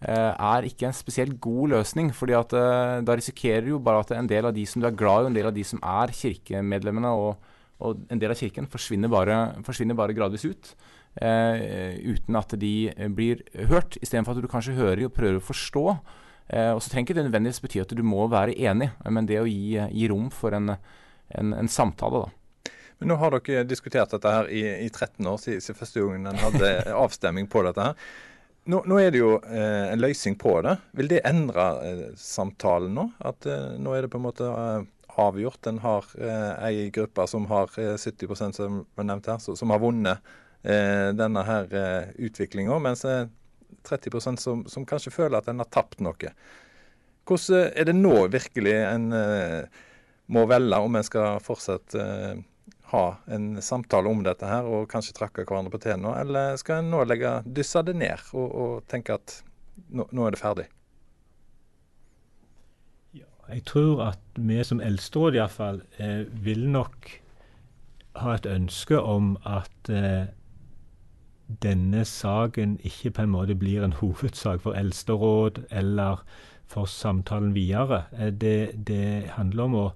er 0.00 0.64
ikke 0.64 0.86
en 0.88 0.96
spesielt 0.96 1.40
god 1.40 1.74
løsning. 1.74 2.14
fordi 2.14 2.32
at 2.32 2.52
eh, 2.56 3.00
da 3.04 3.16
risikerer 3.16 3.66
du 3.66 3.74
jo 3.74 3.78
bare 3.78 4.00
at 4.00 4.12
en 4.16 4.28
del 4.28 4.46
av 4.46 4.54
de 4.54 4.64
som 4.66 4.80
du 4.80 4.88
er 4.88 4.96
glad 4.96 5.24
i, 5.24 5.26
en 5.28 5.34
del 5.36 5.46
av 5.46 5.54
de 5.54 5.64
som 5.64 5.80
er 5.82 6.14
kirkemedlemmene 6.16 7.08
og, 7.08 7.36
og 7.80 8.00
en 8.10 8.18
del 8.20 8.32
av 8.32 8.40
kirken, 8.40 8.66
forsvinner 8.66 9.08
bare, 9.12 9.36
forsvinner 9.66 9.98
bare 9.98 10.16
gradvis 10.16 10.46
ut. 10.48 10.74
Eh, 11.20 11.98
uten 12.06 12.36
at 12.38 12.54
de 12.60 12.92
eh, 12.94 13.08
blir 13.10 13.42
hørt, 13.68 13.98
istedenfor 14.00 14.36
at 14.36 14.42
du 14.44 14.48
kanskje 14.48 14.78
hører 14.78 15.08
og 15.08 15.14
prøver 15.16 15.40
å 15.40 15.44
forstå. 15.44 15.84
Eh, 16.50 16.72
og 16.72 16.82
så 16.82 16.90
trenger 16.90 17.08
ikke 17.10 17.18
det 17.18 17.26
nødvendigvis 17.28 17.62
bety 17.64 17.82
at 17.82 17.94
du 17.96 18.02
må 18.06 18.28
være 18.30 18.54
enig, 18.56 18.92
men 19.10 19.26
det 19.26 19.40
å 19.40 19.48
gi, 19.48 19.76
gi 19.76 20.10
rom 20.10 20.30
for 20.34 20.54
en, 20.56 20.76
en, 21.34 21.54
en 21.56 21.70
samtale, 21.70 22.24
da. 22.24 22.36
Men 23.00 23.14
nå 23.14 23.16
har 23.16 23.32
dere 23.32 23.64
diskutert 23.64 24.12
dette 24.12 24.32
her 24.32 24.48
i, 24.52 24.60
i 24.84 24.88
13 24.90 25.24
år, 25.24 25.38
siden 25.40 25.76
første 25.78 26.02
gangen 26.02 26.28
en 26.28 26.42
hadde 26.42 26.72
avstemming 27.04 27.48
på 27.50 27.62
dette 27.64 27.86
her. 27.86 28.10
Nå, 28.68 28.82
nå, 28.84 28.98
er 29.00 29.12
det 29.12 29.20
jo 29.22 29.34
eh, 29.40 29.90
en 29.90 30.02
løsning 30.02 30.36
på 30.38 30.58
det. 30.64 30.76
Vil 30.98 31.08
det 31.08 31.22
endre 31.28 31.66
eh, 31.86 32.02
samtalen 32.20 32.92
nå? 32.96 33.06
At 33.24 33.48
eh, 33.48 33.76
nå 33.80 33.94
er 33.96 34.04
det 34.04 34.12
på 34.12 34.20
en 34.20 34.26
måte 34.26 34.48
eh, 34.50 34.82
avgjort? 35.24 35.70
En 35.70 35.80
har 35.80 36.08
eh, 36.20 36.52
ei 36.68 36.90
gruppe 36.92 37.24
som 37.30 37.48
har 37.50 37.72
70% 37.72 38.60
som 38.60 38.82
var 38.98 39.08
nevnt 39.08 39.30
her, 39.32 39.40
som 39.40 39.74
har 39.74 39.82
vunnet 39.82 40.32
denne 40.60 41.40
her 41.40 41.70
eh, 41.72 42.10
utviklinga, 42.26 42.76
mens 42.84 43.06
30% 43.88 44.42
som, 44.42 44.66
som 44.68 44.84
kanskje 44.84 45.14
føler 45.14 45.38
at 45.38 45.48
en 45.48 45.62
har 45.62 45.70
tapt 45.72 46.02
noe. 46.04 46.34
Hvordan 47.24 47.70
er 47.72 47.88
det 47.88 47.94
nå 47.96 48.26
virkelig 48.28 48.74
en 48.76 49.06
må 50.30 50.44
velge 50.50 50.82
om 50.84 50.98
en 50.98 51.06
skal 51.06 51.40
fortsette 51.42 52.04
ha 52.90 53.04
en 53.30 53.62
samtale 53.62 54.10
om 54.10 54.24
dette 54.26 54.46
her 54.46 54.66
og 54.66 54.88
kanskje 54.90 55.14
trakke 55.16 55.44
hverandre 55.46 55.72
på 55.74 55.82
tærne, 55.84 56.12
eller 56.20 56.58
skal 56.60 56.82
en 56.82 56.90
nå 56.92 57.04
legge, 57.06 57.38
dysse 57.46 57.82
det 57.86 57.96
ned 58.00 58.30
og, 58.34 58.48
og 58.50 58.74
tenke 58.90 59.16
at 59.18 59.40
nå, 59.88 60.06
nå, 60.10 60.26
er 60.26 60.34
det 60.34 60.40
ferdig? 60.42 60.66
Ja, 63.16 63.30
jeg 63.54 63.64
tror 63.70 64.04
at 64.10 64.42
vi 64.50 64.60
som 64.66 64.82
eldsteråd 64.84 65.38
iallfall 65.38 65.82
eh, 66.02 66.26
vil 66.44 66.66
nok 66.74 67.14
ha 68.20 68.34
et 68.34 68.46
ønske 68.50 68.98
om 68.98 69.36
at 69.46 69.90
eh, 69.92 70.30
denne 71.62 72.04
saken 72.06 72.78
ikke 72.86 73.14
på 73.16 73.24
en 73.24 73.34
måte 73.34 73.58
blir 73.58 73.84
en 73.84 73.96
hovedsak 73.98 74.62
for 74.66 74.78
eldsteråd 74.78 75.64
eller 75.70 76.22
for 76.70 76.90
samtalen 76.90 77.54
videre. 77.54 78.04
Eh, 78.18 78.32
det, 78.32 78.86
det 78.86 79.30
handler 79.38 79.70
om 79.70 79.78
å 79.78 79.90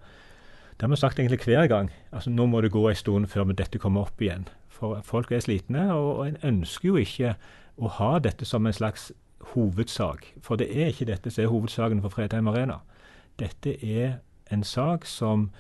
det 0.74 0.82
har 0.82 0.88
vi 0.88 0.96
sagt 0.96 1.18
egentlig 1.18 1.44
hver 1.44 1.66
gang. 1.66 1.90
Altså 2.12 2.30
Nå 2.30 2.46
må 2.46 2.60
det 2.60 2.72
gå 2.72 2.88
en 2.88 2.96
stund 2.96 3.26
før 3.26 3.52
dette 3.52 3.78
kommer 3.78 4.08
opp 4.08 4.22
igjen. 4.22 4.48
For 4.68 5.00
folk 5.04 5.32
er 5.32 5.40
slitne, 5.40 5.92
og, 5.94 6.16
og 6.18 6.28
en 6.28 6.40
ønsker 6.42 6.88
jo 6.88 6.96
ikke 6.96 7.34
å 7.78 7.90
ha 7.98 8.18
dette 8.18 8.44
som 8.44 8.66
en 8.66 8.74
slags 8.74 9.12
hovedsak. 9.54 10.26
For 10.42 10.56
det 10.56 10.70
er 10.74 10.90
ikke 10.90 11.06
dette 11.06 11.30
som 11.30 11.44
er 11.44 11.52
hovedsaken 11.52 12.02
for 12.02 12.10
Fredheim 12.10 12.48
Arena. 12.50 12.80
Dette 13.38 13.76
er 13.84 14.18
en 14.50 14.64
sak 14.64 15.06
som, 15.06 15.50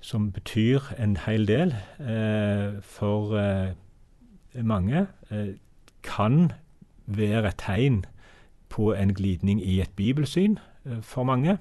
som 0.00 0.30
betyr 0.32 0.92
en 0.98 1.16
hel 1.26 1.46
del 1.48 1.74
eh, 2.00 2.80
for 2.84 3.36
eh, 3.40 3.72
mange. 4.62 5.06
Eh, 5.30 5.56
kan 6.02 6.52
være 7.06 7.48
et 7.48 7.60
tegn 7.60 8.04
på 8.68 8.92
en 8.94 9.14
glidning 9.14 9.60
i 9.62 9.80
et 9.80 9.92
bibelsyn 9.96 10.58
eh, 10.86 11.00
for 11.02 11.24
mange. 11.24 11.58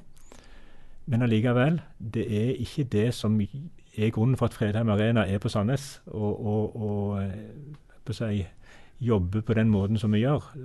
Men 1.10 1.22
allikevel, 1.26 1.82
det 2.14 2.26
er 2.30 2.52
ikke 2.62 2.84
det 2.84 3.14
som 3.18 3.40
er 3.42 4.10
grunnen 4.14 4.38
for 4.38 4.46
at 4.46 4.54
Fredheim 4.54 4.90
Arena 4.90 5.24
er 5.26 5.40
på 5.42 5.50
Sandnes 5.50 6.02
og, 6.06 6.46
og, 6.46 6.82
og 6.82 7.24
eh, 7.24 7.32
på 8.06 8.14
si, 8.14 8.46
jobber 9.02 9.42
på 9.42 9.54
den 9.54 9.70
måten 9.70 9.98
som 9.98 10.14
vi 10.14 10.20
gjør. 10.20 10.56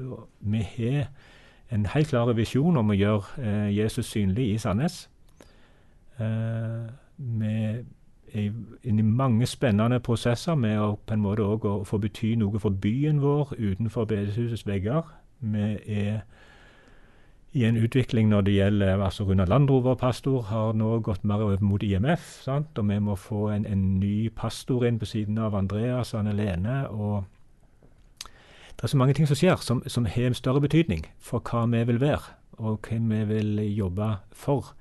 Vi 0.40 0.60
har 0.76 1.06
en 1.72 1.86
helt 1.86 2.08
klar 2.08 2.32
visjon 2.36 2.76
om 2.76 2.92
å 2.92 2.98
gjøre 2.98 3.40
eh, 3.40 3.76
Jesus 3.78 4.06
synlig 4.12 4.50
i 4.52 4.58
Sandnes. 4.60 5.08
Eh, 6.20 6.92
vi 7.16 7.54
er 8.34 8.52
inne 8.84 9.00
i 9.00 9.08
mange 9.22 9.46
spennende 9.46 10.00
prosesser 10.00 10.54
med 10.60 10.76
å 10.78 10.94
på 11.06 11.16
en 11.16 11.24
måte 11.24 11.46
også 11.46 11.78
få 11.88 11.98
bety 12.04 12.34
noe 12.36 12.60
for 12.60 12.76
byen 12.84 13.22
vår 13.22 13.56
utenfor 13.58 14.04
bedehusets 14.12 14.66
vegger. 14.66 15.08
Vi 15.40 15.70
er 15.86 16.20
i 17.54 17.62
en 17.68 17.76
utvikling 17.78 18.32
når 18.32 18.46
det 18.48 18.52
gjelder 18.56 19.02
altså 19.04 19.24
Runa 19.28 19.44
Landrover, 19.46 19.94
pastor, 19.94 20.42
har 20.48 20.72
nå 20.74 20.96
gått 21.06 21.22
mer 21.22 21.42
over 21.44 21.60
mot 21.62 21.82
IMF. 21.82 22.24
Sant? 22.42 22.74
Og 22.78 22.88
vi 22.88 22.98
må 22.98 23.14
få 23.14 23.46
en, 23.54 23.66
en, 23.66 23.84
ny 24.00 24.28
pastor 24.34 24.82
inn 24.88 24.98
på 24.98 25.06
siden 25.06 25.38
av 25.38 25.54
Andreas 25.54 26.10
og 26.14 26.24
Anne 26.24 26.34
Lene. 26.34 26.80
og 26.90 27.22
Det 28.74 28.82
er 28.82 28.90
så 28.90 28.98
mange 28.98 29.14
ting 29.14 29.30
som 29.30 29.38
skjer 29.38 29.62
som, 29.62 29.82
som 29.86 30.08
har 30.10 30.26
en 30.26 30.34
større 30.34 30.62
betydning 30.64 31.06
for 31.22 31.44
hva 31.46 31.62
vi 31.70 31.84
vil 31.92 32.00
være, 32.02 32.34
og 32.58 32.88
hva 32.88 32.98
vi 32.98 33.20
vil 33.28 33.62
jobbe 33.70 34.08
for. 34.34 34.72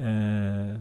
Eh, 0.00 0.78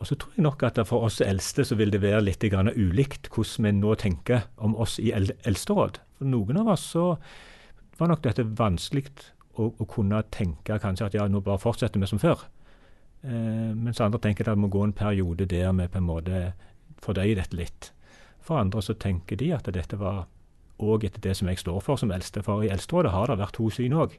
og 0.00 0.08
så 0.08 0.16
tror 0.16 0.38
jeg 0.38 0.46
nok 0.46 0.64
at 0.64 0.80
for 0.88 1.04
oss 1.04 1.20
eldste 1.20 1.66
så 1.68 1.76
vil 1.76 1.92
det 1.92 2.00
være 2.00 2.22
litt 2.24 2.44
ulikt 2.48 3.28
hvordan 3.28 3.66
vi 3.66 3.74
nå 3.76 3.92
tenker 4.00 4.48
om 4.56 4.72
oss 4.80 4.96
i 4.98 5.12
eldsteråd. 5.12 6.00
For 6.16 6.32
noen 6.32 6.62
av 6.62 6.72
oss 6.72 6.86
så 6.96 7.10
var 8.00 8.08
nok 8.08 8.24
dette 8.24 8.48
vanskelig 8.56 9.04
å, 9.58 9.68
å, 9.70 9.86
kunne 9.88 10.22
tenke 10.30 10.78
kanskje 10.82 11.08
at 11.08 11.16
ja, 11.16 11.26
nå 11.28 11.42
bare 11.44 11.60
fortsetter 11.62 12.00
vi 12.00 12.08
som 12.10 12.20
før. 12.22 12.46
Eh, 13.22 13.70
mens 13.76 14.00
andre 14.00 14.20
tenker 14.22 14.46
at 14.48 14.56
det 14.56 14.62
må 14.62 14.70
gå 14.72 14.84
en 14.86 14.96
periode 14.96 15.48
der 15.50 15.72
vi 15.76 15.88
på 15.88 16.00
en 16.00 16.08
måte 16.08 16.42
fordøyer 17.04 17.40
dette 17.40 17.56
litt. 17.58 17.90
For 18.40 18.60
andre 18.60 18.82
så 18.84 18.96
tenker 18.96 19.38
de 19.40 19.52
at 19.56 19.68
dette 19.74 19.98
var 20.00 20.26
òg 20.80 21.04
etter 21.04 21.20
det 21.22 21.36
som 21.36 21.48
jeg 21.50 21.60
står 21.60 21.80
for 21.84 22.00
som 22.00 22.12
eldste. 22.14 22.42
For 22.44 22.64
i 22.64 22.70
Eldsterådet 22.72 23.12
har 23.12 23.28
det 23.28 23.40
vært 23.42 23.58
to 23.58 23.68
syn 23.72 23.96
òg. 23.96 24.16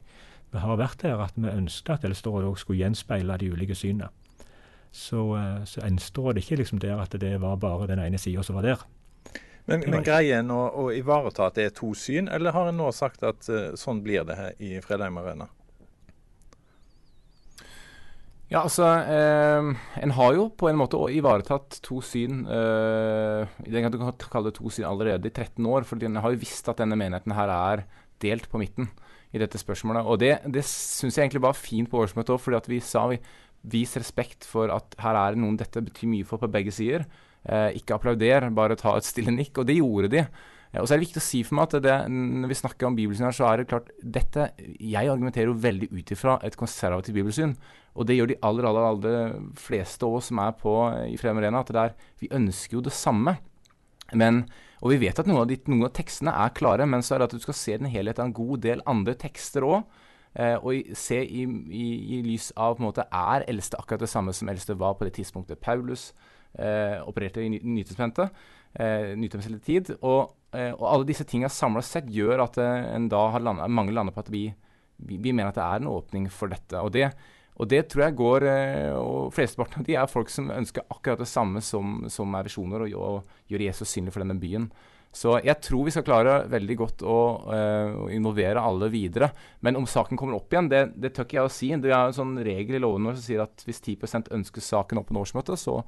Vi 0.52 0.60
har 0.62 0.78
vært 0.78 1.02
der 1.02 1.22
at 1.24 1.36
vi 1.36 1.50
ønsket 1.50 1.96
at 1.96 2.04
Eldsterådet 2.06 2.52
òg 2.52 2.60
skulle 2.60 2.82
gjenspeile 2.84 3.38
de 3.40 3.50
ulike 3.50 3.76
synene. 3.78 4.12
Så, 4.92 5.24
eh, 5.38 5.64
så 5.64 5.82
Eldsterådet 5.86 6.42
er 6.42 6.46
ikke 6.46 6.60
liksom 6.62 6.82
der 6.82 7.00
at 7.00 7.16
det 7.18 7.40
var 7.40 7.56
bare 7.56 7.88
den 7.90 7.98
ene 7.98 8.18
sida 8.20 8.44
som 8.44 8.58
var 8.60 8.68
der. 8.68 8.84
Men, 9.70 9.84
men 9.86 10.02
greier 10.02 10.40
en 10.40 10.50
å, 10.50 10.62
å, 10.74 10.84
ivareta 10.90 11.46
at 11.46 11.58
det 11.58 11.68
er 11.68 11.74
to 11.76 11.92
syn, 11.94 12.26
eller 12.32 12.54
har 12.54 12.70
en 12.70 12.80
nå 12.80 12.88
sagt 12.94 13.22
at 13.26 13.46
uh, 13.46 13.74
sånn 13.78 14.02
blir 14.02 14.26
det 14.26 14.38
her 14.38 14.56
i 14.58 14.74
Fredheim 14.82 15.20
Arena? 15.22 15.46
Ja, 18.52 18.66
altså 18.66 18.84
eh, 18.84 19.68
En 20.04 20.12
har 20.12 20.34
jo 20.36 20.50
på 20.60 20.68
en 20.68 20.76
måte 20.76 20.98
ivaretatt 21.14 21.78
to 21.86 22.02
syn 22.04 22.42
eh, 22.44 23.52
Den 23.64 23.86
kan 23.86 23.94
du 23.94 24.26
kalle 24.28 24.50
det 24.50 24.58
to 24.58 24.68
syn 24.68 24.84
allerede 24.90 25.30
i 25.30 25.32
13 25.32 25.64
år. 25.64 25.86
For 25.88 26.02
en 26.04 26.20
har 26.20 26.34
jo 26.34 26.42
visst 26.42 26.68
at 26.68 26.82
denne 26.82 26.98
menigheten 27.00 27.32
her 27.32 27.48
er 27.54 27.86
delt 28.20 28.50
på 28.52 28.60
midten 28.60 28.90
i 29.32 29.40
dette 29.40 29.56
spørsmålet. 29.56 30.04
Og 30.04 30.20
det, 30.20 30.34
det 30.52 30.66
syns 30.68 31.16
jeg 31.16 31.24
egentlig 31.24 31.46
var 31.46 31.56
fint 31.56 31.88
på 31.88 32.02
årsmøtet 32.02 32.34
òg, 32.34 32.42
fordi 32.44 32.60
at 32.60 32.68
vi 32.68 32.82
sa 32.84 33.06
vi 33.08 33.22
vis 33.72 33.96
respekt 33.96 34.44
for 34.44 34.68
at 34.74 34.98
her 35.00 35.16
er 35.16 35.38
noen 35.38 35.56
dette 35.56 35.80
betyr 35.86 36.10
mye 36.12 36.28
for 36.28 36.42
på 36.42 36.50
begge 36.52 36.74
sider. 36.74 37.06
Eh, 37.42 37.78
ikke 37.80 37.96
applauder, 37.96 38.46
bare 38.54 38.78
ta 38.78 38.94
et 38.96 39.06
stille 39.06 39.34
nikk. 39.34 39.58
Og 39.58 39.68
det 39.68 39.78
gjorde 39.80 40.10
de. 40.12 40.24
Eh, 40.72 40.80
og 40.80 40.86
så 40.86 40.94
er 40.94 41.00
det 41.00 41.06
viktig 41.08 41.22
å 41.22 41.26
si 41.26 41.42
for 41.46 41.58
meg 41.58 41.68
at 41.68 41.84
det, 41.84 41.98
når 42.08 42.52
vi 42.52 42.58
snakker 42.60 42.88
om 42.88 42.98
bibelsyn 42.98 43.28
her, 43.28 43.36
så 43.36 43.48
er 43.50 43.60
det 43.60 43.68
klart 43.72 43.90
dette 44.02 44.50
Jeg 44.78 45.10
argumenterer 45.10 45.50
jo 45.50 45.60
veldig 45.60 45.90
ut 45.92 46.12
ifra 46.14 46.38
et 46.46 46.58
konservativt 46.58 47.18
bibelsyn. 47.18 47.56
Og 47.92 48.08
det 48.08 48.16
gjør 48.16 48.32
de 48.32 48.40
aller, 48.48 48.68
aller, 48.68 48.88
aller 48.88 49.32
fleste 49.60 50.06
av 50.06 50.18
oss 50.18 50.30
som 50.30 50.40
er 50.40 50.52
på 50.56 50.76
i 51.10 51.18
Frem 51.20 51.40
Arena. 51.40 51.60
At 51.60 51.72
det 51.74 51.82
er, 51.82 51.96
vi 52.22 52.30
ønsker 52.32 52.78
jo 52.78 52.84
det 52.86 52.94
samme. 52.96 53.36
Men, 54.16 54.44
og 54.84 54.92
vi 54.92 55.02
vet 55.02 55.18
at 55.18 55.28
noen 55.28 55.42
av, 55.42 55.50
de, 55.50 55.58
noen 55.68 55.88
av 55.88 55.94
tekstene 55.96 56.32
er 56.44 56.54
klare, 56.56 56.86
men 56.88 57.04
så 57.04 57.16
er 57.16 57.22
det 57.22 57.30
at 57.30 57.36
du 57.36 57.44
skal 57.44 57.56
se 57.56 57.76
den 57.80 57.90
helheten 57.90 58.24
av 58.24 58.30
en 58.30 58.36
god 58.36 58.64
del 58.64 58.84
andre 58.88 59.16
tekster 59.18 59.64
òg. 59.66 59.82
Eh, 60.32 60.56
og 60.56 60.94
se 60.96 61.18
i, 61.20 61.42
i, 61.44 61.86
i, 62.16 62.22
lys 62.24 62.54
av 62.56 62.78
på 62.78 62.80
en 62.80 62.86
måte 62.86 63.04
Er 63.04 63.42
eldste 63.52 63.76
akkurat 63.76 64.00
det 64.00 64.08
samme 64.08 64.32
som 64.32 64.48
eldste 64.48 64.72
var 64.80 64.94
på 64.96 65.04
det 65.04 65.12
tidspunktet 65.18 65.60
Paulus 65.60 66.06
opererte 67.08 67.40
i 67.40 67.48
Nytestamentet, 67.48 68.30
eh, 68.74 69.60
tid. 69.64 69.92
Og, 70.00 70.32
eh, 70.52 70.72
og, 70.72 70.86
alle 70.88 71.08
disse 71.08 71.24
tingene 71.24 71.50
samla 71.50 71.82
sett 71.82 72.10
gjør 72.10 72.44
at 72.46 72.58
eh, 72.58 72.94
en 72.94 73.08
da 73.08 73.28
har 73.34 73.40
landet, 73.40 73.70
mange 73.70 73.92
lander 73.92 74.12
på 74.14 74.24
at 74.24 74.30
vi, 74.32 74.46
vi, 74.98 75.16
vi, 75.16 75.32
mener 75.32 75.50
at 75.50 75.58
det 75.58 75.66
er 75.66 75.82
en 75.82 75.92
åpning 75.92 76.30
for 76.30 76.52
dette. 76.52 76.78
Og 76.80 76.92
det, 76.92 77.10
og 77.56 77.68
det 77.68 77.88
tror 77.90 78.06
jeg 78.06 78.18
går 78.18 78.48
eh, 78.48 78.94
og 78.96 79.32
Flesteparten 79.34 79.82
av 79.82 79.88
de 79.88 79.98
er 79.98 80.10
folk 80.10 80.32
som 80.32 80.50
ønsker 80.50 80.86
akkurat 80.88 81.20
det 81.20 81.30
samme 81.30 81.60
som, 81.60 82.06
som 82.08 82.34
er 82.34 82.48
visjoner, 82.48 82.88
og, 82.88 82.96
og 82.96 83.52
gjøre 83.52 83.70
Jesus 83.70 83.92
synlig 83.92 84.14
for 84.14 84.24
denne 84.24 84.40
byen. 84.40 84.70
Så 85.12 85.34
jeg 85.44 85.60
tror 85.60 85.84
vi 85.84 85.92
skal 85.92 86.06
klare 86.06 86.38
veldig 86.48 86.74
godt 86.80 87.02
å 87.04 87.16
uh, 87.44 88.06
involvere 88.16 88.62
alle 88.64 88.86
videre. 88.88 89.28
Men 89.60 89.76
om 89.76 89.84
saken 89.84 90.16
kommer 90.16 90.38
opp 90.38 90.54
igjen, 90.54 90.70
det, 90.72 90.80
det 90.96 91.10
tør 91.12 91.26
ikke 91.26 91.36
jeg 91.36 91.50
å 91.50 91.52
si. 91.52 91.68
Det 91.76 91.92
er 91.92 92.06
en 92.06 92.16
sånn 92.16 92.32
regel 92.40 92.78
i 92.78 92.80
loven 92.80 93.10
som 93.10 93.20
sier 93.20 93.42
at 93.44 93.60
hvis 93.68 93.82
10% 93.84 94.32
ønsker 94.32 94.64
saken 94.64 95.02
opp 95.02 95.10
på 95.10 95.20
årsmøtet, 95.20 95.60
så, 95.60 95.82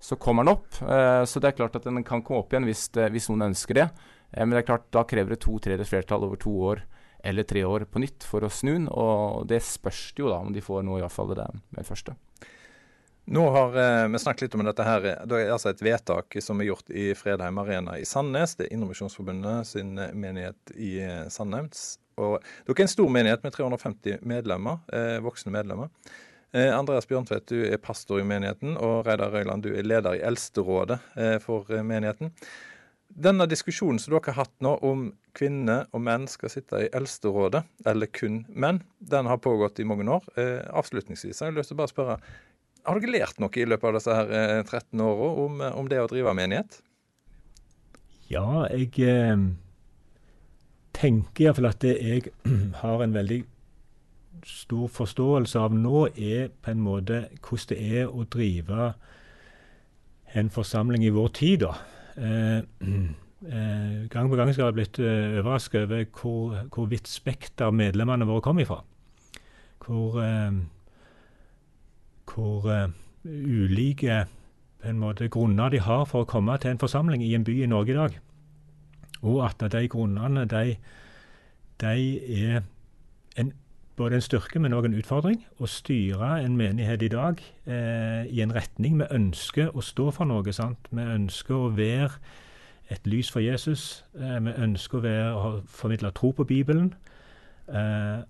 så 0.00 0.16
kommer 0.16 0.44
den 0.44 0.54
opp. 0.54 0.68
Eh, 0.82 1.24
så 1.24 1.40
det 1.40 1.50
er 1.50 1.58
klart 1.58 1.76
at 1.76 1.86
den 1.88 2.04
kan 2.06 2.22
komme 2.22 2.44
opp 2.44 2.54
igjen 2.54 2.68
hvis, 2.68 2.86
det, 2.94 3.10
hvis 3.14 3.28
noen 3.32 3.50
ønsker 3.50 3.80
det. 3.80 3.88
Eh, 4.30 4.44
men 4.44 4.54
det 4.54 4.62
er 4.62 4.70
klart, 4.70 4.86
da 4.94 5.04
krever 5.08 5.34
det 5.34 5.42
to 5.44 5.58
tredjedels 5.58 5.90
flertall 5.90 6.26
over 6.28 6.40
to 6.40 6.54
år 6.70 6.84
eller 7.26 7.42
tre 7.42 7.64
år 7.66 7.82
på 7.90 7.98
nytt 7.98 8.22
for 8.22 8.46
å 8.46 8.52
snu 8.52 8.72
den. 8.76 8.86
Og 8.92 9.48
det 9.50 9.60
spørs 9.66 10.12
jo 10.18 10.30
da 10.30 10.38
om 10.44 10.54
de 10.54 10.62
får 10.64 10.86
noe, 10.86 11.00
iallfall 11.02 11.34
det 11.34 11.48
med 11.50 11.82
det 11.82 11.88
første. 11.88 12.14
Nå 13.28 13.44
har 13.52 13.74
eh, 13.76 14.06
vi 14.08 14.22
snakket 14.22 14.46
litt 14.46 14.56
om 14.56 14.64
dette 14.64 14.86
her. 14.86 15.08
Det 15.28 15.42
er 15.42 15.50
altså 15.52 15.74
et 15.74 15.82
vedtak 15.84 16.38
som 16.44 16.62
er 16.62 16.70
gjort 16.70 16.94
i 16.94 17.10
Fredheim 17.18 17.58
Arena 17.60 17.98
i 17.98 18.06
Sandnes. 18.08 18.54
Det 18.56 18.68
er 18.68 18.76
Innovasjonsforbundet 18.78 19.68
sin 19.74 19.98
menighet 19.98 20.76
i 20.78 20.94
Sandnes. 21.32 21.98
Og 22.18 22.38
dere 22.38 22.74
er 22.74 22.86
en 22.86 22.90
stor 22.90 23.12
menighet 23.12 23.44
med 23.44 23.54
350 23.54 24.24
medlemmer, 24.26 24.80
eh, 24.94 25.18
voksne 25.22 25.52
medlemmer. 25.54 25.90
Eh, 26.56 26.70
Andreas 26.72 27.08
Bjørntvedt, 27.08 27.50
du 27.52 27.66
er 27.68 27.80
pastor 27.82 28.22
i 28.22 28.24
menigheten, 28.24 28.78
og 28.80 29.04
Reidar 29.06 29.34
Røyland, 29.34 29.66
du 29.66 29.74
er 29.74 29.84
leder 29.84 30.16
i 30.16 30.24
Eldsterådet 30.24 30.96
eh, 31.20 31.36
for 31.44 31.68
eh, 31.68 31.84
menigheten. 31.84 32.32
Denne 33.08 33.44
diskusjonen 33.48 34.00
som 34.00 34.14
dere 34.14 34.32
har 34.32 34.46
hatt 34.46 34.54
nå 34.64 34.74
om 34.84 35.08
kvinner 35.36 35.86
og 35.96 36.02
menn 36.04 36.24
skal 36.28 36.52
sitte 36.52 36.80
i 36.86 36.90
Eldsterådet, 36.96 37.62
eller 37.88 38.08
kun 38.12 38.42
menn, 38.48 38.80
den 38.98 39.28
har 39.28 39.40
pågått 39.44 39.80
i 39.80 39.86
mange 39.88 40.08
år. 40.08 40.24
Avslutningsvis 40.36 40.72
avslutningsvis 40.80 41.40
har 41.40 41.50
jeg 41.50 41.58
lyst 41.58 41.72
til 41.72 41.78
å 41.78 41.82
bare 41.82 41.92
spørre, 41.92 42.18
har 42.88 43.00
dere 43.00 43.12
lært 43.12 43.40
noe 43.42 43.60
i 43.60 43.68
løpet 43.68 43.90
av 43.90 43.96
disse 43.98 44.14
her 44.16 44.30
eh, 44.32 44.60
13 44.64 45.04
åra 45.04 45.30
om, 45.44 45.60
om 45.82 45.88
det 45.90 46.00
å 46.00 46.08
drive 46.08 46.32
menighet? 46.36 46.80
Ja, 48.32 48.64
jeg 48.72 48.92
eh, 49.04 49.36
tenker 50.96 51.48
iallfall 51.48 51.68
at 51.74 51.84
jeg 51.84 52.32
har 52.82 53.04
en 53.04 53.16
veldig 53.16 53.42
stor 54.46 54.88
forståelse 54.92 55.60
av 55.60 55.74
nå, 55.74 56.08
er 56.16 56.48
på 56.48 56.72
en 56.72 56.82
måte 56.84 57.24
hvordan 57.42 57.68
det 57.70 57.78
er 58.00 58.08
å 58.10 58.26
drive 58.28 58.92
en 60.38 60.50
forsamling 60.52 61.04
i 61.04 61.14
vår 61.14 61.28
tid. 61.38 61.64
da. 61.64 61.74
Eh, 62.16 62.58
eh, 63.48 64.08
gang 64.10 64.30
på 64.30 64.36
gang 64.36 64.52
skal 64.52 64.64
jeg 64.64 64.72
ha 64.72 64.76
blitt 64.76 64.98
eh, 64.98 65.38
overrasket 65.40 65.86
over 65.86 66.04
hvor, 66.12 66.56
hvor 66.74 66.88
vidt 66.90 67.08
spekter 67.08 67.70
medlemmene 67.70 68.28
våre 68.28 68.44
kom 68.44 68.58
ifra. 68.58 68.82
Hvor, 69.84 70.18
eh, 70.22 70.58
hvor 72.34 72.68
eh, 72.72 72.88
ulike 73.24 74.26
på 74.78 74.88
en 74.88 74.98
måte, 74.98 75.28
grunner 75.28 75.68
de 75.70 75.80
har 75.82 76.04
for 76.06 76.22
å 76.22 76.28
komme 76.28 76.54
til 76.62 76.70
en 76.70 76.80
forsamling 76.80 77.22
i 77.24 77.34
en 77.34 77.44
by 77.46 77.56
i 77.64 77.70
Norge 77.70 77.94
i 77.94 77.98
dag. 77.98 78.18
Og 79.26 79.40
at 79.48 79.64
de 79.72 79.88
grunnene 79.90 80.44
de, 80.46 80.76
de 81.82 81.94
er 82.38 82.60
en, 83.36 83.52
både 83.98 84.18
en 84.18 84.24
styrke, 84.24 84.60
men 84.62 84.74
òg 84.76 84.88
en 84.88 84.96
utfordring. 84.98 85.42
Å 85.58 85.68
styre 85.70 86.38
en 86.44 86.56
menighet 86.58 87.02
i 87.02 87.10
dag 87.12 87.42
eh, 87.66 88.24
i 88.30 88.42
en 88.44 88.54
retning 88.54 89.00
vi 89.00 89.08
ønsker 89.14 89.74
å 89.74 89.84
stå 89.84 90.10
for 90.14 90.30
noe. 90.30 90.54
sant? 90.54 90.90
Vi 90.90 91.02
ønsker 91.02 91.56
å 91.56 91.72
være 91.76 92.16
et 92.94 93.06
lys 93.10 93.30
for 93.34 93.44
Jesus. 93.44 94.04
Eh, 94.16 94.38
vi 94.46 94.56
ønsker 94.56 95.00
å, 95.00 95.04
være, 95.04 95.30
å 95.34 95.54
formidle 95.68 96.12
tro 96.16 96.32
på 96.32 96.46
Bibelen. 96.48 96.92
Eh, 97.68 98.20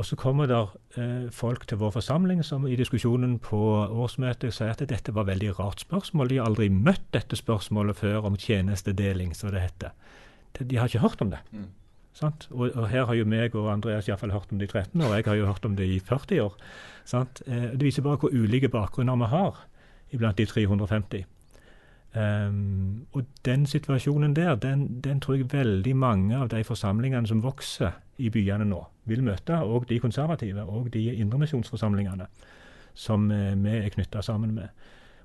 og 0.00 0.06
så 0.08 0.16
kommer 0.16 0.48
der 0.48 0.70
eh, 0.96 1.26
folk 1.34 1.66
til 1.68 1.78
vår 1.82 1.92
forsamling 1.98 2.40
som 2.46 2.64
i 2.66 2.76
diskusjonen 2.78 3.36
på 3.44 3.58
årsmøtet 3.90 4.54
sier 4.56 4.72
at 4.72 4.80
dette 4.88 5.12
var 5.12 5.28
veldig 5.28 5.52
rart 5.58 5.84
spørsmål. 5.84 6.30
De 6.30 6.38
har 6.40 6.48
aldri 6.48 6.70
møtt 6.72 7.04
dette 7.12 7.36
spørsmålet 7.36 7.98
før 8.00 8.30
om 8.30 8.38
tjenestedeling, 8.40 9.34
som 9.36 9.52
det 9.52 9.66
heter. 9.66 9.92
De, 10.56 10.78
har 10.80 10.88
ikke 10.88 11.04
hørt 11.04 11.20
om 11.20 11.34
det. 11.34 11.42
Mm. 11.52 11.68
Og, 12.50 12.70
og, 12.74 12.88
her 12.90 13.06
har 13.06 13.16
jo 13.16 13.24
meg 13.24 13.54
og 13.56 13.70
Andreas 13.72 14.08
i 14.08 14.12
hvert 14.12 14.20
fall 14.20 14.34
hørt 14.34 14.52
om 14.52 14.58
det 14.58 14.68
i 14.68 14.72
13 14.72 15.02
år. 15.02 15.14
Jeg 15.14 15.24
har 15.26 15.38
jo 15.38 15.46
hørt 15.46 15.64
om 15.64 15.76
det 15.76 15.86
i 15.88 15.98
40 15.98 16.42
år. 16.42 16.56
Sant? 17.08 17.42
Eh, 17.46 17.70
det 17.72 17.86
viser 17.86 18.04
bare 18.04 18.20
hvor 18.20 18.34
ulike 18.34 18.68
bakgrunner 18.68 19.16
vi 19.16 19.30
har 19.30 19.60
iblant 20.10 20.38
de 20.38 20.46
350. 20.46 21.24
Um, 22.10 23.06
og 23.12 23.22
den 23.46 23.66
situasjonen 23.70 24.34
der, 24.34 24.56
den, 24.58 25.00
den, 25.04 25.20
tror 25.20 25.34
jeg 25.34 25.52
veldig 25.52 25.96
mange 25.96 26.36
av 26.36 26.48
de 26.50 26.64
forsamlingene 26.66 27.28
som 27.30 27.42
vokser 27.44 27.92
i 28.18 28.32
byene 28.34 28.66
nå, 28.66 28.80
vil 29.06 29.22
møte. 29.22 29.60
Og 29.62 29.86
de 29.88 30.00
konservative, 30.02 30.64
og 30.66 30.90
de 30.94 31.04
indremisjonsforsamlingene 31.14 32.26
som 32.94 33.30
eh, 33.30 33.54
vi 33.54 33.76
er 33.78 33.92
knytta 33.94 34.22
sammen 34.22 34.54
med. 34.54 34.68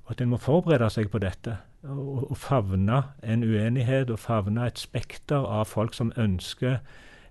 Og 0.06 0.14
at 0.14 0.22
en 0.22 0.30
må 0.30 0.38
forberede 0.38 0.90
seg 0.94 1.10
på 1.10 1.20
dette. 1.24 1.58
Og, 1.86 2.32
å 2.32 2.36
favne 2.40 3.02
en 3.24 3.44
uenighet 3.44 4.10
og 4.10 4.20
favne 4.20 4.66
et 4.66 4.80
spekter 4.82 5.46
av 5.46 5.68
folk 5.70 5.94
som 5.94 6.14
ønsker 6.18 6.80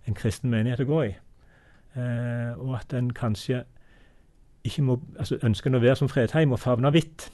en 0.07 0.15
kristen 0.15 0.53
menighet 0.53 0.85
å 0.85 0.89
gå 0.89 1.01
i. 1.09 1.15
Eh, 1.95 2.53
og 2.59 2.77
at 2.79 2.95
en 2.95 3.11
kanskje 3.15 3.65
ikke 4.65 4.83
må, 4.83 4.99
altså 5.19 5.39
Ønsker 5.45 5.71
en 5.71 5.79
å 5.79 5.83
være 5.83 5.99
som 6.01 6.09
Fredheim 6.09 6.55
og 6.55 6.63
favne 6.63 6.93
vidt, 6.95 7.29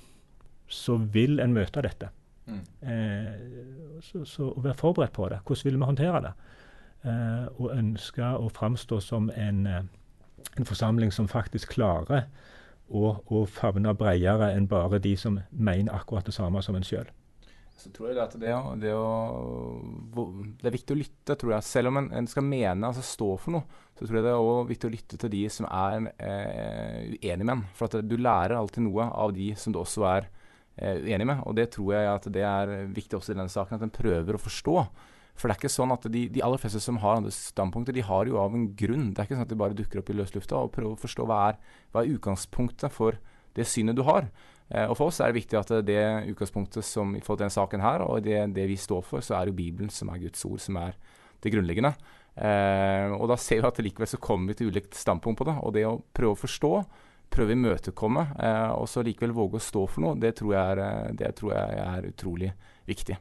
så 0.70 0.96
vil 0.96 1.40
en 1.42 1.54
møte 1.54 1.82
dette. 1.82 2.10
Mm. 2.46 2.62
Eh, 2.82 4.00
så, 4.02 4.24
så, 4.24 4.50
å 4.50 4.64
være 4.64 4.78
forberedt 4.78 5.14
på 5.14 5.28
det. 5.30 5.40
Hvordan 5.46 5.68
vil 5.68 5.78
vi 5.78 5.88
håndtere 5.90 6.22
det? 6.24 6.32
Eh, 7.06 7.46
og 7.56 7.74
ønske 7.76 8.32
å 8.36 8.50
framstå 8.52 9.00
som 9.04 9.30
en, 9.36 9.66
eh, 9.66 9.82
en 10.58 10.68
forsamling 10.68 11.12
som 11.14 11.28
faktisk 11.28 11.76
klarer 11.76 12.26
og, 12.90 13.22
og 13.30 13.48
favne 13.50 13.94
bredere 13.98 14.52
enn 14.56 14.68
bare 14.70 15.00
de 15.02 15.14
som 15.18 15.38
mener 15.50 15.94
akkurat 15.94 16.26
det 16.26 16.34
samme 16.36 16.62
som 16.64 16.76
en 16.76 16.86
sjøl. 16.86 17.10
Så 17.80 17.88
tror 17.96 18.10
jeg 18.10 18.20
at 18.20 18.34
det, 18.36 18.50
det, 18.82 18.90
å, 18.92 20.24
det, 20.60 20.66
er 20.68 20.74
viktig 20.74 20.92
å 20.92 20.98
lytte, 20.98 21.36
tror 21.38 21.54
jeg. 21.54 21.64
Selv 21.64 21.88
om 21.88 22.00
en, 22.02 22.10
en 22.18 22.26
skal 22.28 22.44
mene, 22.44 22.90
altså 22.90 23.00
stå 23.06 23.30
for 23.40 23.54
noe, 23.54 23.78
så 23.96 24.04
tror 24.04 24.18
jeg 24.18 24.26
det 24.26 24.34
er 24.34 24.40
også 24.42 24.66
viktig 24.68 24.88
å 24.88 24.92
lytte 24.92 25.20
til 25.22 25.32
de 25.32 25.40
som 25.54 25.68
er 25.70 26.10
eh, 26.20 27.14
uenige 27.14 27.46
med 27.46 27.54
en. 27.54 27.62
For 27.78 27.88
at 27.88 28.04
du 28.04 28.18
lærer 28.20 28.58
alltid 28.58 28.84
noe 28.84 29.06
av 29.08 29.32
de 29.36 29.48
som 29.56 29.72
du 29.72 29.80
også 29.80 30.04
er 30.10 30.28
eh, 30.76 31.00
uenig 31.06 31.30
med. 31.30 31.40
Og 31.48 31.56
det 31.56 31.70
tror 31.72 31.94
jeg 31.96 32.10
at 32.10 32.28
det 32.36 32.44
er 32.44 32.74
viktig 32.92 33.16
også 33.16 33.32
i 33.32 33.38
denne 33.38 33.54
saken, 33.54 33.80
at 33.80 33.88
en 33.88 33.96
prøver 33.96 34.36
å 34.36 34.42
forstå. 34.44 34.76
For 35.40 35.48
det 35.48 35.56
er 35.56 35.62
ikke 35.62 35.72
sånn 35.72 35.94
at 35.94 36.04
de, 36.12 36.26
de, 36.28 36.42
aller 36.44 36.60
fleste 36.60 36.82
som 36.84 37.00
har 37.00 37.16
andre 37.16 37.32
standpunkter, 37.32 37.96
de 37.96 38.04
har 38.04 38.28
jo 38.28 38.36
av 38.42 38.54
en 38.56 38.68
grunn. 38.76 39.10
Det 39.14 39.22
er 39.22 39.28
ikke 39.28 39.38
sånn 39.38 39.46
at 39.46 39.52
de 39.52 39.60
bare 39.62 39.76
dukker 39.78 40.02
opp 40.02 40.12
i 40.12 40.16
løslufta. 40.18 40.60
Og 40.60 40.72
prøver 40.74 40.92
å 40.92 41.00
forstå 41.00 41.24
hva 41.28 41.38
er, 41.48 41.60
hva 41.94 42.02
er 42.02 42.12
utgangspunktet 42.12 42.92
for 42.92 43.16
det 43.56 43.64
synet 43.68 43.96
du 43.96 44.04
har. 44.04 44.28
Eh, 44.68 44.84
og 44.84 44.98
For 44.98 45.08
oss 45.08 45.20
er 45.22 45.32
det 45.32 45.40
viktig 45.40 45.58
at 45.58 45.72
det 45.86 46.02
utgangspunktet 46.30 46.86
som 46.86 47.16
i 47.16 47.22
forhold 47.24 47.40
til 47.40 47.46
denne 47.46 47.56
saken 47.56 47.84
her, 47.84 48.04
og 48.06 48.22
det, 48.26 48.42
det, 48.54 48.66
vi 48.70 48.78
står 48.78 49.02
for, 49.06 49.24
så 49.24 49.38
er 49.38 49.50
jo 49.50 49.56
Bibelen 49.56 49.90
som 49.94 50.12
er 50.12 50.20
Guds 50.22 50.44
ord, 50.46 50.60
som 50.62 50.78
er 50.82 50.98
det 51.40 51.54
grunnleggende. 51.54 51.94
Eh, 52.36 53.16
og 53.16 53.26
da 53.32 53.38
ser 53.40 53.62
vi 53.62 53.70
at 53.70 53.80
likevel 53.82 54.10
så 54.12 54.20
kommer 54.22 54.52
vi 54.52 54.60
til 54.60 54.70
ulikt 54.70 54.98
standpunkt 54.98 55.40
på 55.40 55.48
det. 55.48 55.56
Og 55.64 55.74
det 55.74 55.86
å 55.88 55.96
prøve 56.14 56.36
å 56.36 56.42
forstå, 56.44 56.74
prøve 57.32 57.54
å 57.54 57.58
imøtekomme, 57.58 58.28
eh, 58.44 58.68
og 58.76 58.86
så 58.90 59.02
likevel 59.06 59.34
våge 59.34 59.58
å 59.58 59.66
stå 59.70 59.88
for 59.88 60.04
noe, 60.04 60.20
det 60.20 60.36
tror 60.38 60.54
jeg 60.54 60.76
er, 60.76 61.18
det 61.18 61.34
tror 61.40 61.56
jeg 61.56 61.82
er 61.88 62.12
utrolig 62.12 62.52
viktig. 62.90 63.18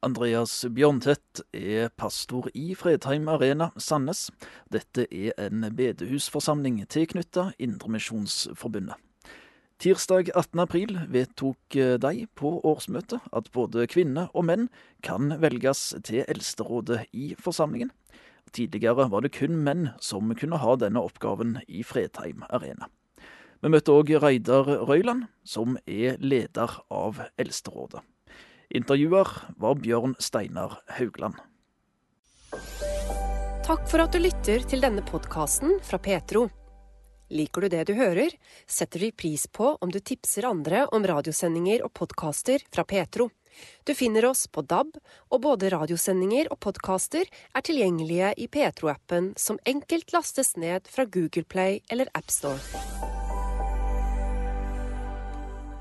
Andreas 0.00 0.62
Bjørntvedt 0.72 1.42
er 1.52 1.90
pastor 2.00 2.46
i 2.56 2.70
Fredheim 2.72 3.26
Arena 3.28 3.66
Sandnes. 3.76 4.30
Dette 4.72 5.04
er 5.12 5.34
en 5.44 5.66
bedehusforsamling 5.76 6.78
tilknyttet 6.88 7.52
Indremisjonsforbundet. 7.60 8.96
Tirsdag 9.80 10.30
18. 10.32 10.62
april 10.64 10.96
vedtok 11.12 11.76
de 12.00 12.24
på 12.36 12.52
årsmøtet 12.64 13.26
at 13.36 13.50
både 13.52 13.84
kvinner 13.92 14.32
og 14.32 14.46
menn 14.48 14.70
kan 15.04 15.34
velges 15.42 15.90
til 16.08 16.24
eldsterådet 16.24 17.02
i 17.12 17.34
forsamlingen. 17.36 17.92
Tidligere 18.56 19.10
var 19.12 19.26
det 19.26 19.34
kun 19.36 19.58
menn 19.66 19.90
som 20.00 20.32
kunne 20.32 20.62
ha 20.64 20.78
denne 20.80 21.02
oppgaven 21.04 21.58
i 21.68 21.84
Fredheim 21.84 22.46
Arena. 22.48 22.88
Vi 23.60 23.68
møtte 23.68 23.92
òg 23.92 24.14
Reidar 24.24 24.64
Røyland, 24.88 25.28
som 25.44 25.76
er 25.84 26.16
leder 26.24 26.80
av 26.88 27.20
Eldsterådet. 27.36 28.00
Intervjuer 28.70 29.26
var 29.58 29.74
Bjørn 29.74 30.14
Steinar 30.22 30.76
Haugland. 30.94 31.34
Takk 33.66 33.82
for 33.90 34.02
at 34.02 34.14
du 34.14 34.22
lytter 34.22 34.62
til 34.70 34.82
denne 34.82 35.02
podkasten 35.06 35.80
fra 35.82 35.98
Petro. 35.98 36.44
Liker 37.34 37.66
du 37.66 37.68
det 37.70 37.82
du 37.90 37.92
hører, 37.98 38.30
setter 38.70 39.02
vi 39.02 39.10
pris 39.10 39.48
på 39.50 39.72
om 39.74 39.90
du 39.90 39.98
tipser 39.98 40.46
andre 40.46 40.84
om 40.94 41.02
radiosendinger 41.06 41.82
og 41.86 41.92
podkaster 41.98 42.62
fra 42.70 42.86
Petro. 42.86 43.28
Du 43.86 43.94
finner 43.98 44.28
oss 44.30 44.46
på 44.46 44.62
DAB, 44.62 44.94
og 45.34 45.42
både 45.42 45.70
radiosendinger 45.74 46.50
og 46.54 46.60
podkaster 46.62 47.26
er 47.26 47.66
tilgjengelige 47.66 48.32
i 48.38 48.46
Petro-appen, 48.46 49.32
som 49.38 49.58
enkelt 49.66 50.14
lastes 50.14 50.54
ned 50.56 50.86
fra 50.90 51.06
Google 51.10 51.46
Play 51.46 51.82
eller 51.90 52.10
AppStore. 52.14 52.62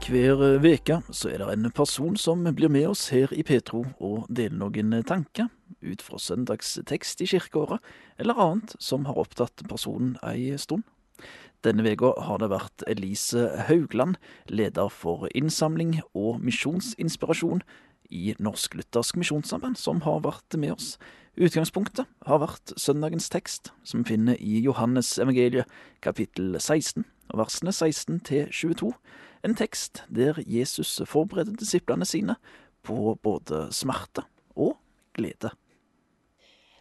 Hver 0.10 1.04
så 1.14 1.30
er 1.30 1.38
det 1.38 1.48
en 1.54 1.70
person 1.70 2.16
som 2.18 2.42
blir 2.58 2.72
med 2.74 2.88
oss 2.90 3.12
her 3.14 3.30
i 3.30 3.44
Petro 3.46 3.84
og 4.02 4.24
deler 4.34 4.58
noen 4.58 4.96
tanker 5.06 5.52
ut 5.86 6.02
fra 6.02 6.18
søndagstekst 6.18 7.22
i 7.22 7.28
kirkeåret, 7.30 7.78
eller 8.18 8.42
annet 8.42 8.74
som 8.82 9.06
har 9.06 9.20
opptatt 9.22 9.62
personen 9.70 10.16
ei 10.26 10.58
stund. 10.58 10.82
Denne 11.62 11.86
uka 11.86 12.16
har 12.26 12.42
det 12.42 12.50
vært 12.50 12.88
Elise 12.90 13.52
Haugland, 13.70 14.18
leder 14.50 14.90
for 14.90 15.30
innsamling 15.38 16.00
og 16.18 16.42
misjonsinspirasjon 16.42 17.62
i 18.10 18.34
Norsk-Luthersk 18.42 19.22
Misjonssamband, 19.22 19.78
som 19.78 20.02
har 20.10 20.26
vært 20.26 20.58
med 20.58 20.74
oss. 20.74 20.96
Utgangspunktet 21.38 22.10
har 22.26 22.42
vært 22.42 22.74
søndagens 22.82 23.30
tekst, 23.30 23.76
som 23.86 24.02
finner 24.10 24.42
i 24.42 24.58
Johannes 24.66 25.20
evangeliet 25.22 25.70
kapittel 26.02 26.56
16, 26.58 27.06
versene 27.30 27.78
16 27.78 28.24
til 28.26 28.50
22 28.50 28.96
en 29.44 29.56
tekst 29.56 30.04
der 30.10 30.40
Jesus 30.46 31.02
forbereder 31.08 31.56
disiplene 31.56 32.06
sine 32.06 32.36
på 32.84 33.16
både 33.24 33.68
smerte 33.76 34.26
og 34.56 34.76
glede. 35.16 35.52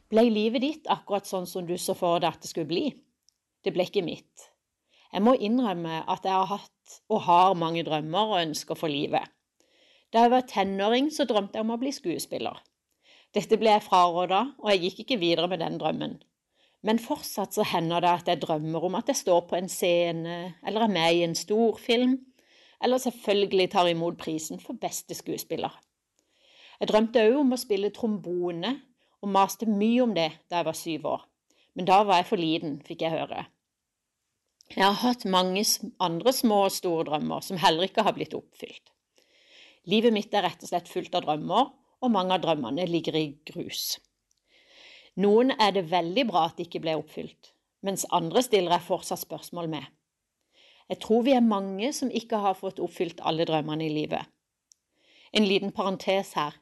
Ble 0.09 0.25
livet 0.31 0.65
ditt 0.65 0.89
akkurat 0.89 1.29
sånn 1.29 1.47
som 1.47 1.67
du 1.69 1.77
så 1.77 1.95
for 1.99 2.21
deg 2.23 2.33
at 2.33 2.45
det 2.45 2.51
skulle 2.51 2.71
bli? 2.71 2.87
Det 3.65 3.75
ble 3.75 3.85
ikke 3.89 4.07
mitt. 4.07 4.49
Jeg 5.13 5.25
må 5.25 5.35
innrømme 5.35 6.03
at 6.09 6.25
jeg 6.25 6.33
har 6.33 6.49
hatt 6.49 7.01
og 7.13 7.25
har 7.27 7.59
mange 7.59 7.85
drømmer 7.85 8.33
og 8.33 8.41
ønsker 8.41 8.79
for 8.79 8.93
livet. 8.93 9.25
Da 10.13 10.25
jeg 10.25 10.33
var 10.33 10.49
tenåring, 10.49 11.11
så 11.13 11.27
drømte 11.29 11.59
jeg 11.59 11.67
om 11.67 11.75
å 11.75 11.81
bli 11.81 11.93
skuespiller. 11.93 12.57
Dette 13.37 13.59
ble 13.61 13.75
jeg 13.75 13.85
fraråda, 13.85 14.41
og 14.57 14.71
jeg 14.73 14.87
gikk 14.87 15.03
ikke 15.05 15.21
videre 15.21 15.51
med 15.53 15.61
den 15.61 15.77
drømmen. 15.81 16.17
Men 16.87 17.01
fortsatt 17.03 17.57
så 17.57 17.67
hender 17.67 18.01
det 18.05 18.13
at 18.21 18.31
jeg 18.31 18.41
drømmer 18.45 18.87
om 18.89 18.97
at 18.97 19.11
jeg 19.11 19.21
står 19.21 19.43
på 19.51 19.59
en 19.59 19.69
scene, 19.69 20.39
eller 20.65 20.87
er 20.87 20.95
med 20.95 21.19
i 21.19 21.25
en 21.27 21.37
storfilm, 21.37 22.17
eller 22.85 23.03
selvfølgelig 23.03 23.71
tar 23.73 23.91
imot 23.91 24.19
prisen 24.21 24.61
for 24.63 24.79
beste 24.79 25.17
skuespiller. 25.19 25.73
Jeg 26.79 26.91
drømte 26.93 27.25
òg 27.27 27.41
om 27.41 27.55
å 27.55 27.59
spille 27.59 27.91
trombone, 27.95 28.77
og 29.19 29.33
maste 29.35 29.67
mye 29.67 30.05
om 30.05 30.13
det 30.15 30.31
da 30.47 30.61
jeg 30.61 30.69
var 30.69 30.77
syv 30.79 31.07
år. 31.11 31.25
Men 31.75 31.89
da 31.89 32.03
var 32.07 32.21
jeg 32.21 32.29
for 32.29 32.39
liten, 32.43 32.77
fikk 32.87 33.03
jeg 33.03 33.17
høre. 33.17 33.47
Jeg 34.75 34.85
har 34.85 35.01
hatt 35.01 35.25
mange 35.25 35.65
andre 36.05 36.33
små 36.37 36.61
og 36.69 36.75
store 36.75 37.09
drømmer 37.09 37.43
som 37.43 37.59
heller 37.59 37.89
ikke 37.89 38.05
har 38.07 38.15
blitt 38.15 38.37
oppfylt. 38.37 38.93
Livet 39.89 40.13
mitt 40.13 40.35
er 40.37 40.45
rett 40.45 40.63
og 40.63 40.71
slett 40.71 40.91
fullt 40.91 41.15
av 41.17 41.25
drømmer, 41.25 41.71
og 41.99 42.13
mange 42.15 42.37
av 42.37 42.43
drømmene 42.45 42.85
ligger 42.87 43.17
i 43.19 43.27
grus. 43.49 43.97
Noen 45.19 45.51
er 45.57 45.73
det 45.75 45.89
veldig 45.91 46.29
bra 46.29 46.45
at 46.47 46.59
de 46.59 46.67
ikke 46.69 46.83
ble 46.85 46.95
oppfylt, 47.01 47.55
mens 47.83 48.07
andre 48.15 48.43
stiller 48.45 48.77
jeg 48.77 48.87
fortsatt 48.87 49.25
spørsmål 49.25 49.71
med. 49.73 49.87
Jeg 50.89 51.03
tror 51.05 51.27
vi 51.27 51.35
er 51.37 51.45
mange 51.45 51.91
som 51.93 52.09
ikke 52.09 52.41
har 52.41 52.57
fått 52.57 52.81
oppfylt 52.81 53.21
alle 53.29 53.45
drømmene 53.49 53.85
i 53.85 53.93
livet. 53.93 54.25
En 55.37 55.45
liten 55.45 55.73
parentes 55.77 56.33
her. 56.39 56.57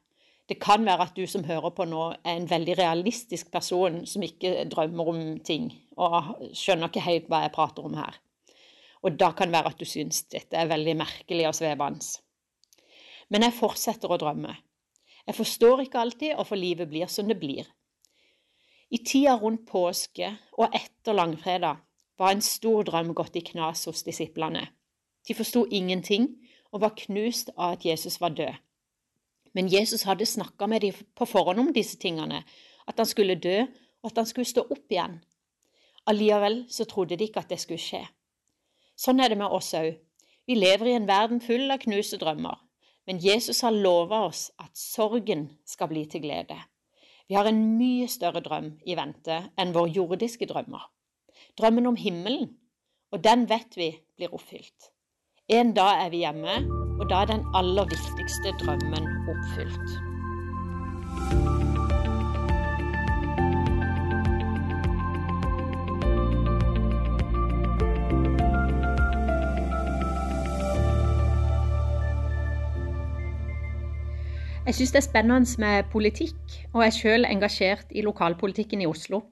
Det 0.51 0.59
kan 0.63 0.85
være 0.87 1.07
at 1.09 1.17
du 1.19 1.27
som 1.31 1.45
hører 1.47 1.73
på 1.75 1.87
nå, 1.87 2.03
er 2.23 2.35
en 2.39 2.51
veldig 2.51 2.77
realistisk 2.79 3.51
person 3.55 4.03
som 4.07 4.23
ikke 4.23 4.67
drømmer 4.71 5.11
om 5.11 5.23
ting, 5.47 5.71
og 5.99 6.37
skjønner 6.55 6.91
ikke 6.91 7.07
helt 7.07 7.31
hva 7.31 7.45
jeg 7.45 7.55
prater 7.55 7.87
om 7.87 7.97
her. 7.99 8.19
Og 9.07 9.19
da 9.19 9.33
kan 9.35 9.51
det 9.51 9.59
være 9.59 9.75
at 9.75 9.81
du 9.83 9.87
syns 9.87 10.25
dette 10.31 10.59
er 10.59 10.71
veldig 10.71 10.97
merkelig 10.99 11.49
og 11.49 11.55
svevende. 11.59 12.07
Men 13.31 13.47
jeg 13.47 13.59
fortsetter 13.59 14.11
å 14.11 14.19
drømme. 14.23 14.55
Jeg 15.27 15.35
forstår 15.35 15.83
ikke 15.87 16.03
alltid 16.03 16.37
hvorfor 16.39 16.59
livet 16.59 16.91
blir 16.91 17.11
som 17.11 17.27
det 17.31 17.39
blir. 17.39 17.67
I 18.91 19.03
tida 19.03 19.35
rundt 19.39 19.67
påske 19.67 20.31
og 20.59 20.75
etter 20.75 21.15
langfredag 21.15 21.83
var 22.19 22.33
en 22.33 22.45
stor 22.45 22.87
drøm 22.89 23.13
gått 23.15 23.37
i 23.37 23.45
knas 23.45 23.85
hos 23.89 24.05
disiplene. 24.07 24.67
De 25.29 25.35
forsto 25.35 25.67
ingenting 25.71 26.29
og 26.73 26.83
var 26.85 26.97
knust 26.99 27.51
av 27.57 27.77
at 27.77 27.85
Jesus 27.85 28.21
var 28.21 28.35
død. 28.37 28.55
Men 29.57 29.73
Jesus 29.73 30.05
hadde 30.05 30.27
snakka 30.29 30.67
med 30.69 30.85
dem 30.85 30.97
på 31.17 31.25
forhånd 31.25 31.61
om 31.61 31.73
disse 31.73 31.97
tingene, 31.97 32.43
at 32.87 32.99
han 32.99 33.09
skulle 33.09 33.39
dø, 33.41 33.65
og 34.03 34.11
at 34.11 34.21
han 34.21 34.29
skulle 34.29 34.49
stå 34.49 34.67
opp 34.71 34.93
igjen. 34.93 35.19
Allikevel 36.07 36.65
så 36.71 36.85
trodde 36.85 37.17
de 37.17 37.25
ikke 37.25 37.41
at 37.41 37.51
det 37.51 37.59
skulle 37.63 37.81
skje. 37.81 38.03
Sånn 38.97 39.21
er 39.21 39.33
det 39.33 39.41
med 39.41 39.53
oss 39.53 39.73
òg. 39.75 39.97
Vi 40.47 40.55
lever 40.55 40.93
i 40.93 40.97
en 40.99 41.09
verden 41.09 41.41
full 41.43 41.73
av 41.73 41.81
knuste 41.83 42.21
drømmer. 42.21 42.61
Men 43.07 43.21
Jesus 43.23 43.63
har 43.63 43.75
lova 43.75 44.25
oss 44.27 44.51
at 44.59 44.75
sorgen 44.79 45.49
skal 45.67 45.91
bli 45.91 46.05
til 46.11 46.25
glede. 46.27 46.59
Vi 47.27 47.35
har 47.35 47.47
en 47.49 47.63
mye 47.79 48.07
større 48.11 48.43
drøm 48.43 48.73
i 48.87 48.95
vente 48.99 49.39
enn 49.59 49.75
våre 49.75 49.93
jordiske 49.95 50.47
drømmer. 50.51 50.85
Drømmen 51.57 51.87
om 51.87 51.97
himmelen, 51.97 52.51
og 53.13 53.25
den 53.25 53.47
vet 53.49 53.77
vi 53.81 53.87
blir 54.17 54.33
oppfylt. 54.37 54.91
En 55.49 55.71
dag 55.73 56.03
er 56.05 56.11
vi 56.13 56.19
hjemme, 56.21 56.57
og 57.01 57.07
da 57.09 57.23
er 57.23 57.31
den 57.31 57.47
aller 57.57 57.87
viktigste 57.89 58.51
drømmen 58.61 59.07
oppfylt. 59.33 59.95
Jeg 74.67 74.75
syns 74.75 74.93
det 74.93 75.01
er 75.01 75.09
spennende 75.09 75.65
med 75.65 75.89
politikk, 75.93 76.61
og 76.75 76.85
er 76.85 76.93
selv 76.93 77.25
engasjert 77.31 77.97
i 77.97 78.05
lokalpolitikken 78.05 78.85
i 78.85 78.91
Oslo. 78.93 79.23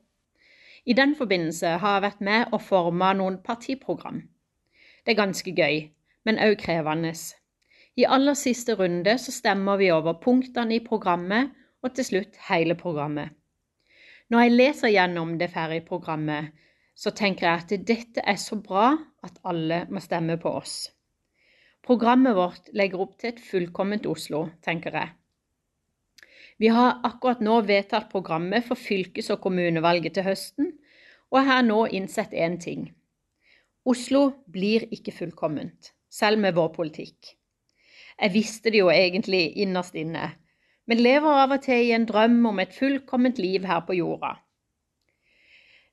I 0.85 0.93
den 0.93 1.15
forbindelse 1.17 1.79
har 1.81 1.97
jeg 1.97 2.05
vært 2.05 2.21
med 2.21 2.53
og 2.53 2.61
forma 2.63 3.13
noen 3.17 3.39
partiprogram. 3.45 4.21
Det 5.05 5.15
er 5.15 5.21
ganske 5.21 5.55
gøy, 5.57 5.79
men 6.25 6.41
òg 6.41 6.59
krevende. 6.61 7.13
I 7.97 8.05
aller 8.05 8.37
siste 8.37 8.75
runde 8.77 9.15
så 9.23 9.33
stemmer 9.33 9.79
vi 9.81 9.91
over 9.95 10.19
punktene 10.21 10.77
i 10.77 10.85
programmet, 10.85 11.53
og 11.85 11.95
til 11.95 12.05
slutt 12.09 12.37
hele 12.49 12.75
programmet. 12.75 13.33
Når 14.33 14.41
jeg 14.41 14.53
leser 14.55 14.93
gjennom 14.93 15.35
det 15.39 15.51
ferdige 15.53 15.85
programmet, 15.89 16.53
så 16.97 17.11
tenker 17.11 17.47
jeg 17.49 17.63
at 17.63 17.87
dette 17.89 18.25
er 18.25 18.39
så 18.41 18.57
bra 18.57 18.95
at 19.25 19.41
alle 19.45 19.85
må 19.91 20.01
stemme 20.01 20.39
på 20.41 20.53
oss. 20.63 20.89
Programmet 21.85 22.37
vårt 22.37 22.71
legger 22.73 23.03
opp 23.05 23.19
til 23.21 23.35
et 23.35 23.43
fullkomment 23.45 24.07
Oslo, 24.09 24.47
tenker 24.65 24.97
jeg. 24.97 25.13
Vi 26.59 26.71
har 26.71 27.01
akkurat 27.03 27.41
nå 27.43 27.61
vedtatt 27.67 28.11
programmet 28.13 28.65
for 28.65 28.79
fylkes- 28.79 29.31
og 29.35 29.41
kommunevalget 29.43 30.15
til 30.15 30.27
høsten, 30.29 30.73
og 31.31 31.41
jeg 31.41 31.49
har 31.51 31.65
nå 31.67 31.81
innsett 31.87 32.33
én 32.33 32.61
ting. 32.63 32.93
Oslo 33.85 34.31
blir 34.53 34.87
ikke 34.95 35.13
fullkomment, 35.13 35.91
selv 36.11 36.39
med 36.39 36.55
vår 36.55 36.71
politikk. 36.77 37.35
Jeg 38.21 38.33
visste 38.33 38.71
det 38.71 38.79
jo 38.79 38.93
egentlig 38.93 39.57
innerst 39.59 39.99
inne, 39.99 40.31
men 40.87 41.03
lever 41.03 41.43
av 41.43 41.57
og 41.57 41.65
til 41.65 41.89
i 41.89 41.93
en 41.97 42.07
drøm 42.07 42.39
om 42.47 42.63
et 42.63 42.73
fullkomment 42.73 43.39
liv 43.43 43.67
her 43.67 43.83
på 43.89 43.99
jorda. 43.99 44.37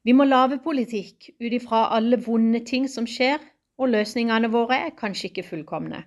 Vi 0.06 0.14
må 0.14 0.26
lage 0.30 0.62
politikk 0.62 1.32
ut 1.42 1.54
ifra 1.54 1.88
alle 1.98 2.22
vonde 2.22 2.62
ting 2.66 2.88
som 2.90 3.10
skjer, 3.10 3.42
og 3.82 3.90
løsningene 3.90 4.52
våre 4.54 4.78
er 4.88 4.98
kanskje 4.98 5.32
ikke 5.32 5.48
fullkomne. 5.50 6.04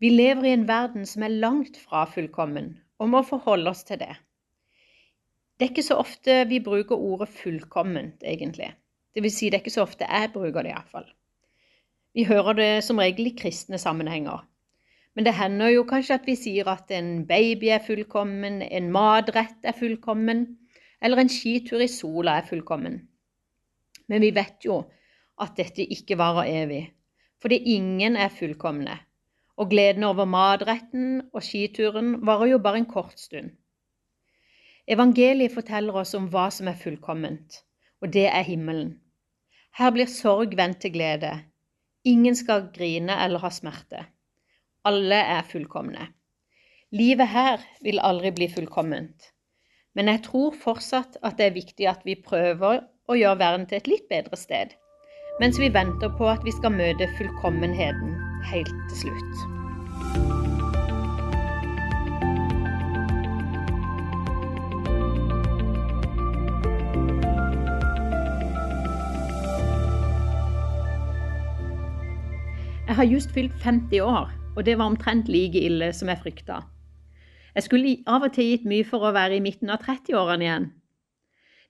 Vi 0.00 0.10
lever 0.12 0.44
i 0.44 0.52
en 0.52 0.68
verden 0.68 1.06
som 1.06 1.24
er 1.24 1.32
langt 1.32 1.78
fra 1.80 2.04
fullkommen, 2.04 2.74
og 3.02 3.10
må 3.10 3.24
forholde 3.26 3.72
oss 3.72 3.82
til 3.88 3.98
det. 4.02 4.12
Det 5.58 5.66
er 5.66 5.72
ikke 5.74 5.84
så 5.86 5.98
ofte 5.98 6.36
vi 6.50 6.62
bruker 6.62 6.98
ordet 6.98 7.28
fullkomment, 7.34 8.22
egentlig. 8.22 8.70
Det 9.14 9.22
vil 9.24 9.34
si, 9.34 9.50
det 9.50 9.58
er 9.58 9.64
ikke 9.64 9.74
så 9.74 9.84
ofte 9.84 10.06
jeg 10.08 10.30
bruker 10.34 10.62
det, 10.62 10.72
iallfall. 10.72 11.08
Vi 12.14 12.24
hører 12.28 12.58
det 12.58 12.70
som 12.86 13.00
regel 13.02 13.30
i 13.30 13.36
kristne 13.36 13.78
sammenhenger. 13.80 14.44
Men 15.14 15.26
det 15.26 15.34
hender 15.36 15.72
jo 15.74 15.84
kanskje 15.88 16.16
at 16.20 16.26
vi 16.28 16.36
sier 16.38 16.68
at 16.72 16.90
en 16.94 17.26
baby 17.28 17.68
er 17.74 17.82
fullkommen, 17.84 18.62
en 18.62 18.90
matrett 18.94 19.66
er 19.66 19.76
fullkommen, 19.76 20.46
eller 21.02 21.20
en 21.20 21.32
skitur 21.32 21.82
i 21.84 21.90
sola 21.90 22.38
er 22.40 22.48
fullkommen. 22.48 23.00
Men 24.08 24.24
vi 24.24 24.32
vet 24.34 24.64
jo 24.64 24.80
at 25.42 25.56
dette 25.58 25.84
ikke 25.84 26.16
varer 26.20 26.48
evig, 26.62 26.82
fordi 27.42 27.58
ingen 27.74 28.16
er 28.16 28.32
fullkomne 28.32 28.96
og 29.62 29.70
gleden 29.70 30.04
over 30.04 30.26
matretten 30.26 31.20
og 31.30 31.44
skituren 31.46 32.16
varer 32.26 32.54
jo 32.54 32.62
bare 32.62 32.82
en 32.82 32.88
kort 32.90 33.20
stund. 33.20 33.52
Evangeliet 34.90 35.54
forteller 35.54 36.00
oss 36.02 36.16
om 36.18 36.26
hva 36.32 36.48
som 36.50 36.70
er 36.70 36.78
fullkomment, 36.78 37.60
og 38.02 38.10
det 38.16 38.26
er 38.26 38.42
himmelen. 38.48 38.96
Her 39.78 39.92
blir 39.94 40.10
sorg 40.10 40.56
vendt 40.58 40.82
til 40.82 40.92
glede. 40.96 41.30
Ingen 42.04 42.34
skal 42.34 42.66
grine 42.74 43.14
eller 43.24 43.44
ha 43.44 43.50
smerte. 43.54 44.02
Alle 44.84 45.20
er 45.36 45.46
fullkomne. 45.46 46.08
Livet 46.90 47.30
her 47.30 47.62
vil 47.86 48.02
aldri 48.02 48.34
bli 48.34 48.50
fullkomment, 48.52 49.30
men 49.94 50.10
jeg 50.10 50.24
tror 50.26 50.58
fortsatt 50.64 51.16
at 51.22 51.38
det 51.38 51.46
er 51.46 51.54
viktig 51.54 51.88
at 51.88 52.02
vi 52.04 52.18
prøver 52.26 52.82
å 53.08 53.16
gjøre 53.16 53.38
verden 53.38 53.70
til 53.70 53.78
et 53.78 53.88
litt 53.94 54.10
bedre 54.10 54.36
sted, 54.36 54.74
mens 55.40 55.62
vi 55.62 55.70
venter 55.72 56.12
på 56.18 56.28
at 56.34 56.44
vi 56.44 56.52
skal 56.58 56.74
møte 56.74 57.08
fullkommenheten 57.16 58.31
helt 58.50 58.74
til 58.90 58.98
slutt. 59.06 59.42
Jeg 72.92 72.96
har 72.96 73.04
just 73.04 73.30
fylt 73.32 73.54
50 73.62 74.00
år, 74.00 74.30
og 74.56 74.66
det 74.66 74.78
var 74.78 74.84
omtrent 74.84 75.28
like 75.28 75.60
ille 75.60 75.92
som 75.96 76.08
jeg 76.08 76.18
frykta. 76.20 76.58
Jeg 77.54 77.62
skulle 77.62 77.96
av 78.06 78.26
og 78.26 78.34
til 78.34 78.50
gitt 78.50 78.66
mye 78.68 78.84
for 78.84 79.04
å 79.04 79.14
være 79.16 79.38
i 79.38 79.44
midten 79.44 79.72
av 79.72 79.80
30-årene 79.80 80.44
igjen. 80.44 80.66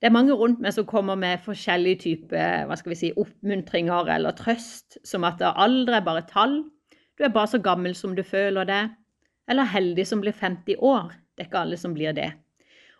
Det 0.02 0.08
er 0.08 0.14
mange 0.16 0.34
rundt 0.34 0.58
meg 0.58 0.74
som 0.74 0.86
kommer 0.90 1.14
med 1.14 1.44
forskjellige 1.44 2.00
typer 2.02 2.64
hva 2.66 2.74
skal 2.74 2.90
vi 2.90 2.96
si, 2.98 3.10
oppmuntringer 3.14 4.08
eller 4.10 4.34
trøst, 4.34 4.98
som 5.06 5.22
at 5.28 5.38
alder 5.46 6.00
er 6.00 6.06
bare 6.08 6.24
tall, 6.26 6.56
du 7.14 7.22
er 7.22 7.30
bare 7.30 7.52
så 7.52 7.60
gammel 7.62 7.94
som 7.94 8.16
du 8.18 8.24
føler 8.26 8.66
det, 8.66 8.80
eller 9.46 9.70
heldig 9.70 10.06
som 10.10 10.18
blir 10.24 10.34
50 10.34 10.82
år. 10.82 11.12
Det 11.30 11.44
er 11.44 11.50
ikke 11.52 11.62
alle 11.62 11.78
som 11.78 11.94
blir 11.94 12.16
det. 12.18 12.32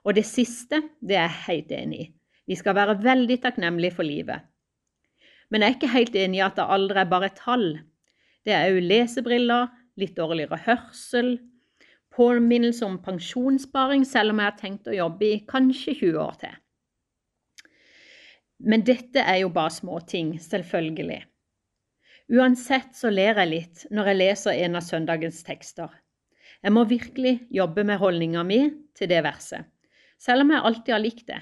Og 0.06 0.14
det 0.14 0.22
siste, 0.30 0.78
det 1.02 1.18
er 1.18 1.26
jeg 1.26 1.42
helt 1.48 1.74
enig 1.74 2.00
i. 2.04 2.08
Vi 2.46 2.58
skal 2.58 2.78
være 2.78 3.00
veldig 3.02 3.40
takknemlige 3.42 3.96
for 3.98 4.06
livet. 4.06 4.46
Men 5.50 5.62
jeg 5.62 5.72
er 5.72 5.78
ikke 5.80 5.94
helt 5.96 6.22
enig 6.22 6.38
i 6.38 6.46
at 6.46 6.62
alder 6.62 7.02
er 7.02 7.10
bare 7.10 7.34
tall. 7.34 7.68
Det 8.46 8.54
er 8.54 8.70
òg 8.70 8.78
lesebriller, 8.78 9.74
litt 9.98 10.14
dårligere 10.14 10.62
hørsel, 10.68 11.34
påminnelse 12.14 12.86
om 12.86 13.02
pensjonssparing, 13.02 14.06
selv 14.06 14.36
om 14.36 14.38
jeg 14.38 14.52
har 14.52 14.60
tenkt 14.60 14.86
å 14.86 15.00
jobbe 15.02 15.32
i 15.32 15.40
kanskje 15.50 15.98
20 15.98 16.22
år 16.22 16.38
til. 16.46 16.61
Men 18.62 18.84
dette 18.86 19.22
er 19.22 19.42
jo 19.42 19.50
bare 19.50 19.72
småting, 19.74 20.36
selvfølgelig. 20.40 21.22
Uansett 22.32 22.94
så 22.96 23.10
ler 23.10 23.40
jeg 23.42 23.50
litt 23.50 23.84
når 23.90 24.12
jeg 24.12 24.18
leser 24.20 24.60
en 24.64 24.78
av 24.78 24.86
søndagens 24.86 25.42
tekster. 25.44 25.90
Jeg 26.62 26.74
må 26.74 26.84
virkelig 26.86 27.40
jobbe 27.50 27.82
med 27.84 27.98
holdninga 27.98 28.44
mi 28.46 28.60
til 28.94 29.10
det 29.10 29.24
verset, 29.26 29.66
selv 30.22 30.44
om 30.44 30.52
jeg 30.54 30.62
alltid 30.68 30.94
har 30.94 31.02
likt 31.02 31.26
det. 31.32 31.40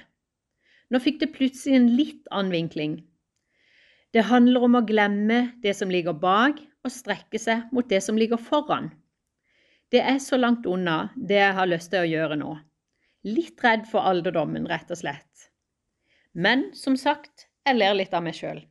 Nå 0.91 0.99
fikk 0.99 1.21
det 1.21 1.33
plutselig 1.35 1.77
en 1.77 1.91
litt 1.95 2.31
annen 2.33 2.51
vinkling. 2.55 2.97
Det 4.11 4.25
handler 4.27 4.65
om 4.65 4.79
å 4.79 4.83
glemme 4.83 5.43
det 5.63 5.75
som 5.77 5.93
ligger 5.93 6.17
bak, 6.17 6.57
og 6.81 6.89
strekke 6.89 7.37
seg 7.37 7.69
mot 7.69 7.85
det 7.85 8.01
som 8.01 8.17
ligger 8.17 8.41
foran. 8.41 8.89
Det 9.93 10.01
er 10.01 10.17
så 10.23 10.39
langt 10.39 10.65
unna 10.65 11.11
det 11.15 11.37
jeg 11.37 11.53
har 11.53 11.69
lyst 11.69 11.91
til 11.93 12.01
å 12.01 12.09
gjøre 12.09 12.39
nå. 12.41 12.55
Litt 13.29 13.61
redd 13.61 13.85
for 13.91 14.07
alderdommen, 14.09 14.65
rett 14.65 14.89
og 14.89 14.97
slett. 15.03 15.50
Men 16.33 16.69
som 16.77 16.95
sagt, 16.97 17.47
jeg 17.67 17.77
ler 17.77 17.95
litt 17.97 18.13
av 18.15 18.23
meg 18.23 18.37
sjøl. 18.37 18.61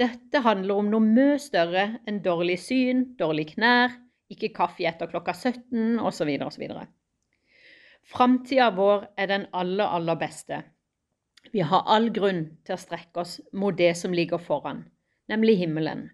Dette 0.00 0.40
handler 0.44 0.80
om 0.80 0.88
noe 0.92 1.04
mye 1.04 1.38
større 1.40 1.84
enn 2.08 2.22
dårlig 2.24 2.58
syn, 2.60 3.04
dårlig 3.18 3.52
knær, 3.54 3.94
ikke 4.32 4.52
kaffe 4.56 4.86
etter 4.88 5.10
klokka 5.10 5.34
17 5.36 6.00
osv. 6.00 6.30
osv. 6.46 6.64
Framtida 8.12 8.70
vår 8.74 9.06
er 9.20 9.28
den 9.30 9.46
aller, 9.52 9.86
aller 9.86 10.18
beste. 10.20 10.62
Vi 11.52 11.64
har 11.66 11.84
all 11.90 12.08
grunn 12.14 12.44
til 12.64 12.76
å 12.76 12.80
strekke 12.80 13.22
oss 13.22 13.38
mot 13.52 13.76
det 13.76 13.92
som 13.98 14.14
ligger 14.14 14.40
foran, 14.40 14.84
nemlig 15.28 15.58
himmelen. 15.60 16.08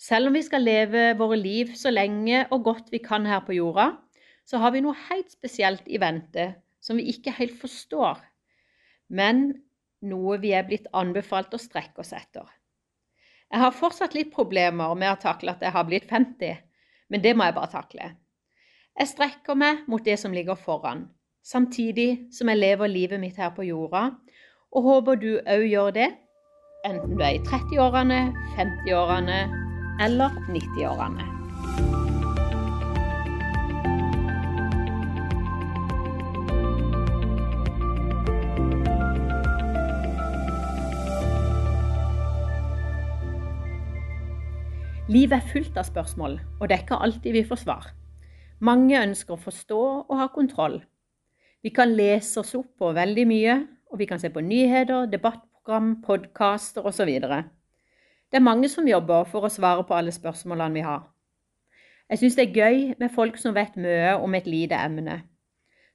Selv 0.00 0.30
om 0.30 0.36
vi 0.36 0.42
skal 0.46 0.64
leve 0.64 1.10
våre 1.18 1.36
liv 1.36 1.74
så 1.76 1.92
lenge 1.92 2.46
og 2.48 2.64
godt 2.64 2.88
vi 2.92 3.02
kan 3.04 3.26
her 3.28 3.42
på 3.44 3.58
jorda, 3.58 3.92
så 4.48 4.62
har 4.62 4.72
vi 4.72 4.80
noe 4.84 4.96
helt 5.10 5.28
spesielt 5.32 5.84
i 5.86 6.00
vente 6.00 6.54
som 6.80 6.96
vi 6.96 7.10
ikke 7.12 7.34
helt 7.36 7.58
forstår, 7.60 8.22
men 9.12 9.50
noe 10.06 10.38
vi 10.40 10.54
er 10.56 10.66
blitt 10.68 10.88
anbefalt 10.96 11.54
å 11.54 11.60
strekke 11.60 12.02
oss 12.04 12.12
etter. 12.16 12.46
Jeg 13.50 13.62
har 13.64 13.74
fortsatt 13.74 14.14
litt 14.14 14.30
problemer 14.34 14.94
med 14.94 15.10
å 15.10 15.20
takle 15.20 15.56
at 15.56 15.62
jeg 15.64 15.74
har 15.74 15.86
blitt 15.88 16.06
50, 16.10 16.60
men 17.10 17.22
det 17.22 17.34
må 17.34 17.48
jeg 17.48 17.56
bare 17.56 17.72
takle. 17.72 18.12
Jeg 18.98 19.10
strekker 19.10 19.58
meg 19.58 19.86
mot 19.90 20.04
det 20.04 20.16
som 20.22 20.34
ligger 20.34 20.58
foran, 20.58 21.08
samtidig 21.42 22.32
som 22.34 22.50
jeg 22.50 22.60
lever 22.60 22.90
livet 22.90 23.22
mitt 23.22 23.40
her 23.40 23.50
på 23.56 23.66
jorda, 23.66 24.10
og 24.70 24.86
håper 24.86 25.18
du 25.18 25.32
òg 25.40 25.66
gjør 25.66 25.96
det, 25.98 26.10
enten 26.86 27.16
du 27.16 27.24
er 27.24 27.40
i 27.40 27.42
30-årene, 27.48 28.22
50-årene 28.58 29.42
eller 30.06 30.38
90-årene. 30.54 31.99
Livet 45.10 45.40
er 45.40 45.46
fullt 45.50 45.78
av 45.80 45.88
spørsmål, 45.88 46.36
og 46.60 46.68
det 46.70 46.76
er 46.76 46.82
ikke 46.84 47.00
alltid 47.02 47.34
vi 47.34 47.40
får 47.42 47.58
svar. 47.64 47.86
Mange 48.62 48.94
ønsker 48.94 49.34
å 49.34 49.42
forstå 49.42 49.78
og 50.04 50.12
ha 50.20 50.28
kontroll. 50.30 50.76
Vi 51.66 51.72
kan 51.74 51.90
lese 51.98 52.44
oss 52.44 52.52
opp 52.54 52.68
på 52.78 52.92
veldig 52.94 53.24
mye, 53.26 53.56
og 53.90 53.98
vi 53.98 54.06
kan 54.06 54.22
se 54.22 54.30
på 54.30 54.44
nyheter, 54.44 55.08
debattprogram, 55.10 55.96
podkaster 56.06 56.86
osv. 56.86 57.10
Det 57.10 58.38
er 58.38 58.46
mange 58.46 58.70
som 58.70 58.86
jobber 58.86 59.26
for 59.32 59.48
å 59.48 59.50
svare 59.50 59.82
på 59.88 59.98
alle 59.98 60.14
spørsmålene 60.14 60.78
vi 60.78 60.86
har. 60.86 61.02
Jeg 62.06 62.22
syns 62.22 62.38
det 62.38 62.46
er 62.46 62.62
gøy 62.62 62.80
med 63.02 63.10
folk 63.10 63.42
som 63.42 63.58
vet 63.58 63.74
mye 63.82 64.14
om 64.14 64.38
et 64.38 64.46
lite 64.46 64.78
emne. 64.78 65.24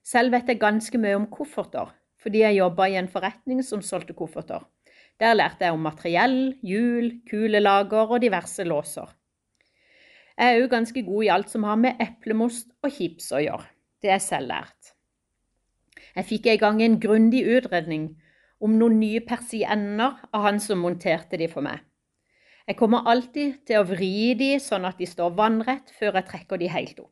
Selv 0.03 0.36
vet 0.36 0.51
jeg 0.51 0.59
ganske 0.59 0.99
mye 0.99 1.16
om 1.22 1.32
kofferter, 1.32 1.95
fordi 2.20 2.43
jeg 2.43 2.59
jobba 2.59 2.91
i 2.91 2.99
en 2.99 3.07
forretning 3.07 3.63
som 3.63 3.80
solgte 3.80 4.11
kofferter. 4.11 4.68
Der 5.20 5.34
lærte 5.34 5.63
jeg 5.63 5.76
om 5.76 5.86
materiell, 5.86 6.57
hjul, 6.63 7.11
kulelager 7.30 8.11
og 8.11 8.22
diverse 8.22 8.63
låser. 8.68 9.07
Jeg 10.36 10.51
er 10.51 10.66
òg 10.66 10.70
ganske 10.74 11.03
god 11.07 11.24
i 11.24 11.32
alt 11.32 11.49
som 11.53 11.63
har 11.63 11.80
med 11.80 12.01
eplemost 12.03 12.74
og 12.84 12.91
chips 12.91 13.32
å 13.32 13.39
gjøre. 13.39 13.70
Det 14.03 14.11
er 14.11 14.20
selvlært. 14.20 14.91
Jeg 16.16 16.28
fikk 16.28 16.49
i 16.51 16.59
gang 16.59 16.82
en 16.84 16.99
grundig 16.99 17.45
utredning 17.47 18.09
om 18.59 18.76
noen 18.80 18.99
nye 18.99 19.24
persienner 19.24 20.20
av 20.36 20.43
han 20.47 20.59
som 20.59 20.84
monterte 20.84 21.39
de 21.39 21.47
for 21.51 21.63
meg. 21.63 21.80
Jeg 22.68 22.80
kommer 22.80 23.07
alltid 23.07 23.61
til 23.70 23.80
å 23.80 23.88
vri 23.88 24.34
de 24.36 24.55
sånn 24.59 24.88
at 24.89 24.99
de 24.99 25.07
står 25.07 25.36
vannrett 25.38 25.91
før 25.95 26.18
jeg 26.20 26.28
trekker 26.32 26.59
de 26.59 26.72
helt 26.72 26.99
opp. 26.99 27.11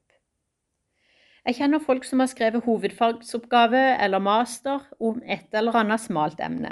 Jeg 1.43 1.59
kjenner 1.59 1.83
folk 1.83 2.07
som 2.07 2.23
har 2.23 2.31
skrevet 2.31 2.63
hovedfagsoppgave 2.63 3.83
eller 4.03 4.23
master 4.23 4.83
om 4.99 5.19
et 5.23 5.51
eller 5.55 5.75
annet 5.83 6.01
smalt 6.01 6.39
emne. 6.43 6.71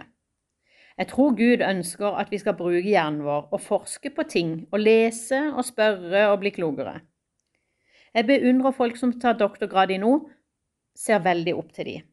Jeg 1.02 1.08
tror 1.10 1.32
Gud 1.34 1.64
ønsker 1.66 2.14
at 2.22 2.30
vi 2.30 2.38
skal 2.38 2.54
bruke 2.54 2.84
hjernen 2.86 3.24
vår 3.26 3.48
og 3.50 3.62
forske 3.66 4.12
på 4.14 4.22
ting 4.30 4.52
og 4.70 4.84
lese 4.84 5.40
og 5.50 5.66
spørre 5.66 6.28
og 6.30 6.44
bli 6.44 6.52
klokere. 6.54 7.00
Jeg 8.14 8.28
beundrer 8.30 8.76
folk 8.78 9.00
som 9.00 9.16
tar 9.18 9.40
doktorgrad 9.40 9.90
i 9.96 9.98
noe, 9.98 10.28
ser 10.94 11.24
veldig 11.26 11.58
opp 11.58 11.74
til 11.74 11.90
dem. 11.90 12.06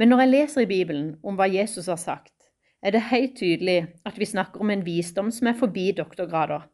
Men 0.00 0.08
når 0.08 0.24
jeg 0.24 0.32
leser 0.32 0.64
i 0.64 0.70
Bibelen 0.72 1.12
om 1.20 1.36
hva 1.36 1.50
Jesus 1.52 1.92
har 1.92 2.00
sagt, 2.00 2.32
er 2.80 2.96
det 2.96 3.04
helt 3.12 3.36
tydelig 3.36 3.78
at 4.08 4.16
vi 4.16 4.32
snakker 4.32 4.64
om 4.64 4.72
en 4.72 4.86
visdom 4.86 5.28
som 5.28 5.52
er 5.52 5.60
forbi 5.60 5.90
doktorgrader. 5.92 6.64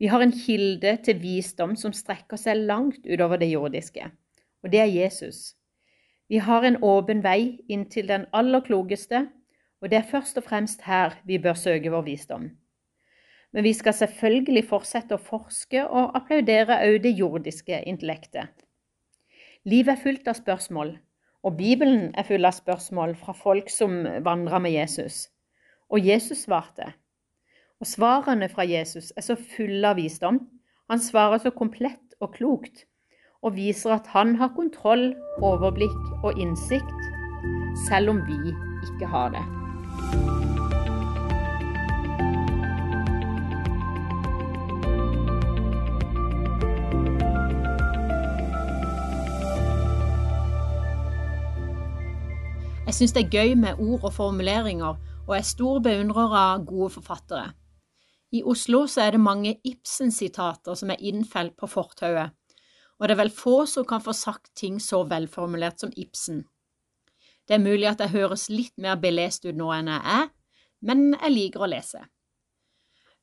Vi 0.00 0.08
har 0.08 0.24
en 0.24 0.32
kilde 0.32 0.96
til 1.04 1.20
visdom 1.20 1.76
som 1.76 1.92
strekker 1.92 2.40
seg 2.40 2.64
langt 2.64 3.04
utover 3.04 3.36
det 3.36 3.52
jordiske, 3.52 4.14
og 4.64 4.72
det 4.72 4.80
er 4.80 4.94
Jesus. 4.96 5.58
Vi 6.32 6.40
har 6.40 6.64
en 6.64 6.80
åpen 6.80 7.20
vei 7.20 7.58
inn 7.68 7.84
til 7.92 8.08
den 8.08 8.24
aller 8.32 8.64
klokeste 8.64 9.26
og 9.80 9.90
det 9.90 9.98
er 9.98 10.10
først 10.10 10.38
og 10.38 10.44
fremst 10.44 10.82
her 10.86 11.14
vi 11.24 11.38
bør 11.38 11.54
søke 11.58 11.90
vår 11.92 12.06
visdom. 12.06 12.50
Men 13.52 13.64
vi 13.64 13.72
skal 13.72 13.96
selvfølgelig 13.96 14.66
fortsette 14.68 15.16
å 15.16 15.22
forske 15.22 15.84
og 15.86 16.16
applaudere 16.18 16.80
òg 16.84 17.00
det 17.04 17.14
jordiske 17.16 17.80
intellektet. 17.88 18.50
Livet 19.68 19.94
er 19.94 20.02
fullt 20.02 20.28
av 20.28 20.36
spørsmål, 20.38 20.96
og 21.46 21.56
Bibelen 21.56 22.10
er 22.18 22.26
full 22.28 22.44
av 22.44 22.56
spørsmål 22.56 23.14
fra 23.16 23.34
folk 23.36 23.70
som 23.72 24.02
vandrer 24.24 24.62
med 24.64 24.74
Jesus. 24.74 25.28
Og 25.88 26.04
Jesus 26.04 26.44
svarte. 26.44 26.92
Og 27.80 27.86
svarene 27.86 28.48
fra 28.52 28.66
Jesus 28.66 29.12
er 29.16 29.24
så 29.24 29.36
fulle 29.38 29.88
av 29.88 29.96
visdom. 30.00 30.42
Han 30.90 31.00
svarer 31.00 31.40
så 31.40 31.52
komplett 31.54 32.18
og 32.20 32.34
klokt, 32.34 32.84
og 33.42 33.54
viser 33.56 33.94
at 33.94 34.10
han 34.12 34.34
har 34.40 34.54
kontroll, 34.56 35.12
overblikk 35.38 36.24
og 36.24 36.40
innsikt, 36.40 37.08
selv 37.86 38.16
om 38.16 38.24
vi 38.26 38.40
ikke 38.88 39.08
har 39.14 39.32
det. 39.36 39.46
Jeg 52.88 52.94
syns 52.94 53.12
det 53.14 53.20
er 53.26 53.30
gøy 53.30 53.50
med 53.54 53.80
ord 53.84 54.04
og 54.08 54.12
formuleringer, 54.16 54.94
og 55.28 55.32
er 55.36 55.44
stor 55.44 55.76
beundrer 55.84 56.32
av 56.34 56.62
gode 56.66 56.88
forfattere. 56.96 57.50
I 58.32 58.40
Oslo 58.42 58.86
så 58.88 59.04
er 59.04 59.12
det 59.14 59.20
mange 59.20 59.52
Ibsen-sitater 59.60 60.74
som 60.74 60.90
er 60.90 61.04
innfelt 61.04 61.52
på 61.60 61.68
fortauet, 61.68 62.32
og 62.98 63.04
det 63.04 63.14
er 63.14 63.20
vel 63.20 63.30
få 63.32 63.66
som 63.68 63.84
kan 63.88 64.00
få 64.02 64.16
sagt 64.16 64.50
ting 64.56 64.80
så 64.82 65.02
velformulert 65.06 65.84
som 65.84 65.92
Ibsen. 65.96 66.42
Det 67.48 67.56
er 67.56 67.64
mulig 67.64 67.88
at 67.88 68.02
jeg 68.04 68.12
høres 68.12 68.50
litt 68.52 68.76
mer 68.76 68.98
belest 69.00 69.46
ut 69.48 69.56
nå 69.56 69.70
enn 69.72 69.88
jeg 69.88 70.04
er, 70.20 70.30
men 70.84 71.14
jeg 71.14 71.32
liker 71.32 71.64
å 71.64 71.70
lese. 71.72 72.02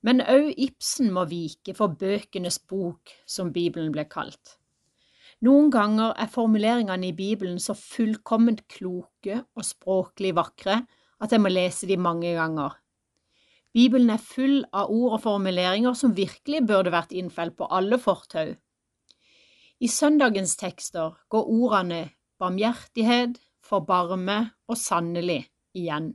Men 0.06 0.22
òg 0.22 0.52
Ibsen 0.62 1.12
må 1.14 1.28
vike 1.30 1.74
for 1.78 1.94
bøkenes 1.98 2.58
bok, 2.70 3.14
som 3.26 3.54
Bibelen 3.54 3.94
ble 3.94 4.08
kalt. 4.10 4.58
Noen 5.46 5.70
ganger 5.74 6.16
er 6.18 6.32
formuleringene 6.32 7.12
i 7.12 7.16
Bibelen 7.16 7.60
så 7.62 7.76
fullkomment 7.78 8.64
kloke 8.72 9.44
og 9.54 9.66
språklig 9.68 10.34
vakre 10.38 10.82
at 11.22 11.34
jeg 11.34 11.42
må 11.42 11.52
lese 11.52 11.90
de 11.90 11.98
mange 12.02 12.34
ganger. 12.38 12.74
Bibelen 13.76 14.10
er 14.14 14.22
full 14.24 14.62
av 14.72 14.90
ord 14.94 15.18
og 15.18 15.24
formuleringer 15.26 15.98
som 16.00 16.16
virkelig 16.16 16.62
burde 16.66 16.94
vært 16.94 17.12
innfelt 17.14 17.58
på 17.60 17.68
alle 17.68 18.00
fortau. 18.00 18.54
I 19.84 19.90
søndagens 19.92 20.56
tekster 20.56 21.18
går 21.30 21.50
ordene 21.52 22.06
barmhjertighet, 22.40 23.36
forbarme 23.66 24.38
og 24.70 24.78
sannelig 24.78 25.42
igjen. 25.76 26.14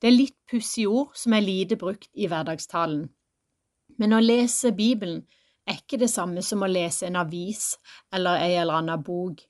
Det 0.00 0.10
er 0.10 0.16
litt 0.16 0.38
pussige 0.50 0.90
ord 0.90 1.12
som 1.14 1.36
er 1.36 1.44
lite 1.44 1.78
brukt 1.78 2.10
i 2.18 2.26
hverdagstalen. 2.30 3.06
Men 4.00 4.16
å 4.16 4.22
lese 4.22 4.72
Bibelen 4.74 5.22
er 5.68 5.78
ikke 5.78 6.00
det 6.00 6.10
samme 6.10 6.42
som 6.42 6.64
å 6.64 6.70
lese 6.70 7.06
en 7.06 7.20
avis 7.20 7.76
eller 8.12 8.42
ei 8.42 8.56
eller 8.58 8.80
annen 8.80 9.04
bok. 9.04 9.44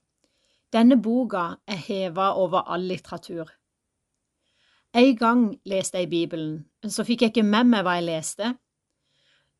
Denne 0.72 0.98
boka 1.00 1.56
er 1.68 1.80
heva 1.86 2.32
over 2.40 2.68
all 2.68 2.84
litteratur. 2.88 3.48
En 4.92 5.16
gang 5.16 5.44
leste 5.64 6.02
jeg 6.02 6.10
Bibelen, 6.10 6.56
men 6.82 6.92
så 6.92 7.04
fikk 7.04 7.24
jeg 7.24 7.32
ikke 7.32 7.48
med 7.48 7.70
meg 7.70 7.84
hva 7.86 7.96
jeg 7.96 8.10
leste. 8.10 8.50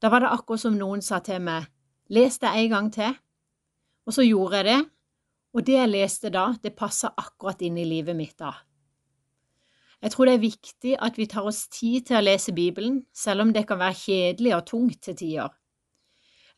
Da 0.03 0.11
var 0.13 0.21
det 0.21 0.33
akkurat 0.35 0.61
som 0.61 0.77
noen 0.77 1.01
sa 1.05 1.23
til 1.25 1.41
meg, 1.41 1.71
les 2.13 2.37
det 2.43 2.51
en 2.53 2.73
gang 2.73 2.91
til. 2.93 3.15
Og 4.05 4.13
så 4.13 4.27
gjorde 4.27 4.61
jeg 4.61 4.69
det, 4.69 4.81
og 5.53 5.65
det 5.67 5.77
jeg 5.77 5.91
leste 5.93 6.31
da, 6.33 6.53
det 6.63 6.77
passa 6.77 7.13
akkurat 7.17 7.61
inn 7.65 7.79
i 7.81 7.89
livet 7.89 8.17
mitt 8.17 8.37
da. 8.41 8.55
Jeg 10.03 10.15
tror 10.15 10.27
det 10.27 10.35
er 10.35 10.43
viktig 10.43 10.93
at 11.07 11.19
vi 11.21 11.29
tar 11.31 11.47
oss 11.47 11.67
tid 11.71 12.09
til 12.09 12.19
å 12.19 12.25
lese 12.25 12.55
Bibelen, 12.57 13.03
selv 13.15 13.45
om 13.45 13.53
det 13.55 13.67
kan 13.69 13.79
være 13.79 14.01
kjedelig 14.01 14.55
og 14.57 14.65
tungt 14.67 15.03
til 15.07 15.19
tider. 15.19 15.53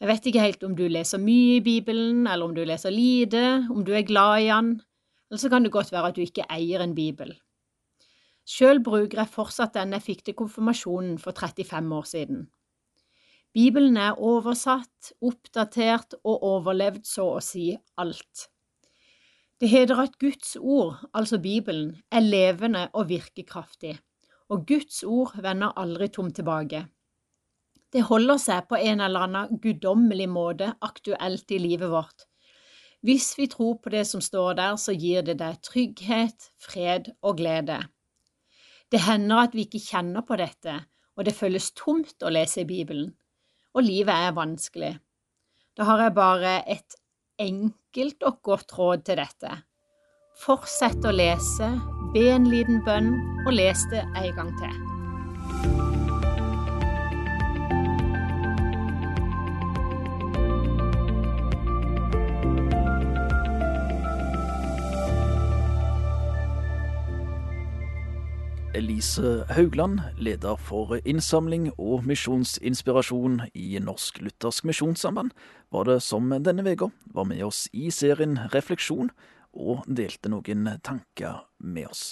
Jeg 0.01 0.11
vet 0.11 0.27
ikke 0.29 0.45
helt 0.47 0.65
om 0.67 0.73
du 0.79 0.87
leser 0.89 1.21
mye 1.23 1.59
i 1.59 1.65
Bibelen, 1.65 2.25
eller 2.27 2.49
om 2.49 2.55
du 2.57 2.63
leser 2.65 2.95
lite, 2.95 3.67
om 3.71 3.85
du 3.85 3.93
er 3.95 4.07
glad 4.09 4.47
i 4.47 4.49
den, 4.49 4.71
eller 5.29 5.43
så 5.43 5.51
kan 5.53 5.67
det 5.67 5.75
godt 5.75 5.93
være 5.93 6.11
at 6.11 6.17
du 6.17 6.25
ikke 6.25 6.49
eier 6.53 6.83
en 6.85 6.97
bibel. 6.97 7.35
Sjøl 8.49 8.83
bruker 8.85 9.23
jeg 9.23 9.33
fortsatt 9.33 9.77
den 9.77 9.95
jeg 9.97 10.05
fikk 10.05 10.25
til 10.25 10.37
konfirmasjonen 10.39 11.17
for 11.21 11.37
35 11.37 11.95
år 11.99 12.09
siden. 12.09 12.43
Bibelen 13.55 13.97
er 14.01 14.19
oversatt, 14.19 15.13
oppdatert 15.23 16.17
og 16.25 16.43
overlevd 16.43 17.05
så 17.07 17.29
å 17.37 17.45
si 17.45 17.71
alt. 18.01 18.49
Det 19.65 19.71
heter 19.73 19.97
at 19.97 20.19
Guds 20.21 20.57
ord, 20.61 20.99
altså 21.17 21.39
Bibelen, 21.41 21.95
er 22.13 22.21
levende 22.21 22.83
og 22.93 23.07
virkekraftig, 23.09 23.95
og 24.53 24.67
Guds 24.69 24.99
ord 25.09 25.39
vender 25.41 25.73
aldri 25.81 26.11
tomt 26.13 26.35
tilbake. 26.37 26.83
Det 27.89 28.03
holder 28.05 28.37
seg 28.43 28.67
på 28.69 28.77
en 28.77 29.01
eller 29.01 29.25
annen 29.25 29.61
guddommelig 29.63 30.27
måte 30.29 30.69
aktuelt 30.85 31.55
i 31.57 31.63
livet 31.63 31.89
vårt. 31.89 32.27
Hvis 33.01 33.31
vi 33.39 33.47
tror 33.55 33.79
på 33.81 33.93
det 33.95 34.03
som 34.11 34.21
står 34.21 34.59
der, 34.59 34.77
så 34.77 34.93
gir 34.93 35.25
det 35.25 35.39
deg 35.41 35.63
trygghet, 35.65 36.51
fred 36.61 37.09
og 37.23 37.39
glede. 37.41 37.79
Det 38.93 39.01
hender 39.07 39.47
at 39.47 39.57
vi 39.57 39.65
ikke 39.65 39.81
kjenner 39.81 40.27
på 40.29 40.37
dette, 40.43 40.75
og 41.17 41.25
det 41.25 41.39
føles 41.39 41.71
tomt 41.73 42.21
å 42.21 42.35
lese 42.37 42.67
i 42.67 42.69
Bibelen, 42.69 43.15
og 43.73 43.89
livet 43.89 44.29
er 44.29 44.37
vanskelig. 44.37 44.93
Da 45.73 45.89
har 45.89 46.05
jeg 46.05 46.17
bare 46.21 46.53
et 46.69 47.01
enkelt 47.41 48.23
og 48.27 48.41
godt 48.43 48.75
råd 48.79 49.05
til 49.09 49.21
dette. 49.23 49.53
Fortsett 50.45 51.05
å 51.07 51.15
lese, 51.15 51.69
be 52.15 52.27
en 52.33 52.51
liten 52.51 52.83
bønn, 52.87 53.15
og 53.47 53.55
les 53.55 53.87
det 53.93 54.03
en 54.17 54.35
gang 54.39 54.53
til. 54.59 54.94
Elise 68.75 69.47
Haugland, 69.51 70.01
leder 70.19 70.57
for 70.59 70.97
innsamling 71.07 71.69
og 71.79 72.05
misjonsinspirasjon 72.09 73.41
i 73.55 73.79
Norsk 73.79 74.19
Luthersk 74.25 74.67
Misjonssamband, 74.67 75.31
var 75.71 75.87
det 75.89 76.01
som 76.03 76.33
denne 76.43 76.65
uka 76.67 76.91
var 77.15 77.29
med 77.31 77.45
oss 77.47 77.69
i 77.73 77.91
serien 77.95 78.37
Refleksjon 78.53 79.13
og 79.55 79.87
delte 79.87 80.33
noen 80.33 80.67
tanker 80.83 81.45
med 81.59 81.87
oss. 81.91 82.05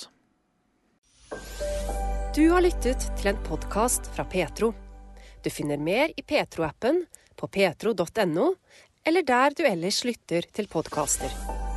Du 2.36 2.44
har 2.52 2.62
lyttet 2.64 3.08
til 3.18 3.32
en 3.32 3.42
podkast 3.44 4.06
fra 4.14 4.24
Petro. 4.24 4.70
Du 5.42 5.50
finner 5.50 5.82
mer 5.82 6.14
i 6.16 6.22
Petro-appen, 6.22 7.04
på 7.36 7.48
petro.no, 7.50 8.52
eller 9.04 9.26
der 9.26 9.58
du 9.58 9.66
ellers 9.66 10.04
lytter 10.06 10.46
til 10.54 10.70
podkaster. 10.70 11.71